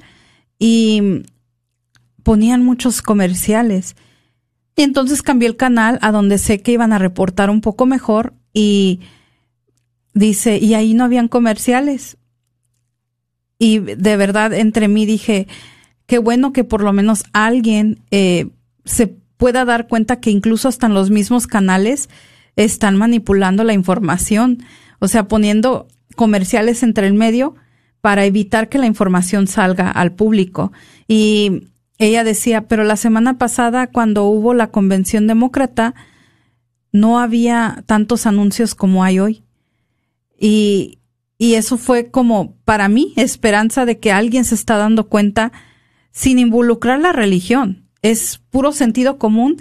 y 0.58 1.22
ponían 2.28 2.62
muchos 2.62 3.00
comerciales. 3.00 3.96
Y 4.76 4.82
entonces 4.82 5.22
cambié 5.22 5.48
el 5.48 5.56
canal 5.56 5.98
a 6.02 6.12
donde 6.12 6.36
sé 6.36 6.60
que 6.60 6.72
iban 6.72 6.92
a 6.92 6.98
reportar 6.98 7.48
un 7.48 7.62
poco 7.62 7.86
mejor 7.86 8.34
y 8.52 9.00
dice, 10.12 10.58
y 10.58 10.74
ahí 10.74 10.92
no 10.92 11.04
habían 11.04 11.28
comerciales. 11.28 12.18
Y 13.58 13.78
de 13.78 14.16
verdad 14.18 14.52
entre 14.52 14.88
mí 14.88 15.06
dije, 15.06 15.48
qué 16.04 16.18
bueno 16.18 16.52
que 16.52 16.64
por 16.64 16.82
lo 16.82 16.92
menos 16.92 17.24
alguien 17.32 18.00
eh, 18.10 18.50
se 18.84 19.06
pueda 19.06 19.64
dar 19.64 19.88
cuenta 19.88 20.20
que 20.20 20.30
incluso 20.30 20.68
hasta 20.68 20.86
en 20.86 20.92
los 20.92 21.08
mismos 21.08 21.46
canales 21.46 22.10
están 22.56 22.96
manipulando 22.96 23.64
la 23.64 23.72
información, 23.72 24.62
o 24.98 25.08
sea, 25.08 25.28
poniendo 25.28 25.88
comerciales 26.14 26.82
entre 26.82 27.06
el 27.06 27.14
medio 27.14 27.54
para 28.02 28.26
evitar 28.26 28.68
que 28.68 28.76
la 28.76 28.84
información 28.84 29.46
salga 29.46 29.90
al 29.90 30.12
público. 30.12 30.72
Y 31.08 31.68
ella 31.98 32.24
decía, 32.24 32.68
pero 32.68 32.84
la 32.84 32.96
semana 32.96 33.38
pasada 33.38 33.88
cuando 33.88 34.24
hubo 34.24 34.54
la 34.54 34.68
convención 34.68 35.26
demócrata, 35.26 35.94
no 36.92 37.18
había 37.18 37.82
tantos 37.86 38.26
anuncios 38.26 38.74
como 38.74 39.04
hay 39.04 39.18
hoy. 39.18 39.44
Y, 40.38 41.00
y 41.36 41.54
eso 41.54 41.76
fue 41.76 42.10
como, 42.10 42.56
para 42.64 42.88
mí, 42.88 43.12
esperanza 43.16 43.84
de 43.84 43.98
que 43.98 44.12
alguien 44.12 44.44
se 44.44 44.54
está 44.54 44.76
dando 44.76 45.08
cuenta 45.08 45.52
sin 46.10 46.38
involucrar 46.38 47.00
la 47.00 47.12
religión. 47.12 47.84
Es 48.02 48.40
puro 48.50 48.72
sentido 48.72 49.18
común 49.18 49.56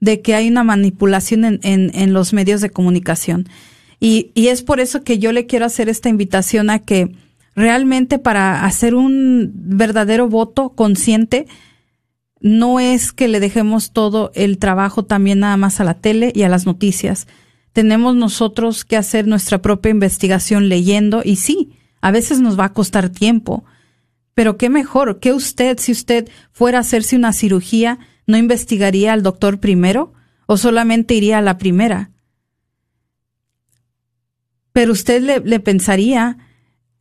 de 0.00 0.20
que 0.20 0.34
hay 0.34 0.48
una 0.48 0.64
manipulación 0.64 1.44
en, 1.44 1.60
en, 1.62 2.12
los 2.12 2.32
medios 2.32 2.60
de 2.60 2.70
comunicación. 2.70 3.48
Y, 4.00 4.32
y, 4.34 4.48
es 4.48 4.62
por 4.62 4.80
eso 4.80 5.04
que 5.04 5.18
yo 5.18 5.30
le 5.30 5.46
quiero 5.46 5.64
hacer 5.64 5.88
esta 5.88 6.08
invitación 6.08 6.70
a 6.70 6.80
que 6.80 7.14
realmente 7.54 8.18
para 8.18 8.64
hacer 8.64 8.94
un 8.94 9.52
verdadero 9.54 10.28
voto 10.28 10.70
consciente, 10.70 11.46
no 12.42 12.80
es 12.80 13.12
que 13.12 13.28
le 13.28 13.38
dejemos 13.38 13.92
todo 13.92 14.32
el 14.34 14.58
trabajo 14.58 15.04
también 15.04 15.38
nada 15.38 15.56
más 15.56 15.80
a 15.80 15.84
la 15.84 15.94
tele 15.94 16.32
y 16.34 16.42
a 16.42 16.48
las 16.48 16.66
noticias. 16.66 17.28
Tenemos 17.72 18.16
nosotros 18.16 18.84
que 18.84 18.96
hacer 18.96 19.28
nuestra 19.28 19.62
propia 19.62 19.90
investigación 19.90 20.68
leyendo 20.68 21.22
y 21.24 21.36
sí, 21.36 21.78
a 22.00 22.10
veces 22.10 22.40
nos 22.40 22.58
va 22.58 22.66
a 22.66 22.72
costar 22.72 23.10
tiempo. 23.10 23.64
Pero 24.34 24.56
qué 24.56 24.68
mejor 24.70 25.20
que 25.20 25.32
usted, 25.32 25.78
si 25.78 25.92
usted 25.92 26.28
fuera 26.50 26.78
a 26.78 26.80
hacerse 26.80 27.14
una 27.14 27.32
cirugía, 27.32 28.00
¿no 28.26 28.36
investigaría 28.36 29.12
al 29.12 29.22
doctor 29.22 29.60
primero 29.60 30.12
o 30.46 30.56
solamente 30.56 31.14
iría 31.14 31.38
a 31.38 31.42
la 31.42 31.58
primera? 31.58 32.10
Pero 34.72 34.92
usted 34.92 35.42
le, 35.44 35.60
pensaría 35.60 36.38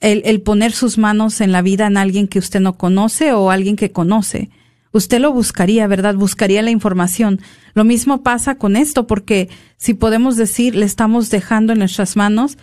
el, 0.01 0.21
el, 0.25 0.41
poner 0.41 0.71
sus 0.71 0.99
manos 0.99 1.41
en 1.41 1.51
la 1.51 1.63
vida 1.63 1.87
en 1.87 1.97
alguien 1.97 2.27
que 2.27 2.37
usted 2.37 2.59
no 2.59 2.77
conoce 2.77 3.33
o 3.33 3.49
alguien 3.49 3.75
que 3.75 3.91
conoce. 3.91 4.51
Usted 4.93 5.19
lo 5.19 5.31
buscaría, 5.31 5.87
¿verdad? 5.87 6.15
Buscaría 6.15 6.61
la 6.61 6.71
información. 6.71 7.39
Lo 7.73 7.83
mismo 7.83 8.23
pasa 8.23 8.55
con 8.55 8.75
esto, 8.75 9.07
porque 9.07 9.49
si 9.77 9.93
podemos 9.93 10.35
decir, 10.35 10.75
le 10.75 10.85
estamos 10.85 11.29
dejando 11.29 11.73
en 11.73 11.79
nuestras 11.79 12.15
manos 12.15 12.57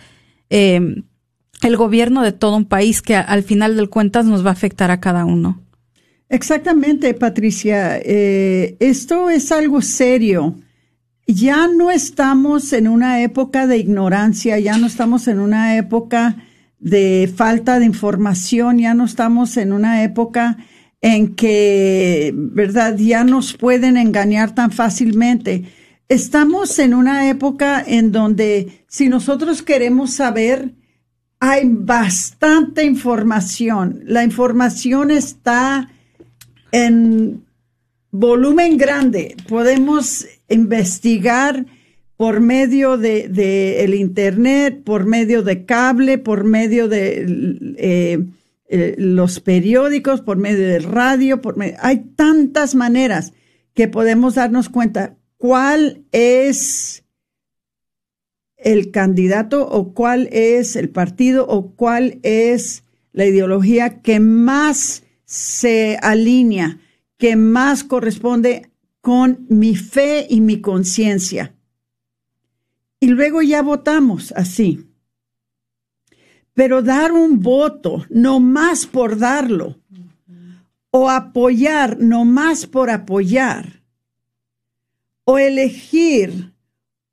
eh, 0.49 1.03
el 1.61 1.77
gobierno 1.77 2.21
de 2.21 2.31
todo 2.31 2.55
un 2.55 2.65
país 2.65 3.01
que 3.01 3.15
al 3.15 3.43
final 3.43 3.75
del 3.75 3.89
cuentas 3.89 4.25
nos 4.25 4.45
va 4.45 4.49
a 4.49 4.53
afectar 4.53 4.91
a 4.91 4.99
cada 4.99 5.25
uno. 5.25 5.61
Exactamente, 6.29 7.13
Patricia. 7.15 7.97
Eh, 7.97 8.77
esto 8.79 9.29
es 9.29 9.51
algo 9.51 9.81
serio. 9.81 10.55
Ya 11.25 11.67
no 11.67 11.91
estamos 11.91 12.73
en 12.73 12.87
una 12.87 13.21
época 13.21 13.67
de 13.67 13.77
ignorancia, 13.77 14.59
ya 14.59 14.77
no 14.77 14.87
estamos 14.87 15.27
en 15.27 15.39
una 15.39 15.77
época 15.77 16.37
de 16.79 17.31
falta 17.35 17.79
de 17.79 17.85
información, 17.85 18.79
ya 18.79 18.93
no 18.93 19.05
estamos 19.05 19.57
en 19.57 19.73
una 19.73 20.03
época 20.03 20.57
en 21.01 21.35
que, 21.35 22.31
¿verdad? 22.35 22.97
Ya 22.97 23.23
nos 23.23 23.53
pueden 23.53 23.97
engañar 23.97 24.53
tan 24.53 24.71
fácilmente. 24.71 25.65
Estamos 26.09 26.77
en 26.79 26.93
una 26.93 27.29
época 27.29 27.83
en 27.85 28.11
donde 28.11 28.83
si 28.87 29.09
nosotros 29.09 29.61
queremos 29.61 30.13
saber, 30.13 30.73
hay 31.39 31.61
bastante 31.65 32.83
información. 32.83 34.01
La 34.05 34.23
información 34.23 35.11
está 35.11 35.89
en 36.71 37.45
volumen 38.11 38.77
grande. 38.77 39.37
Podemos 39.47 40.27
investigar 40.49 41.65
por 42.17 42.41
medio 42.41 42.97
de, 42.97 43.83
el 43.83 43.93
internet, 43.93 44.81
por 44.83 45.05
medio 45.05 45.41
de 45.41 45.63
cable, 45.65 46.17
por 46.17 46.43
medio 46.43 46.89
de 46.89 47.25
eh, 47.77 48.19
eh, 48.71 48.93
los 48.99 49.39
periódicos, 49.39 50.21
por 50.21 50.37
medio 50.37 50.67
del 50.67 50.83
radio, 50.83 51.41
por 51.41 51.55
hay 51.79 51.97
tantas 52.15 52.75
maneras 52.75 53.33
que 53.73 53.87
podemos 53.87 54.35
darnos 54.35 54.69
cuenta 54.69 55.17
cuál 55.37 56.05
es 56.11 57.03
el 58.57 58.91
candidato 58.91 59.67
o 59.67 59.95
cuál 59.95 60.29
es 60.31 60.75
el 60.75 60.89
partido 60.89 61.47
o 61.47 61.75
cuál 61.75 62.19
es 62.21 62.83
la 63.11 63.25
ideología 63.25 64.01
que 64.01 64.19
más 64.19 65.03
se 65.25 65.97
alinea, 66.03 66.79
que 67.17 67.35
más 67.35 67.83
corresponde 67.83 68.69
con 69.01 69.47
mi 69.49 69.75
fe 69.75 70.27
y 70.29 70.41
mi 70.41 70.61
conciencia. 70.61 71.55
Y 72.99 73.07
luego 73.07 73.41
ya 73.41 73.63
votamos 73.63 74.31
así. 74.35 74.88
Pero 76.59 76.81
dar 76.81 77.13
un 77.13 77.39
voto, 77.39 78.03
no 78.09 78.41
más 78.41 78.85
por 78.85 79.17
darlo, 79.17 79.79
o 80.91 81.09
apoyar, 81.09 81.97
no 82.01 82.25
más 82.25 82.67
por 82.67 82.89
apoyar, 82.89 83.81
o 85.23 85.37
elegir 85.37 86.51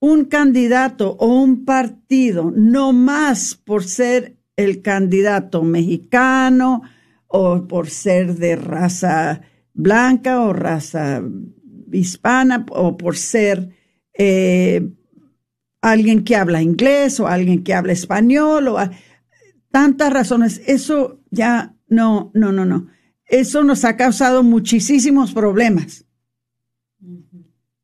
un 0.01 0.25
candidato 0.25 1.17
o 1.21 1.29
un 1.29 1.65
partido, 1.65 2.53
no 2.57 2.93
más 2.93 3.55
por 3.55 3.85
ser 3.85 4.37
el 4.57 4.83
candidato 4.83 5.63
mexicano, 5.63 6.83
o 7.29 7.69
por 7.69 7.89
ser 7.89 8.35
de 8.35 8.57
raza 8.57 9.43
blanca 9.73 10.41
o 10.41 10.55
raza 10.55 11.23
hispana 11.93 12.67
o 12.71 12.97
por 12.97 13.17
ser 13.17 13.69
eh, 14.13 14.91
alguien 15.83 16.25
que 16.25 16.35
habla 16.35 16.63
inglés 16.63 17.21
o 17.21 17.29
alguien 17.29 17.63
que 17.63 17.75
habla 17.75 17.93
español 17.93 18.67
o 18.67 18.79
tantas 19.77 20.11
razones. 20.11 20.63
Eso 20.67 21.21
ya 21.31 21.77
no, 21.87 22.31
no, 22.33 22.51
no, 22.51 22.65
no. 22.65 22.87
Eso 23.27 23.63
nos 23.63 23.85
ha 23.85 23.95
causado 23.95 24.43
muchísimos 24.43 25.35
problemas. 25.35 26.07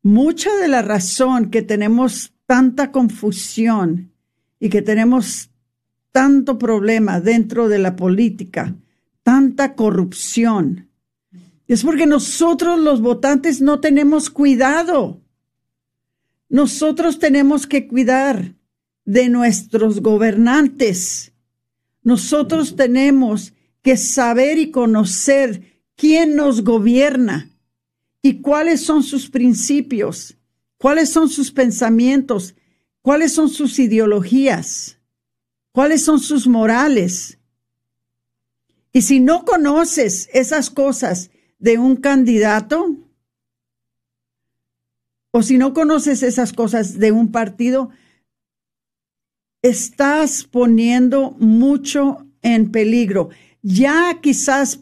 Mucha 0.03 0.57
de 0.57 0.69
la 0.69 0.81
razón 0.81 1.51
que 1.51 1.61
tenemos 1.61 2.33
tanta 2.47 2.93
confusión 2.93 4.11
y 4.59 4.71
que 4.71 4.81
tenemos 4.81 5.51
tanto 6.13 6.59
problema 6.59 7.21
dentro 7.21 7.69
de 7.69 7.79
la 7.79 7.95
política, 7.95 8.75
tanta 9.23 9.75
corrupción, 9.75 10.89
es 11.69 11.85
porque 11.85 12.07
nosotros 12.07 12.81
los 12.81 13.03
votantes 13.03 13.61
no 13.61 13.81
tenemos 13.81 14.31
cuidado. 14.31 15.21
Nosotros 16.49 17.19
tenemos 17.19 17.67
que 17.67 17.87
cuidar 17.87 18.55
de 19.05 19.29
nuestros 19.29 20.01
gobernantes. 20.01 21.32
Nosotros 22.03 22.77
tenemos 22.77 23.53
que 23.83 23.97
saber 23.97 24.59
y 24.59 24.71
conocer 24.71 25.81
quién 25.97 26.37
nos 26.37 26.65
gobierna 26.65 27.51
y 28.23 28.41
cuáles 28.41 28.83
son 28.83 29.03
sus 29.03 29.29
principios, 29.29 30.37
cuáles 30.79 31.11
son 31.11 31.29
sus 31.29 31.51
pensamientos, 31.51 32.55
cuáles 33.03 33.33
son 33.33 33.49
sus 33.49 33.79
ideologías, 33.79 34.99
cuáles 35.73 36.05
son 36.05 36.21
sus 36.21 36.47
morales. 36.47 37.39
Y 38.93 39.03
si 39.03 39.21
no 39.21 39.45
conoces 39.45 40.29
esas 40.33 40.71
cosas 40.71 41.31
de 41.59 41.79
un 41.79 41.97
candidato, 41.97 42.97
o 45.31 45.43
si 45.43 45.57
no 45.57 45.73
conoces 45.73 46.23
esas 46.23 46.53
cosas 46.53 46.99
de 46.99 47.11
un 47.11 47.33
partido, 47.33 47.91
estás 49.63 50.45
poniendo 50.45 51.37
mucho 51.39 52.27
en 52.43 52.71
peligro. 52.71 53.31
Ya 53.63 54.19
quizás 54.21 54.81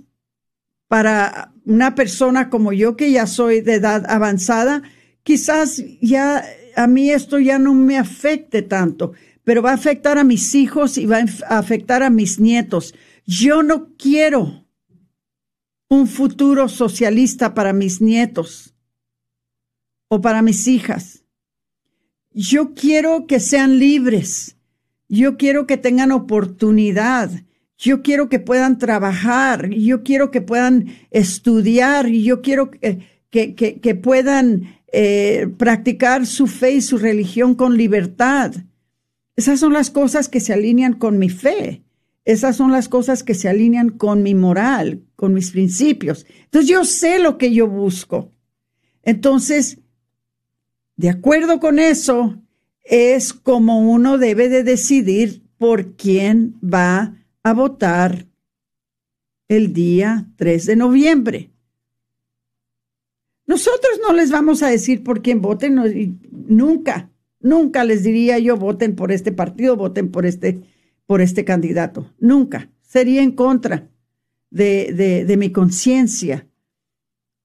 para 0.88 1.52
una 1.64 1.94
persona 1.94 2.50
como 2.50 2.72
yo, 2.72 2.96
que 2.96 3.12
ya 3.12 3.26
soy 3.26 3.60
de 3.60 3.74
edad 3.74 4.04
avanzada, 4.08 4.82
quizás 5.22 5.82
ya 6.00 6.44
a 6.74 6.86
mí 6.86 7.10
esto 7.10 7.38
ya 7.38 7.58
no 7.58 7.74
me 7.74 7.98
afecte 7.98 8.62
tanto, 8.62 9.12
pero 9.44 9.62
va 9.62 9.70
a 9.70 9.74
afectar 9.74 10.18
a 10.18 10.24
mis 10.24 10.54
hijos 10.54 10.98
y 10.98 11.06
va 11.06 11.18
a 11.48 11.58
afectar 11.58 12.02
a 12.02 12.10
mis 12.10 12.40
nietos. 12.40 12.94
Yo 13.26 13.62
no 13.62 13.94
quiero 13.96 14.66
un 15.88 16.06
futuro 16.06 16.68
socialista 16.68 17.52
para 17.54 17.72
mis 17.72 18.00
nietos 18.00 18.74
o 20.08 20.20
para 20.20 20.40
mis 20.42 20.66
hijas. 20.66 21.24
Yo 22.32 22.74
quiero 22.74 23.26
que 23.26 23.40
sean 23.40 23.78
libres. 23.78 24.56
Yo 25.10 25.36
quiero 25.36 25.66
que 25.66 25.76
tengan 25.76 26.12
oportunidad. 26.12 27.32
Yo 27.76 28.00
quiero 28.00 28.28
que 28.28 28.38
puedan 28.38 28.78
trabajar. 28.78 29.68
Yo 29.70 30.04
quiero 30.04 30.30
que 30.30 30.40
puedan 30.40 30.86
estudiar. 31.10 32.06
Yo 32.06 32.42
quiero 32.42 32.70
que, 32.70 33.00
que, 33.28 33.54
que, 33.54 33.94
puedan 33.96 34.76
eh, 34.92 35.48
practicar 35.58 36.26
su 36.26 36.46
fe 36.46 36.74
y 36.74 36.80
su 36.80 36.96
religión 36.96 37.56
con 37.56 37.76
libertad. 37.76 38.54
Esas 39.34 39.58
son 39.58 39.72
las 39.72 39.90
cosas 39.90 40.28
que 40.28 40.38
se 40.38 40.52
alinean 40.52 40.92
con 40.92 41.18
mi 41.18 41.28
fe. 41.28 41.82
Esas 42.24 42.54
son 42.54 42.70
las 42.70 42.88
cosas 42.88 43.24
que 43.24 43.34
se 43.34 43.48
alinean 43.48 43.90
con 43.90 44.22
mi 44.22 44.36
moral, 44.36 45.02
con 45.16 45.34
mis 45.34 45.50
principios. 45.50 46.24
Entonces 46.44 46.70
yo 46.70 46.84
sé 46.84 47.18
lo 47.18 47.36
que 47.36 47.52
yo 47.52 47.66
busco. 47.66 48.30
Entonces, 49.02 49.78
de 50.94 51.08
acuerdo 51.08 51.58
con 51.58 51.80
eso, 51.80 52.40
es 52.90 53.32
como 53.32 53.88
uno 53.88 54.18
debe 54.18 54.48
de 54.48 54.64
decidir 54.64 55.42
por 55.58 55.94
quién 55.94 56.58
va 56.62 57.14
a 57.44 57.54
votar 57.54 58.26
el 59.46 59.72
día 59.72 60.28
3 60.36 60.66
de 60.66 60.76
noviembre. 60.76 61.50
Nosotros 63.46 64.00
no 64.02 64.12
les 64.12 64.32
vamos 64.32 64.64
a 64.64 64.68
decir 64.68 65.04
por 65.04 65.22
quién 65.22 65.40
voten, 65.40 65.76
nunca, 66.32 67.10
nunca 67.38 67.84
les 67.84 68.02
diría 68.02 68.40
yo 68.40 68.56
voten 68.56 68.96
por 68.96 69.12
este 69.12 69.30
partido, 69.30 69.76
voten 69.76 70.10
por 70.10 70.26
este, 70.26 70.60
por 71.06 71.20
este 71.20 71.44
candidato, 71.44 72.12
nunca. 72.18 72.70
Sería 72.82 73.22
en 73.22 73.32
contra 73.32 73.88
de, 74.50 74.92
de, 74.92 75.24
de 75.24 75.36
mi 75.36 75.52
conciencia 75.52 76.48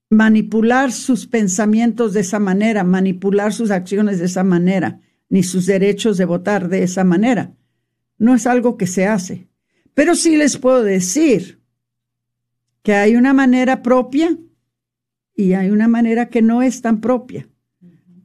manipular 0.09 0.91
sus 0.91 1.27
pensamientos 1.27 2.13
de 2.13 2.21
esa 2.21 2.39
manera, 2.39 2.83
manipular 2.83 3.53
sus 3.53 3.69
acciones 3.69 4.17
de 4.17 4.25
esa 4.25 4.43
manera, 4.43 5.01
ni 5.29 5.43
sus 5.43 5.65
derechos 5.65 6.17
de 6.17 6.25
votar 6.25 6.69
de 6.69 6.83
esa 6.83 7.03
manera. 7.03 7.55
No 8.17 8.35
es 8.35 8.47
algo 8.47 8.77
que 8.77 8.87
se 8.87 9.07
hace. 9.07 9.47
Pero 9.93 10.15
sí 10.15 10.35
les 10.35 10.57
puedo 10.57 10.83
decir 10.83 11.61
que 12.83 12.93
hay 12.93 13.15
una 13.15 13.33
manera 13.33 13.81
propia 13.81 14.37
y 15.35 15.53
hay 15.53 15.69
una 15.69 15.87
manera 15.87 16.29
que 16.29 16.41
no 16.41 16.61
es 16.61 16.81
tan 16.81 17.01
propia 17.01 17.49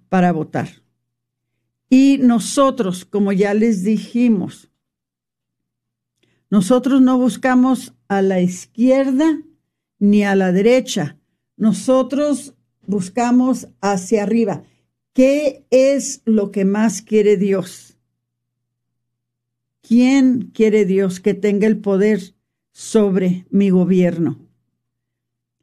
para 0.09 0.33
votar. 0.33 0.69
Y 1.89 2.19
nosotros, 2.19 3.05
como 3.05 3.33
ya 3.33 3.55
les 3.55 3.83
dijimos, 3.83 4.71
nosotros 6.51 7.01
no 7.01 7.19
buscamos 7.19 7.95
a 8.09 8.23
la 8.23 8.41
izquierda 8.41 9.41
ni 9.99 10.25
a 10.25 10.35
la 10.35 10.53
derecha, 10.53 11.19
nosotros 11.57 12.55
buscamos 12.87 13.69
hacia 13.81 14.23
arriba. 14.25 14.65
¿Qué 15.13 15.67
es 15.71 16.23
lo 16.25 16.51
que 16.53 16.65
más 16.65 17.03
quiere 17.03 17.37
Dios? 17.37 17.99
¿Quién 19.83 20.51
quiere 20.55 20.85
Dios 20.85 21.19
que 21.19 21.35
tenga 21.35 21.67
el 21.67 21.79
poder 21.79 22.21
sobre 22.71 23.47
mi 23.51 23.71
gobierno? 23.71 24.39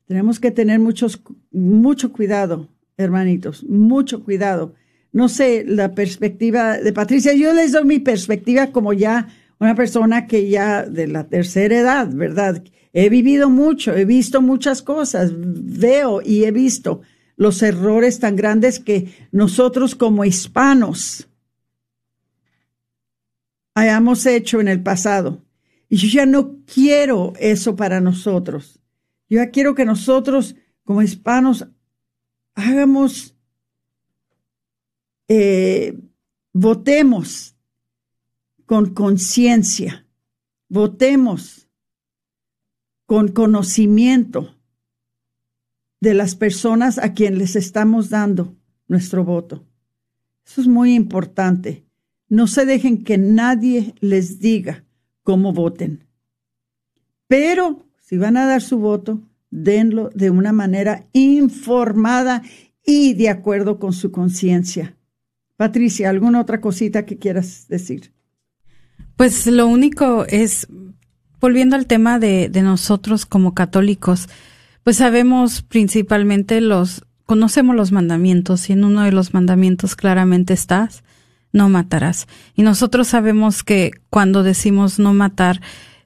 Tenemos 0.05 0.39
que 0.39 0.51
tener 0.51 0.79
mucho 0.79 2.11
cuidado, 2.11 2.69
hermanitos, 2.97 3.63
mucho 3.63 4.23
cuidado. 4.23 4.73
No 5.13 5.29
sé 5.29 5.63
la 5.65 5.95
perspectiva 5.95 6.77
de 6.77 6.93
Patricia. 6.93 7.33
Yo 7.33 7.53
les 7.53 7.71
doy 7.71 7.85
mi 7.85 7.99
perspectiva 7.99 8.71
como 8.71 8.93
ya 8.93 9.29
una 9.59 9.75
persona 9.75 10.27
que 10.27 10.49
ya 10.49 10.83
de 10.83 11.07
la 11.07 11.27
tercera 11.27 11.79
edad, 11.79 12.09
¿verdad? 12.13 12.63
He 12.93 13.09
vivido 13.09 13.49
mucho, 13.49 13.95
he 13.95 14.05
visto 14.05 14.41
muchas 14.41 14.81
cosas, 14.81 15.31
veo 15.35 16.21
y 16.23 16.43
he 16.43 16.51
visto 16.51 17.01
los 17.37 17.61
errores 17.61 18.19
tan 18.19 18.35
grandes 18.35 18.79
que 18.79 19.29
nosotros 19.31 19.95
como 19.95 20.25
hispanos 20.25 21.29
hayamos 23.75 24.25
hecho 24.25 24.59
en 24.59 24.67
el 24.67 24.81
pasado. 24.81 25.45
Y 25.87 25.97
yo 25.97 26.07
ya 26.09 26.25
no 26.25 26.57
quiero 26.65 27.33
eso 27.39 27.75
para 27.75 28.01
nosotros. 28.01 28.81
Yo 29.29 29.37
ya 29.37 29.51
quiero 29.51 29.75
que 29.75 29.85
nosotros 29.85 30.55
como 30.83 31.01
hispanos 31.01 31.67
hagamos, 32.55 33.35
eh, 35.27 35.95
votemos 36.53 37.55
con 38.65 38.93
conciencia, 38.93 40.07
votemos 40.69 41.69
con 43.05 43.27
conocimiento 43.27 44.56
de 45.99 46.13
las 46.13 46.35
personas 46.35 46.97
a 46.97 47.13
quien 47.13 47.37
les 47.37 47.55
estamos 47.55 48.09
dando 48.09 48.55
nuestro 48.87 49.23
voto. 49.23 49.65
Eso 50.45 50.61
es 50.61 50.67
muy 50.67 50.93
importante. 50.93 51.85
No 52.29 52.47
se 52.47 52.65
dejen 52.65 53.03
que 53.03 53.17
nadie 53.17 53.95
les 53.99 54.39
diga 54.39 54.85
cómo 55.23 55.53
voten. 55.53 56.05
Pero 57.27 57.85
si 57.99 58.17
van 58.17 58.37
a 58.37 58.45
dar 58.45 58.61
su 58.61 58.79
voto, 58.79 59.21
denlo 59.49 60.09
de 60.13 60.29
una 60.29 60.53
manera 60.53 61.07
informada 61.13 62.43
y 62.85 63.13
de 63.15 63.29
acuerdo 63.29 63.79
con 63.79 63.91
su 63.91 64.11
conciencia. 64.11 64.95
Patricia, 65.57 66.09
¿alguna 66.09 66.39
otra 66.39 66.61
cosita 66.61 67.05
que 67.05 67.17
quieras 67.17 67.67
decir? 67.67 68.13
Pues 69.15 69.47
lo 69.47 69.67
único 69.67 70.25
es 70.25 70.67
volviendo 71.39 71.75
al 71.75 71.87
tema 71.87 72.19
de, 72.19 72.49
de 72.49 72.61
nosotros 72.61 73.25
como 73.25 73.53
católicos, 73.53 74.29
pues 74.87 74.95
sabemos 74.95 75.63
principalmente 75.63 76.61
los, 76.61 77.03
conocemos 77.25 77.75
los 77.75 77.91
mandamientos 77.91 78.69
y 78.69 78.71
en 78.71 78.85
uno 78.85 79.01
de 79.01 79.11
los 79.11 79.33
mandamientos 79.33 79.97
claramente 79.97 80.53
estás, 80.53 81.03
no 81.51 81.67
matarás. 81.67 82.25
Y 82.55 82.61
nosotros 82.61 83.09
sabemos 83.09 83.65
que 83.65 83.91
cuando 84.09 84.43
decimos 84.43 84.97
no 84.97 85.13
matar, 85.13 85.59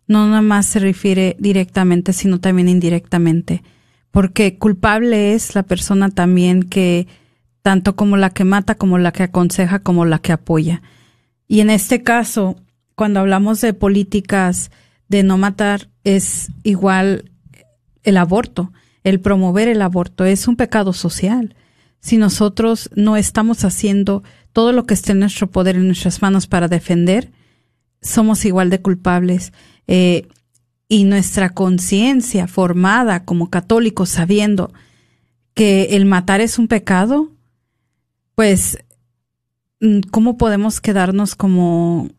no 0.07 0.25
nada 0.25 0.41
más 0.41 0.65
se 0.65 0.79
refiere 0.79 1.35
directamente, 1.37 2.11
sino 2.11 2.39
también 2.39 2.69
indirectamente, 2.69 3.61
porque 4.09 4.57
culpable 4.57 5.35
es 5.35 5.53
la 5.53 5.61
persona 5.61 6.09
también 6.09 6.63
que, 6.63 7.05
tanto 7.61 7.95
como 7.95 8.17
la 8.17 8.31
que 8.31 8.45
mata, 8.45 8.73
como 8.73 8.97
la 8.97 9.11
que 9.11 9.21
aconseja, 9.21 9.77
como 9.77 10.05
la 10.05 10.17
que 10.17 10.31
apoya. 10.31 10.81
Y 11.47 11.59
en 11.59 11.69
este 11.69 12.01
caso, 12.01 12.55
cuando 12.95 13.19
hablamos 13.19 13.61
de 13.61 13.75
políticas 13.75 14.71
de 15.07 15.21
no 15.21 15.37
matar 15.37 15.87
es 16.03 16.47
igual 16.63 17.30
el 18.03 18.17
aborto, 18.17 18.71
el 19.03 19.19
promover 19.19 19.67
el 19.67 19.81
aborto 19.81 20.25
es 20.25 20.47
un 20.47 20.55
pecado 20.55 20.93
social. 20.93 21.55
Si 21.99 22.17
nosotros 22.17 22.89
no 22.95 23.17
estamos 23.17 23.63
haciendo 23.63 24.23
todo 24.53 24.71
lo 24.71 24.85
que 24.85 24.93
esté 24.93 25.11
en 25.11 25.19
nuestro 25.19 25.49
poder, 25.49 25.75
en 25.75 25.87
nuestras 25.87 26.21
manos 26.21 26.47
para 26.47 26.67
defender, 26.67 27.31
somos 28.01 28.45
igual 28.45 28.69
de 28.69 28.81
culpables. 28.81 29.53
Eh, 29.87 30.27
y 30.87 31.05
nuestra 31.05 31.51
conciencia 31.51 32.47
formada 32.47 33.23
como 33.23 33.49
católicos 33.49 34.09
sabiendo 34.09 34.73
que 35.53 35.95
el 35.95 36.05
matar 36.05 36.41
es 36.41 36.59
un 36.59 36.67
pecado, 36.67 37.29
pues, 38.35 38.77
mm, 39.79 40.01
¿cómo 40.11 40.37
podemos 40.37 40.81
quedarnos 40.81 41.35
como, 41.35 42.09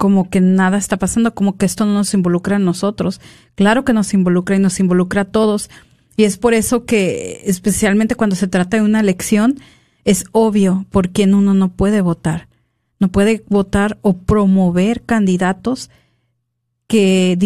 como 0.00 0.30
que 0.30 0.40
nada 0.40 0.78
está 0.78 0.96
pasando, 0.96 1.34
como 1.34 1.58
que 1.58 1.66
esto 1.66 1.84
no 1.84 1.92
nos 1.92 2.14
involucra 2.14 2.56
a 2.56 2.58
nosotros? 2.58 3.20
Claro 3.54 3.84
que 3.84 3.92
nos 3.92 4.14
involucra 4.14 4.56
y 4.56 4.58
nos 4.58 4.80
involucra 4.80 5.20
a 5.20 5.24
todos. 5.26 5.68
Y 6.16 6.24
es 6.24 6.38
por 6.38 6.54
eso 6.54 6.86
que, 6.86 7.42
especialmente 7.44 8.14
cuando 8.14 8.34
se 8.34 8.48
trata 8.48 8.78
de 8.78 8.82
una 8.82 9.00
elección, 9.00 9.60
es 10.06 10.24
obvio 10.32 10.86
por 10.88 11.10
quién 11.10 11.34
uno 11.34 11.52
no 11.52 11.72
puede 11.72 12.00
votar. 12.00 12.48
No 12.98 13.08
puede 13.08 13.44
votar 13.50 13.98
o 14.00 14.16
promover 14.16 15.02
candidatos 15.02 15.90
que 16.86 17.36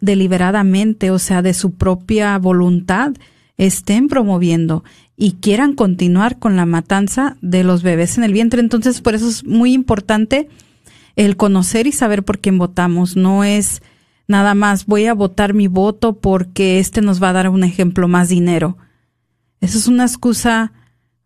deliberadamente, 0.00 1.10
o 1.10 1.18
sea, 1.18 1.42
de 1.42 1.52
su 1.52 1.72
propia 1.72 2.38
voluntad, 2.38 3.12
estén 3.56 4.06
promoviendo 4.06 4.84
y 5.16 5.32
quieran 5.32 5.74
continuar 5.74 6.38
con 6.38 6.54
la 6.54 6.64
matanza 6.64 7.38
de 7.40 7.64
los 7.64 7.82
bebés 7.82 8.18
en 8.18 8.22
el 8.22 8.32
vientre. 8.32 8.60
Entonces, 8.60 9.00
por 9.00 9.16
eso 9.16 9.28
es 9.28 9.44
muy 9.44 9.72
importante 9.72 10.48
el 11.16 11.36
conocer 11.36 11.86
y 11.86 11.92
saber 11.92 12.24
por 12.24 12.40
quién 12.40 12.58
votamos. 12.58 13.16
No 13.16 13.44
es 13.44 13.82
nada 14.26 14.54
más 14.54 14.86
voy 14.86 15.06
a 15.06 15.14
votar 15.14 15.54
mi 15.54 15.66
voto 15.66 16.18
porque 16.20 16.78
este 16.78 17.00
nos 17.00 17.22
va 17.22 17.30
a 17.30 17.34
dar 17.34 17.48
un 17.48 17.64
ejemplo 17.64 18.08
más 18.08 18.28
dinero. 18.28 18.76
Eso 19.60 19.78
es 19.78 19.86
una 19.86 20.04
excusa 20.04 20.72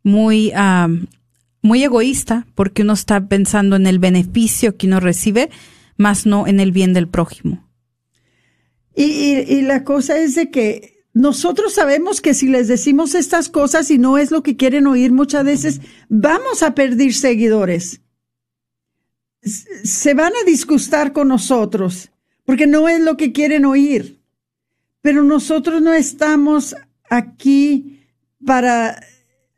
muy, 0.03 0.53
muy 1.63 1.83
egoísta 1.83 2.47
porque 2.55 2.83
uno 2.83 2.93
está 2.93 3.29
pensando 3.29 3.77
en 3.77 3.87
el 3.87 3.99
beneficio 3.99 4.77
que 4.77 4.87
uno 4.87 5.01
recibe, 5.01 5.51
más 5.97 6.27
no 6.27 6.47
en 6.47 6.61
el 6.61 6.73
bien 6.73 6.93
del 6.93 7.09
prójimo. 7.09 7.69
Y, 8.95 9.63
la 9.63 9.85
cosa 9.85 10.19
es 10.19 10.35
de 10.35 10.51
que 10.51 11.05
nosotros 11.15 11.75
sabemos 11.75 12.21
que 12.21 12.35
si 12.35 12.49
les 12.49 12.67
decimos 12.67 13.15
estas 13.15 13.49
cosas 13.49 13.93
y 13.93 13.99
no 13.99 14.19
es 14.19 14.33
lo 14.33 14.43
que 14.43 14.57
quieren 14.57 14.89
oír 14.89 15.13
muchas 15.13 15.45
veces, 15.45 15.81
vamos 16.09 16.65
a 16.65 16.75
perder 16.75 17.13
seguidores. 17.13 18.01
Se 19.43 20.15
van 20.15 20.33
a 20.33 20.45
disgustar 20.45 21.13
con 21.13 21.29
nosotros 21.29 22.11
porque 22.49 22.67
no 22.67 22.89
es 22.89 23.01
lo 23.01 23.19
que 23.19 23.33
quieren 23.33 23.67
oír. 23.67 24.23
Pero 25.03 25.23
nosotros 25.23 25.83
no 25.83 25.93
estamos 25.93 26.75
aquí 27.11 28.01
para 28.45 28.99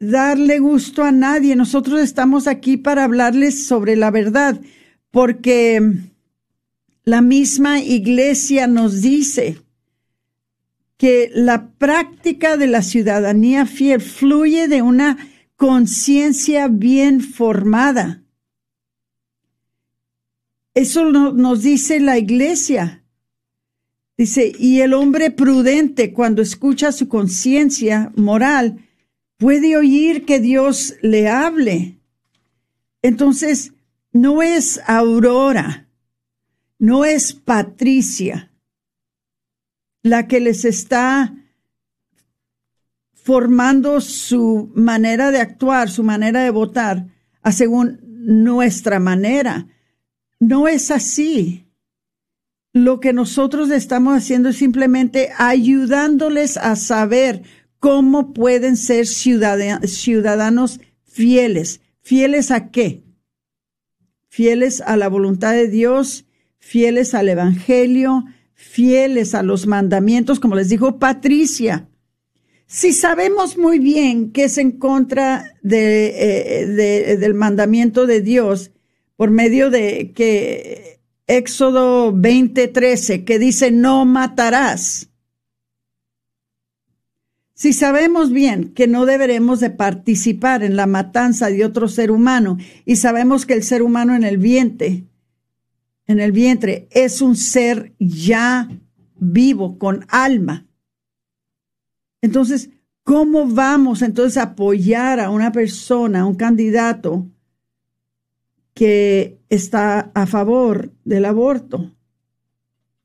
darle 0.01 0.59
gusto 0.59 1.05
a 1.05 1.13
nadie. 1.13 1.55
Nosotros 1.55 2.01
estamos 2.01 2.49
aquí 2.49 2.77
para 2.77 3.05
hablarles 3.05 3.67
sobre 3.67 3.95
la 3.95 4.11
verdad, 4.11 4.61
porque 5.13 5.81
la 7.05 7.23
misma 7.23 7.81
iglesia 7.81 8.67
nos 8.67 9.03
dice 9.03 9.59
que 10.97 11.31
la 11.33 11.71
práctica 11.71 12.57
de 12.57 12.67
la 12.67 12.83
ciudadanía 12.83 13.67
fiel 13.67 14.01
fluye 14.01 14.67
de 14.67 14.83
una 14.83 15.17
conciencia 15.55 16.69
bien 16.69 17.21
formada. 17.21 18.23
Eso 20.75 21.05
nos 21.05 21.63
dice 21.63 22.01
la 22.01 22.19
iglesia. 22.19 23.05
Dice, 24.17 24.53
y 24.59 24.81
el 24.81 24.93
hombre 24.93 25.31
prudente 25.31 26.13
cuando 26.13 26.43
escucha 26.43 26.93
su 26.93 27.09
conciencia 27.09 28.13
moral 28.17 28.87
puede 29.39 29.77
oír 29.77 30.27
que 30.27 30.41
Dios 30.41 30.95
le 31.01 31.29
hable. 31.29 31.99
Entonces, 33.03 33.73
no 34.13 34.43
es 34.43 34.81
Aurora, 34.87 35.89
no 36.79 37.05
es 37.05 37.33
Patricia 37.33 38.51
la 40.03 40.27
que 40.27 40.41
les 40.41 40.65
está 40.65 41.35
formando 43.13 44.01
su 44.01 44.71
manera 44.75 45.31
de 45.31 45.41
actuar, 45.41 45.91
su 45.91 46.03
manera 46.03 46.43
de 46.43 46.51
votar, 46.51 47.07
a 47.43 47.53
según 47.53 48.01
nuestra 48.03 48.99
manera. 48.99 49.67
No 50.41 50.67
es 50.67 50.91
así. 50.91 51.67
Lo 52.73 52.99
que 52.99 53.13
nosotros 53.13 53.71
estamos 53.71 54.17
haciendo 54.17 54.49
es 54.49 54.57
simplemente 54.57 55.31
ayudándoles 55.39 56.57
a 56.57 56.75
saber 56.75 57.43
cómo 57.79 58.33
pueden 58.33 58.77
ser 58.77 59.07
ciudadanos 59.07 60.81
fieles. 61.05 61.81
¿Fieles 62.01 62.51
a 62.51 62.71
qué? 62.71 63.05
Fieles 64.29 64.81
a 64.81 64.97
la 64.97 65.09
voluntad 65.09 65.53
de 65.53 65.69
Dios 65.69 66.25
fieles 66.61 67.15
al 67.15 67.29
Evangelio, 67.29 68.27
fieles 68.55 69.35
a 69.35 69.43
los 69.43 69.67
mandamientos, 69.67 70.39
como 70.39 70.55
les 70.55 70.69
dijo 70.69 70.99
Patricia. 70.99 71.89
Si 72.67 72.93
sabemos 72.93 73.59
muy 73.59 73.81
bien 73.81 74.31
que 74.31 74.45
es 74.45 74.57
en 74.59 74.73
contra 74.73 75.57
de, 75.63 76.61
eh, 76.63 77.17
del 77.17 77.35
mandamiento 77.35 78.07
de 78.07 78.21
Dios 78.21 78.71
por 79.21 79.31
medio 79.31 79.69
de 79.69 80.13
que 80.15 80.99
Éxodo 81.27 82.11
20:13, 82.11 83.27
que 83.27 83.39
dice 83.39 83.71
no 83.71 84.07
matarás. 84.07 85.11
Si 87.53 87.75
sabemos 87.75 88.33
bien 88.33 88.73
que 88.73 88.87
no 88.87 89.05
deberemos 89.05 89.61
de 89.61 89.69
participar 89.69 90.63
en 90.63 90.75
la 90.75 90.87
matanza 90.87 91.51
de 91.51 91.67
otro 91.67 91.87
ser 91.87 92.11
humano 92.11 92.57
y 92.87 92.97
sabemos 92.97 93.45
que 93.45 93.53
el 93.53 93.63
ser 93.63 93.83
humano 93.83 94.15
en 94.15 94.25
el 94.25 94.39
vientre 94.39 95.05
en 96.07 96.19
el 96.19 96.33
vientre 96.33 96.89
es 96.91 97.21
un 97.21 97.37
ser 97.37 97.93
ya 97.99 98.71
vivo, 99.17 99.77
con 99.77 100.07
alma. 100.09 100.67
Entonces, 102.23 102.71
¿cómo 103.03 103.47
vamos 103.47 104.01
entonces 104.01 104.39
a 104.39 104.45
apoyar 104.45 105.21
a 105.21 105.29
una 105.29 105.53
persona, 105.53 106.21
a 106.21 106.27
un 106.27 106.37
candidato 106.37 107.29
que 108.81 109.39
está 109.51 110.11
a 110.15 110.25
favor 110.25 110.91
del 111.05 111.27
aborto? 111.27 111.95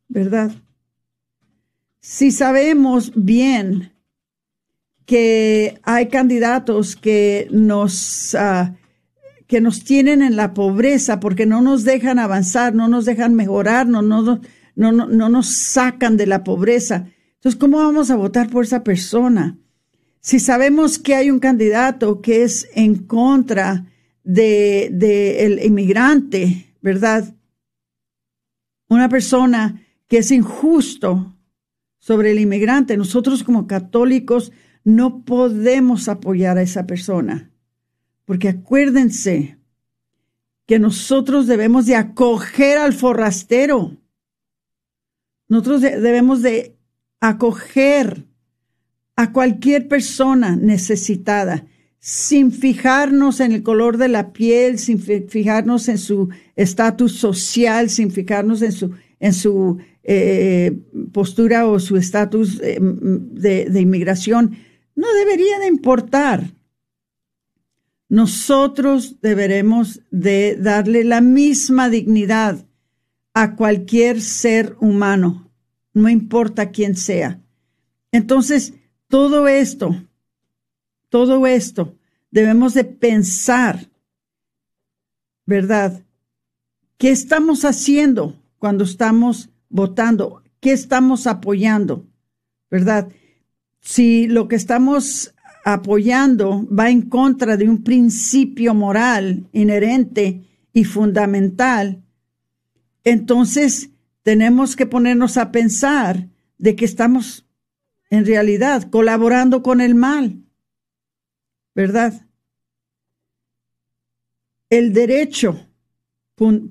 ¿Verdad? 0.08 0.54
Si 2.00 2.32
sabemos 2.32 3.12
bien 3.14 3.92
que 5.06 5.78
hay 5.84 6.08
candidatos 6.08 6.96
que 6.96 7.50
nos 7.52 8.36
ah, 8.36 8.74
que 9.48 9.60
nos 9.60 9.84
tienen 9.84 10.22
en 10.22 10.38
la 10.38 10.54
pobreza 10.54 11.20
porque 11.20 11.46
no 11.46 11.62
nos 11.62 11.84
dejan 11.84 12.20
avanzar, 12.20 12.74
no 12.74 12.88
nos 12.88 13.04
dejan 13.04 13.34
mejorar, 13.34 13.86
no, 13.86 14.02
no, 14.02 14.22
no, 14.22 14.40
no, 14.94 15.08
no 15.08 15.28
nos 15.28 15.48
sacan 15.48 16.16
de 16.16 16.26
la 16.26 16.46
pobreza. 16.46 17.10
Entonces, 17.34 17.60
¿cómo 17.60 17.80
vamos 17.80 18.10
a 18.12 18.16
votar 18.16 18.50
por 18.50 18.64
esa 18.64 18.82
persona? 18.82 19.58
Si 20.22 20.40
sabemos 20.40 21.00
que 21.00 21.16
hay 21.16 21.30
un 21.30 21.40
candidato 21.40 22.22
que 22.22 22.44
es 22.44 22.70
en 22.76 22.96
contra 22.96 23.88
de, 24.26 25.46
el 25.46 25.64
inmigrante, 25.64 26.76
¿verdad? 26.82 27.34
Una 28.90 29.08
persona 29.08 29.82
que 30.08 30.18
es 30.18 30.32
injusto 30.32 31.38
sobre 32.00 32.32
el 32.32 32.40
inmigrante. 32.40 32.98
Nosotros 32.98 33.44
como 33.44 33.68
católicos 33.68 34.52
no 34.84 35.24
podemos 35.24 36.10
apoyar 36.10 36.58
a 36.58 36.62
esa 36.62 36.86
persona. 36.86 37.52
Porque 38.26 38.50
acuérdense 38.50 39.58
que 40.66 40.80
nosotros 40.80 41.48
debemos 41.48 41.86
de 41.86 41.96
acoger 41.96 42.80
al 42.80 42.94
forrastero. 42.94 43.98
Nosotros 45.48 45.82
debemos 45.82 46.42
de 46.42 46.76
acoger 47.20 48.26
a 49.16 49.32
cualquier 49.32 49.88
persona 49.88 50.56
necesitada 50.56 51.68
sin 52.08 52.52
fijarnos 52.52 53.40
en 53.40 53.52
el 53.52 53.64
color 53.64 53.98
de 53.98 54.10
la 54.10 54.32
piel, 54.32 54.78
sin 54.78 55.00
fijarnos 55.00 55.90
en 55.90 55.98
su 55.98 56.30
estatus 56.56 57.14
social, 57.14 57.90
sin 57.90 58.12
fijarnos 58.12 58.62
en 58.62 58.74
su, 58.74 58.92
en 59.20 59.34
su 59.34 59.80
eh, 60.04 60.78
postura 61.12 61.66
o 61.66 61.80
su 61.80 61.98
estatus 61.98 62.62
eh, 62.62 62.78
de, 62.80 63.66
de 63.72 63.82
inmigración. 63.82 64.56
No 64.94 65.12
debería 65.16 65.58
de 65.58 65.66
importar. 65.66 66.44
Nosotros 68.08 69.16
deberemos 69.24 70.02
de 70.12 70.58
darle 70.60 71.06
la 71.06 71.22
misma 71.22 71.90
dignidad 71.90 72.68
a 73.34 73.56
cualquier 73.56 74.22
ser 74.22 74.76
humano, 74.80 75.52
no 75.92 76.08
importa 76.08 76.70
quién 76.70 76.96
sea. 76.96 77.42
Entonces, 78.12 78.76
todo 79.08 79.48
esto, 79.48 79.96
todo 81.16 81.48
esto, 81.48 81.96
debemos 82.30 82.74
de 82.74 82.84
pensar, 82.84 83.90
¿verdad? 85.46 86.04
¿Qué 86.98 87.10
estamos 87.10 87.64
haciendo 87.64 88.38
cuando 88.58 88.84
estamos 88.84 89.50
votando? 89.70 90.44
¿Qué 90.60 90.74
estamos 90.74 91.26
apoyando? 91.26 92.06
¿Verdad? 92.70 93.08
Si 93.80 94.28
lo 94.28 94.50
que 94.50 94.58
estamos 94.58 95.34
apoyando 95.64 96.68
va 96.68 96.90
en 96.90 97.04
contra 97.04 97.56
de 97.56 97.70
un 97.70 97.82
principio 97.82 98.74
moral 98.74 99.48
inherente 99.54 100.42
y 100.74 100.84
fundamental, 100.84 102.04
entonces 103.06 103.90
tenemos 104.22 104.76
que 104.76 104.86
ponernos 104.86 105.38
a 105.38 105.54
pensar 105.54 106.28
de 106.58 106.76
que 106.76 106.84
estamos 106.84 107.48
en 108.10 108.26
realidad 108.26 108.90
colaborando 108.90 109.64
con 109.64 109.80
el 109.80 109.96
mal, 109.96 110.42
¿verdad? 111.76 112.26
El 114.70 114.94
derecho 114.94 115.70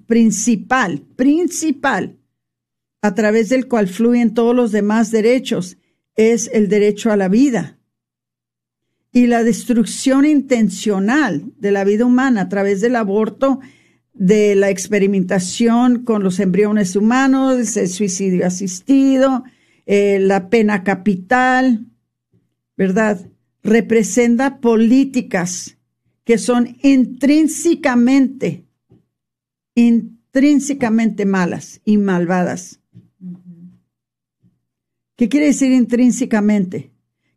principal, 0.06 1.00
principal, 1.14 2.18
a 3.02 3.14
través 3.14 3.50
del 3.50 3.68
cual 3.68 3.86
fluyen 3.86 4.34
todos 4.34 4.56
los 4.56 4.72
demás 4.72 5.10
derechos, 5.10 5.76
es 6.16 6.50
el 6.52 6.68
derecho 6.68 7.12
a 7.12 7.16
la 7.16 7.28
vida. 7.28 7.78
Y 9.12 9.26
la 9.26 9.44
destrucción 9.44 10.24
intencional 10.24 11.52
de 11.58 11.70
la 11.70 11.84
vida 11.84 12.04
humana 12.04 12.42
a 12.42 12.48
través 12.48 12.80
del 12.80 12.96
aborto, 12.96 13.60
de 14.12 14.54
la 14.54 14.70
experimentación 14.70 16.04
con 16.04 16.22
los 16.22 16.40
embriones 16.40 16.96
humanos, 16.96 17.76
el 17.76 17.88
suicidio 17.88 18.46
asistido, 18.46 19.44
eh, 19.86 20.18
la 20.20 20.48
pena 20.48 20.82
capital, 20.82 21.86
¿verdad? 22.76 23.30
Representa 23.64 24.60
políticas 24.60 25.78
que 26.24 26.38
son 26.38 26.76
intrínsecamente, 26.82 28.66
intrínsecamente 29.74 31.24
malas 31.24 31.80
y 31.84 31.98
malvadas. 31.98 32.80
¿Qué 35.16 35.28
quiere 35.28 35.46
decir 35.46 35.72
intrínsecamente? 35.72 36.92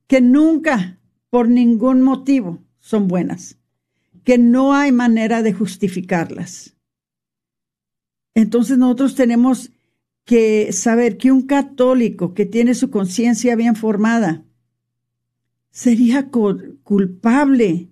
Que 0.08 0.20
nunca, 0.22 1.00
por 1.30 1.48
ningún 1.48 2.02
motivo, 2.02 2.60
son 2.80 3.08
buenas, 3.08 3.58
que 4.24 4.38
no 4.38 4.74
hay 4.74 4.92
manera 4.92 5.42
de 5.44 5.54
justificarlas. 5.54 6.76
Entonces 8.36 8.78
nosotros 8.78 9.16
tenemos 9.16 9.72
que 10.26 10.74
saber 10.74 11.18
que 11.18 11.32
un 11.32 11.48
católico 11.48 12.34
que 12.34 12.46
tiene 12.46 12.74
su 12.74 12.90
conciencia 12.90 13.56
bien 13.56 13.76
formada 13.76 14.44
sería 15.78 16.32
culpable 16.32 17.92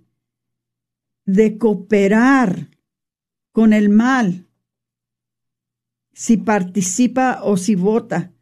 de 1.23 1.57
cooperar 1.59 2.71
con 3.51 3.73
el 3.73 3.89
mal 3.89 4.47
si 6.11 6.38
participa 6.38 7.41
o 7.43 7.57
si 7.57 7.75
vota 7.75 8.33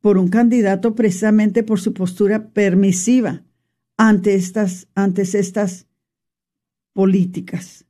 por 0.00 0.18
un 0.18 0.28
candidato 0.28 0.94
precisamente 0.94 1.64
por 1.64 1.80
su 1.80 1.92
postura 1.94 2.50
permisiva 2.50 3.42
ante 3.96 4.36
estas, 4.36 4.86
ante 4.94 5.22
estas 5.22 5.88
políticas. 6.92 7.86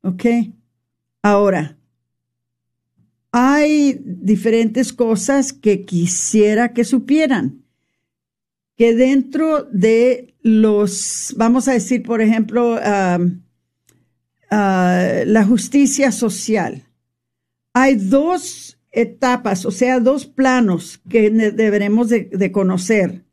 ¿Ok? 0.00 0.24
Ahora, 1.20 1.76
hay 3.32 4.00
diferentes 4.02 4.94
cosas 4.94 5.52
que 5.52 5.84
quisiera 5.84 6.72
que 6.72 6.84
supieran. 6.84 7.63
Que 8.76 8.94
dentro 8.94 9.64
de 9.64 10.34
los, 10.42 11.34
vamos 11.36 11.68
a 11.68 11.72
decir, 11.72 12.02
por 12.02 12.20
ejemplo, 12.20 12.78
la 14.50 15.44
justicia 15.46 16.12
social, 16.12 16.84
hay 17.72 17.96
dos 17.96 18.78
etapas, 18.92 19.66
o 19.66 19.70
sea, 19.70 20.00
dos 20.00 20.26
planos 20.26 21.00
que 21.08 21.30
deberemos 21.30 22.08
de, 22.08 22.52
conocer. 22.52 23.24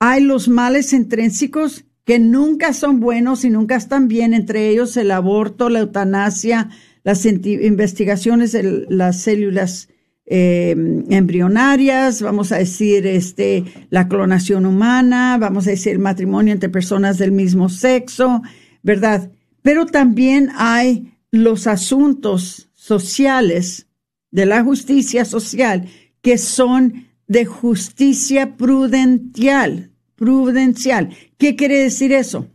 Hay 0.00 0.22
los 0.22 0.48
males 0.48 0.92
intrínsecos 0.92 1.84
que 2.04 2.18
nunca 2.18 2.72
son 2.72 3.00
buenos 3.00 3.44
y 3.44 3.50
nunca 3.50 3.76
están 3.76 4.08
bien, 4.08 4.34
entre 4.34 4.68
ellos 4.68 4.96
el 4.96 5.10
aborto, 5.10 5.68
la 5.68 5.80
eutanasia, 5.80 6.70
las 7.02 7.24
investigaciones 7.26 8.52
de 8.52 8.86
las 8.88 9.20
células 9.20 9.88
eh, 10.26 10.74
embrionarias, 11.10 12.22
vamos 12.22 12.50
a 12.52 12.58
decir, 12.58 13.06
este, 13.06 13.64
la 13.90 14.08
clonación 14.08 14.64
humana, 14.64 15.36
vamos 15.38 15.66
a 15.66 15.70
decir, 15.70 15.98
matrimonio 15.98 16.52
entre 16.52 16.70
personas 16.70 17.18
del 17.18 17.32
mismo 17.32 17.68
sexo, 17.68 18.42
¿verdad? 18.82 19.30
Pero 19.62 19.86
también 19.86 20.50
hay 20.56 21.12
los 21.30 21.66
asuntos 21.66 22.70
sociales 22.74 23.86
de 24.30 24.46
la 24.46 24.64
justicia 24.64 25.24
social 25.24 25.88
que 26.22 26.38
son 26.38 27.06
de 27.26 27.44
justicia 27.44 28.56
prudencial, 28.56 29.90
prudencial. 30.14 31.10
¿Qué 31.38 31.56
quiere 31.56 31.78
decir 31.78 32.12
eso? 32.12 32.48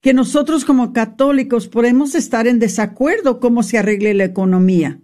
Que 0.00 0.12
nosotros 0.12 0.64
como 0.64 0.92
católicos 0.92 1.68
podemos 1.68 2.14
estar 2.14 2.46
en 2.46 2.58
desacuerdo 2.58 3.40
cómo 3.40 3.62
se 3.62 3.78
arregle 3.78 4.14
la 4.14 4.24
economía. 4.24 5.00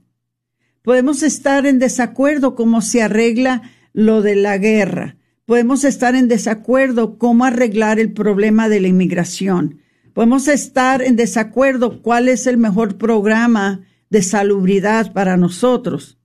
Podemos 0.83 1.23
estar 1.23 1.67
en 1.67 1.79
desacuerdo 1.79 2.55
cómo 2.55 2.81
se 2.81 3.03
arregla 3.03 3.63
lo 3.93 4.21
de 4.21 4.35
la 4.35 4.59
guerra. 4.59 5.17
Podemos 5.47 5.85
estar 5.85 6.15
en 6.15 6.29
desacuerdo 6.29 7.19
cómo 7.19 7.45
arreglar 7.45 8.01
el 8.01 8.13
problema 8.13 8.69
de 8.69 8.81
la 8.81 8.89
inmigración. 8.89 9.81
Podemos 10.13 10.49
estar 10.49 11.03
en 11.03 11.17
desacuerdo 11.17 12.03
cuál 12.03 12.29
es 12.29 12.47
el 12.47 12.59
mejor 12.59 12.99
programa 12.99 13.87
de 14.11 14.23
salubridad 14.23 15.13
para 15.13 15.37
nosotros. 15.37 16.19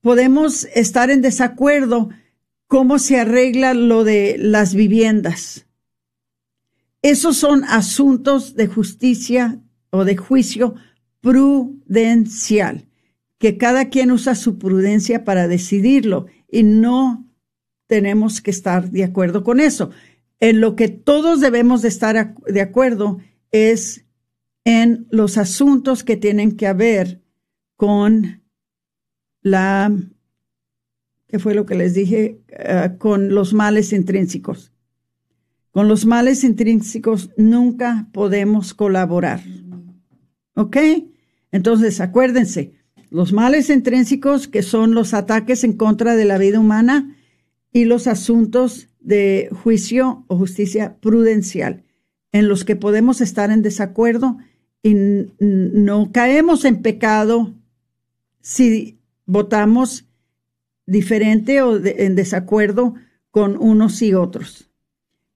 Podemos 0.00 0.64
estar 0.74 1.10
en 1.10 1.22
desacuerdo 1.22 2.10
cómo 2.66 2.98
se 2.98 3.18
arregla 3.18 3.74
lo 3.74 4.04
de 4.04 4.36
las 4.38 4.74
viviendas. 4.74 5.66
Esos 7.02 7.36
son 7.36 7.64
asuntos 7.64 8.54
de 8.54 8.66
justicia 8.66 9.60
o 9.90 10.04
de 10.04 10.16
juicio 10.16 10.74
prudencial, 11.20 12.87
que 13.38 13.56
cada 13.56 13.88
quien 13.88 14.10
usa 14.10 14.34
su 14.34 14.58
prudencia 14.58 15.24
para 15.24 15.48
decidirlo 15.48 16.26
y 16.50 16.64
no 16.64 17.26
tenemos 17.86 18.40
que 18.40 18.50
estar 18.50 18.90
de 18.90 19.04
acuerdo 19.04 19.44
con 19.44 19.60
eso. 19.60 19.90
En 20.40 20.60
lo 20.60 20.76
que 20.76 20.88
todos 20.88 21.40
debemos 21.40 21.82
de 21.82 21.88
estar 21.88 22.34
de 22.34 22.60
acuerdo 22.60 23.18
es 23.50 24.04
en 24.64 25.06
los 25.10 25.38
asuntos 25.38 26.04
que 26.04 26.16
tienen 26.16 26.56
que 26.56 26.72
ver 26.72 27.22
con 27.76 28.42
la, 29.40 29.96
¿qué 31.26 31.38
fue 31.38 31.54
lo 31.54 31.64
que 31.64 31.74
les 31.74 31.94
dije? 31.94 32.40
Eh, 32.48 32.90
con 32.98 33.34
los 33.34 33.54
males 33.54 33.92
intrínsecos. 33.92 34.72
Con 35.70 35.88
los 35.88 36.06
males 36.06 36.44
intrínsecos 36.44 37.30
nunca 37.36 38.08
podemos 38.12 38.74
colaborar. 38.74 39.40
¿Ok? 40.54 40.76
Entonces, 41.52 42.00
acuérdense, 42.00 42.74
los 43.10 43.32
males 43.32 43.70
intrínsecos, 43.70 44.48
que 44.48 44.62
son 44.62 44.94
los 44.94 45.14
ataques 45.14 45.64
en 45.64 45.74
contra 45.74 46.16
de 46.16 46.24
la 46.24 46.38
vida 46.38 46.60
humana, 46.60 47.16
y 47.72 47.84
los 47.84 48.06
asuntos 48.06 48.88
de 49.00 49.50
juicio 49.62 50.24
o 50.28 50.36
justicia 50.36 50.98
prudencial, 51.00 51.84
en 52.32 52.48
los 52.48 52.64
que 52.64 52.76
podemos 52.76 53.20
estar 53.20 53.50
en 53.50 53.62
desacuerdo 53.62 54.38
y 54.82 54.94
no 55.40 56.12
caemos 56.12 56.64
en 56.64 56.82
pecado 56.82 57.54
si 58.40 59.00
votamos 59.26 60.06
diferente 60.86 61.62
o 61.62 61.76
en 61.84 62.14
desacuerdo 62.14 62.94
con 63.30 63.56
unos 63.60 64.00
y 64.02 64.14
otros. 64.14 64.70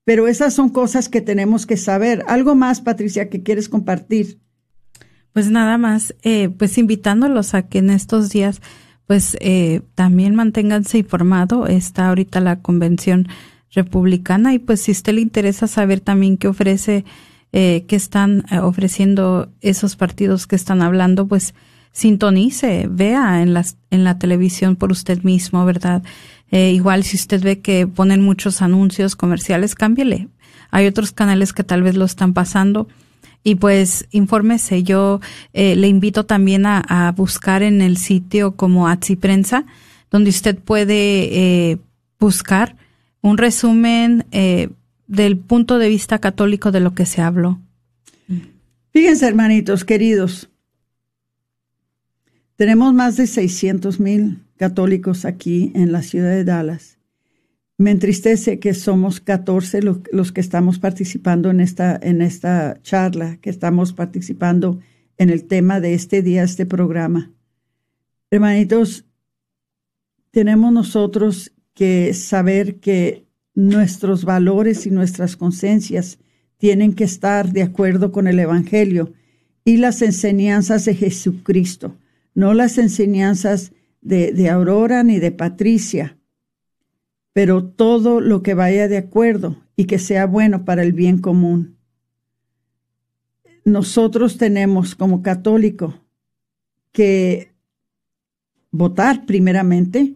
Pero 0.04 0.26
esas 0.26 0.54
son 0.54 0.70
cosas 0.70 1.08
que 1.08 1.20
tenemos 1.20 1.66
que 1.66 1.76
saber. 1.76 2.24
¿Algo 2.26 2.54
más, 2.54 2.80
Patricia, 2.80 3.28
que 3.28 3.42
quieres 3.42 3.68
compartir? 3.68 4.40
Pues 5.32 5.50
nada 5.50 5.78
más, 5.78 6.14
eh, 6.22 6.48
pues 6.50 6.76
invitándolos 6.78 7.54
a 7.54 7.62
que 7.62 7.78
en 7.78 7.90
estos 7.90 8.30
días, 8.30 8.60
pues 9.06 9.36
eh, 9.40 9.82
también 9.94 10.34
manténganse 10.34 10.98
informado. 10.98 11.66
Está 11.66 12.08
ahorita 12.08 12.40
la 12.40 12.60
convención 12.60 13.28
republicana 13.72 14.54
y 14.54 14.58
pues 14.58 14.82
si 14.82 14.92
usted 14.92 15.14
le 15.14 15.22
interesa 15.22 15.66
saber 15.66 16.00
también 16.00 16.36
qué 16.36 16.48
ofrece 16.48 17.04
eh, 17.54 17.84
que 17.86 17.96
están 17.96 18.44
eh, 18.50 18.58
ofreciendo 18.60 19.50
esos 19.60 19.96
partidos 19.96 20.46
que 20.46 20.56
están 20.56 20.80
hablando, 20.80 21.26
pues 21.26 21.54
sintonice, 21.92 22.86
vea 22.90 23.42
en, 23.42 23.52
las, 23.52 23.76
en 23.90 24.04
la 24.04 24.18
televisión 24.18 24.76
por 24.76 24.90
usted 24.90 25.22
mismo, 25.22 25.64
¿verdad? 25.66 26.02
Eh, 26.50 26.72
igual 26.72 27.04
si 27.04 27.16
usted 27.16 27.42
ve 27.42 27.60
que 27.60 27.86
ponen 27.86 28.22
muchos 28.22 28.62
anuncios 28.62 29.16
comerciales, 29.16 29.74
cámbiele. 29.74 30.28
Hay 30.70 30.86
otros 30.86 31.12
canales 31.12 31.52
que 31.52 31.64
tal 31.64 31.82
vez 31.82 31.94
lo 31.94 32.06
están 32.06 32.32
pasando 32.32 32.88
y 33.44 33.56
pues 33.56 34.06
infórmese. 34.10 34.82
Yo 34.82 35.20
le 35.52 35.88
invito 35.88 36.24
también 36.24 36.64
a, 36.66 37.12
buscar 37.16 37.62
en 37.62 37.82
el 37.82 37.96
sitio 37.96 38.56
como 38.56 38.88
Atsi 38.88 39.16
Prensa, 39.16 39.64
donde 40.10 40.30
usted 40.30 40.58
puede 40.58 41.78
buscar 42.18 42.76
un 43.22 43.38
resumen 43.38 44.26
eh, 44.32 44.68
del 45.06 45.38
punto 45.38 45.78
de 45.78 45.88
vista 45.88 46.18
católico 46.18 46.70
de 46.72 46.80
lo 46.80 46.94
que 46.94 47.06
se 47.06 47.22
habló. 47.22 47.60
Fíjense, 48.90 49.26
hermanitos 49.26 49.84
queridos, 49.84 50.50
tenemos 52.56 52.92
más 52.92 53.16
de 53.16 53.26
600 53.26 54.00
mil 54.00 54.42
católicos 54.56 55.24
aquí 55.24 55.72
en 55.74 55.92
la 55.92 56.02
ciudad 56.02 56.30
de 56.30 56.44
Dallas 56.44 56.98
Me 57.78 57.90
entristece 57.90 58.58
que 58.58 58.74
somos 58.74 59.20
14 59.20 59.80
los, 59.82 60.32
que 60.32 60.40
estamos 60.40 60.78
participando 60.78 61.50
en 61.50 61.60
esta, 61.60 61.98
en 62.00 62.22
esta 62.22 62.80
charla, 62.82 63.38
que 63.38 63.50
estamos 63.50 63.92
participando 63.92 64.80
en 65.16 65.30
el 65.30 65.44
tema 65.44 65.80
de 65.80 65.94
este 65.94 66.22
día, 66.22 66.42
este 66.42 66.66
programa. 66.66 67.32
Hermanitos, 68.30 69.06
tenemos 70.30 70.72
nosotros 70.72 71.52
que 71.74 72.14
saber 72.14 72.76
que 72.80 73.26
nuestros 73.54 74.24
valores 74.24 74.86
y 74.86 74.90
nuestras 74.90 75.36
conciencias 75.36 76.18
tienen 76.58 76.94
que 76.94 77.04
estar 77.04 77.52
de 77.52 77.62
acuerdo 77.62 78.12
con 78.12 78.26
el 78.26 78.38
Evangelio 78.38 79.12
y 79.64 79.78
las 79.78 80.02
enseñanzas 80.02 80.84
de 80.84 80.94
Jesucristo, 80.94 81.96
no 82.34 82.54
las 82.54 82.78
enseñanzas 82.78 83.72
de 84.00 84.50
Aurora 84.50 85.02
ni 85.04 85.18
de 85.18 85.30
Patricia, 85.30 86.18
pero 87.32 87.64
todo 87.64 88.20
lo 88.20 88.42
que 88.42 88.54
vaya 88.54 88.88
de 88.88 88.98
acuerdo 88.98 89.62
y 89.76 89.86
que 89.86 89.98
sea 89.98 90.26
bueno 90.26 90.64
para 90.64 90.82
el 90.82 90.92
bien 90.92 91.18
común. 91.18 91.78
Nosotros 93.64 94.38
tenemos 94.38 94.94
como 94.94 95.22
católico 95.22 95.94
que 96.92 97.52
votar 98.70 99.24
primeramente, 99.24 100.14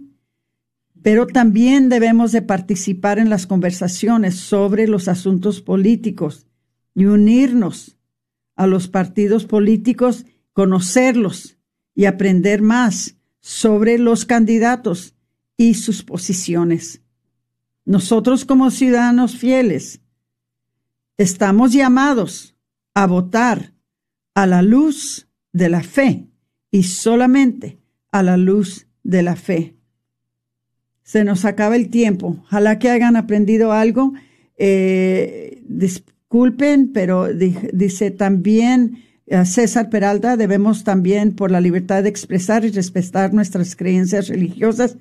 pero 1.03 1.27
también 1.27 1.89
debemos 1.89 2.33
de 2.33 2.43
participar 2.43 3.19
en 3.19 3.31
las 3.31 3.47
conversaciones 3.47 4.35
sobre 4.37 4.89
los 4.89 5.09
asuntos 5.09 5.63
políticos 5.63 6.47
y 6.95 7.05
unirnos 7.07 7.97
a 8.57 8.67
los 8.67 8.89
partidos 8.89 9.45
políticos, 9.45 10.27
conocerlos 10.53 11.59
y 11.95 12.07
aprender 12.07 12.63
más 12.63 13.17
sobre 13.41 13.99
los 13.99 14.25
candidatos 14.25 15.15
y 15.57 15.75
sus 15.75 16.03
posiciones. 16.03 17.06
Nosotros 17.87 18.45
como 18.45 18.71
ciudadanos 18.71 19.37
fieles 19.37 20.01
estamos 21.17 21.73
llamados 21.73 22.57
a 22.95 23.07
votar 23.07 23.73
a 24.35 24.47
la 24.47 24.61
luz 24.61 25.29
de 25.53 25.69
la 25.69 25.83
fe 25.83 26.27
y 26.71 26.83
solamente 26.83 27.79
a 28.11 28.23
la 28.23 28.37
luz 28.37 28.89
de 29.05 29.23
la 29.23 29.37
fe. 29.37 29.77
Se 31.05 31.23
nos 31.23 31.45
acaba 31.45 31.77
el 31.77 31.89
tiempo. 31.89 32.37
Ojalá 32.43 32.81
que 32.81 32.91
hayan 32.91 33.15
aprendido 33.15 33.73
algo. 33.73 34.13
Eh, 34.59 35.63
disculpen, 35.69 36.93
pero 36.93 37.29
dice 37.33 38.11
también 38.11 39.05
a 39.31 39.45
César 39.45 39.91
Peralta, 39.91 40.37
debemos 40.37 40.83
también 40.83 41.35
por 41.37 41.53
la 41.53 41.61
libertad 41.61 42.03
de 42.03 42.09
expresar 42.09 42.65
y 42.65 42.71
respetar 42.71 43.33
nuestras 43.33 43.77
creencias 43.77 44.29
religiosas. 44.29 44.97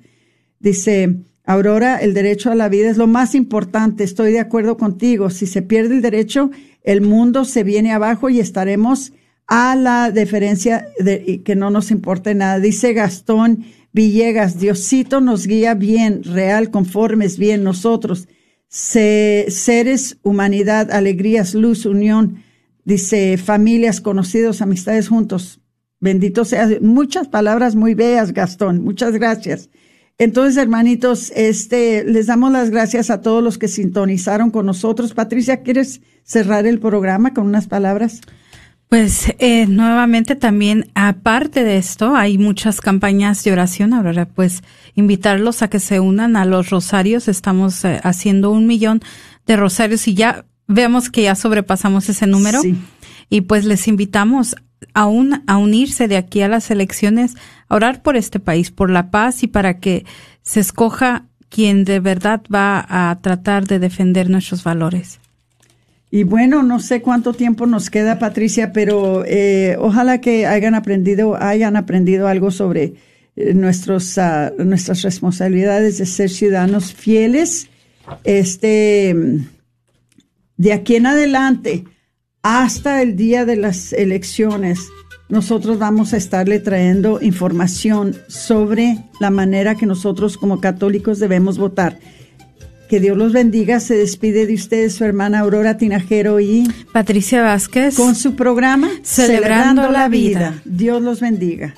Dice, 0.60 1.16
Aurora, 1.46 1.98
el 1.98 2.12
derecho 2.12 2.50
a 2.50 2.56
la 2.56 2.68
vida 2.68 2.90
es 2.90 2.96
lo 2.96 3.06
más 3.06 3.36
importante. 3.36 4.02
Estoy 4.02 4.32
de 4.32 4.40
acuerdo 4.40 4.76
contigo. 4.76 5.30
Si 5.30 5.46
se 5.46 5.62
pierde 5.62 5.94
el 5.94 6.02
derecho, 6.02 6.50
el 6.82 7.00
mundo 7.00 7.44
se 7.44 7.62
viene 7.62 7.92
abajo 7.92 8.28
y 8.28 8.40
estaremos 8.40 9.12
a 9.46 9.76
la 9.76 10.10
deferencia 10.10 10.88
de 10.98 11.42
que 11.44 11.54
no 11.54 11.70
nos 11.70 11.92
importe 11.92 12.34
nada. 12.34 12.58
Dice 12.58 12.92
Gastón 12.92 13.64
Villegas, 13.92 14.58
Diosito 14.58 15.22
nos 15.22 15.46
guía 15.46 15.74
bien, 15.74 16.22
real, 16.24 16.70
conformes 16.70 17.38
bien 17.38 17.62
nosotros. 17.62 18.28
seres, 18.68 20.18
humanidad, 20.22 20.90
alegrías, 20.90 21.54
luz, 21.54 21.86
unión. 21.86 22.42
Dice 22.84 23.38
familias, 23.38 24.00
conocidos, 24.00 24.60
amistades 24.60 25.08
juntos. 25.08 25.60
Bendito 26.00 26.44
sea. 26.44 26.68
Muchas 26.82 27.28
palabras 27.28 27.74
muy 27.74 27.94
bellas, 27.94 28.32
Gastón. 28.32 28.82
Muchas 28.82 29.12
gracias. 29.12 29.70
Entonces, 30.18 30.56
hermanitos, 30.56 31.30
este, 31.36 32.02
les 32.04 32.26
damos 32.26 32.50
las 32.50 32.70
gracias 32.70 33.10
a 33.10 33.20
todos 33.20 33.42
los 33.42 33.58
que 33.58 33.68
sintonizaron 33.68 34.50
con 34.50 34.64
nosotros. 34.64 35.12
Patricia, 35.12 35.62
¿quieres 35.62 36.00
cerrar 36.24 36.66
el 36.66 36.78
programa 36.78 37.34
con 37.34 37.46
unas 37.46 37.66
palabras? 37.66 38.22
Pues 38.88 39.34
eh, 39.38 39.66
nuevamente 39.66 40.36
también, 40.36 40.90
aparte 40.94 41.64
de 41.64 41.76
esto, 41.76 42.14
hay 42.16 42.38
muchas 42.38 42.80
campañas 42.80 43.44
de 43.44 43.52
oración. 43.52 43.92
Ahora, 43.92 44.26
pues, 44.26 44.62
invitarlos 44.94 45.62
a 45.62 45.68
que 45.68 45.80
se 45.80 46.00
unan 46.00 46.36
a 46.36 46.46
los 46.46 46.70
rosarios. 46.70 47.28
Estamos 47.28 47.84
eh, 47.84 48.00
haciendo 48.02 48.52
un 48.52 48.66
millón 48.66 49.02
de 49.46 49.56
rosarios 49.56 50.08
y 50.08 50.14
ya 50.14 50.46
vemos 50.66 51.10
que 51.10 51.22
ya 51.22 51.34
sobrepasamos 51.34 52.08
ese 52.08 52.26
número. 52.26 52.60
Y 53.28 53.42
pues 53.42 53.64
les 53.64 53.88
invitamos 53.88 54.56
aún 54.94 55.42
a 55.46 55.56
unirse 55.56 56.08
de 56.08 56.16
aquí 56.16 56.42
a 56.42 56.48
las 56.48 56.70
elecciones, 56.70 57.34
a 57.68 57.74
orar 57.76 58.02
por 58.02 58.16
este 58.16 58.40
país, 58.40 58.70
por 58.70 58.90
la 58.90 59.10
paz 59.10 59.42
y 59.42 59.46
para 59.46 59.78
que 59.78 60.04
se 60.42 60.60
escoja 60.60 61.26
quien 61.48 61.84
de 61.84 62.00
verdad 62.00 62.42
va 62.52 62.84
a 62.88 63.18
tratar 63.20 63.66
de 63.66 63.78
defender 63.78 64.28
nuestros 64.30 64.64
valores. 64.64 65.20
Y 66.10 66.22
bueno, 66.22 66.62
no 66.62 66.78
sé 66.80 67.02
cuánto 67.02 67.32
tiempo 67.32 67.66
nos 67.66 67.90
queda, 67.90 68.18
Patricia, 68.18 68.72
pero 68.72 69.24
eh, 69.26 69.76
ojalá 69.78 70.20
que 70.20 70.46
hayan 70.46 70.74
aprendido, 70.74 71.36
hayan 71.40 71.76
aprendido 71.76 72.28
algo 72.28 72.50
sobre 72.50 72.94
eh, 73.34 73.54
nuestros, 73.54 74.16
ah, 74.18 74.52
nuestras 74.58 75.02
responsabilidades 75.02 75.98
de 75.98 76.06
ser 76.06 76.30
ciudadanos 76.30 76.94
fieles. 76.94 77.68
Este, 78.22 79.14
de 80.56 80.72
aquí 80.72 80.96
en 80.96 81.06
adelante, 81.06 81.84
hasta 82.46 83.02
el 83.02 83.16
día 83.16 83.44
de 83.44 83.56
las 83.56 83.92
elecciones, 83.92 84.88
nosotros 85.28 85.80
vamos 85.80 86.12
a 86.12 86.16
estarle 86.16 86.60
trayendo 86.60 87.18
información 87.20 88.14
sobre 88.28 88.98
la 89.18 89.30
manera 89.30 89.74
que 89.74 89.84
nosotros 89.84 90.36
como 90.36 90.60
católicos 90.60 91.18
debemos 91.18 91.58
votar. 91.58 91.98
Que 92.88 93.00
Dios 93.00 93.16
los 93.16 93.32
bendiga. 93.32 93.80
Se 93.80 93.96
despide 93.96 94.46
de 94.46 94.54
ustedes 94.54 94.94
su 94.94 95.04
hermana 95.04 95.40
Aurora 95.40 95.76
Tinajero 95.76 96.38
y 96.38 96.72
Patricia 96.92 97.42
Vázquez 97.42 97.96
con 97.96 98.14
su 98.14 98.36
programa 98.36 98.90
Celebrando, 99.02 99.90
la 99.90 100.08
vida. 100.08 100.62
Dios 100.64 101.02
los 101.02 101.18
bendiga. 101.18 101.74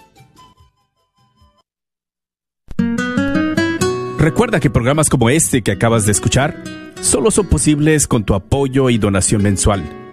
Recuerda 4.19 4.61
que 4.61 4.69
programas 4.69 5.09
como 5.09 5.31
este 5.31 5.63
que 5.63 5.73
acabas 5.73 6.05
de 6.05 6.13
escuchar 6.13 6.63
solo 7.01 7.31
son 7.31 7.47
posibles 7.47 8.07
con 8.07 8.25
tu 8.25 8.35
apoyo 8.35 8.91
y 8.91 8.99
donación 8.99 9.43
mensual. 9.43 10.08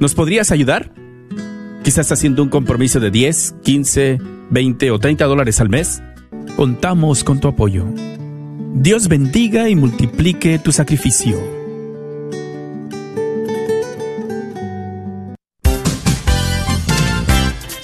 ¿Nos 0.00 0.14
podrías 0.14 0.50
ayudar? 0.50 0.94
Quizás 1.84 2.10
haciendo 2.10 2.42
un 2.42 2.48
compromiso 2.48 3.00
de 3.00 3.10
10, 3.10 3.56
15, 3.62 4.18
20 4.48 4.90
o 4.92 4.98
30 4.98 5.26
dólares 5.26 5.60
al 5.60 5.68
mes. 5.68 6.02
Contamos 6.56 7.22
con 7.22 7.38
tu 7.38 7.48
apoyo. 7.48 7.84
Dios 8.72 9.08
bendiga 9.08 9.68
y 9.68 9.76
multiplique 9.76 10.58
tu 10.58 10.72
sacrificio. 10.72 11.59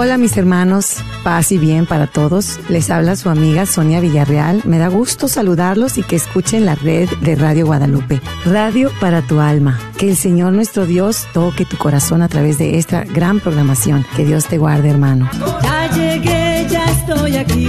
Hola 0.00 0.16
mis 0.16 0.36
hermanos, 0.36 0.98
paz 1.24 1.50
y 1.50 1.58
bien 1.58 1.84
para 1.84 2.06
todos. 2.06 2.60
Les 2.68 2.88
habla 2.88 3.16
su 3.16 3.30
amiga 3.30 3.66
Sonia 3.66 3.98
Villarreal. 3.98 4.62
Me 4.64 4.78
da 4.78 4.86
gusto 4.86 5.26
saludarlos 5.26 5.98
y 5.98 6.04
que 6.04 6.14
escuchen 6.14 6.64
la 6.64 6.76
red 6.76 7.08
de 7.20 7.34
Radio 7.34 7.66
Guadalupe. 7.66 8.20
Radio 8.44 8.92
para 9.00 9.22
tu 9.22 9.40
alma. 9.40 9.76
Que 9.98 10.08
el 10.08 10.16
Señor 10.16 10.52
nuestro 10.52 10.86
Dios 10.86 11.26
toque 11.34 11.64
tu 11.64 11.76
corazón 11.78 12.22
a 12.22 12.28
través 12.28 12.58
de 12.58 12.78
esta 12.78 13.02
gran 13.02 13.40
programación. 13.40 14.06
Que 14.14 14.24
Dios 14.24 14.46
te 14.46 14.56
guarde 14.56 14.90
hermano. 14.90 15.28
Ya 15.64 15.90
llegué, 15.90 16.68
ya 16.70 16.84
estoy 16.84 17.36
aquí. 17.36 17.68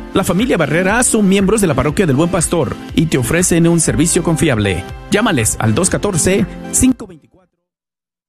La 0.13 0.25
familia 0.25 0.57
Barrera 0.57 1.01
son 1.03 1.29
miembros 1.29 1.61
de 1.61 1.67
la 1.67 1.73
parroquia 1.73 2.05
del 2.05 2.17
Buen 2.17 2.29
Pastor 2.29 2.75
y 2.95 3.05
te 3.05 3.17
ofrecen 3.17 3.65
un 3.65 3.79
servicio 3.79 4.23
confiable. 4.23 4.83
Llámales 5.09 5.55
al 5.57 5.73
214 5.73 6.45
524 6.73 7.31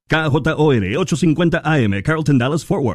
KJOR 0.07 0.97
850 0.99 1.63
AM 1.65 2.03
Carlton 2.05 2.39
Dallas 2.39 2.65
Forward. 2.65 2.91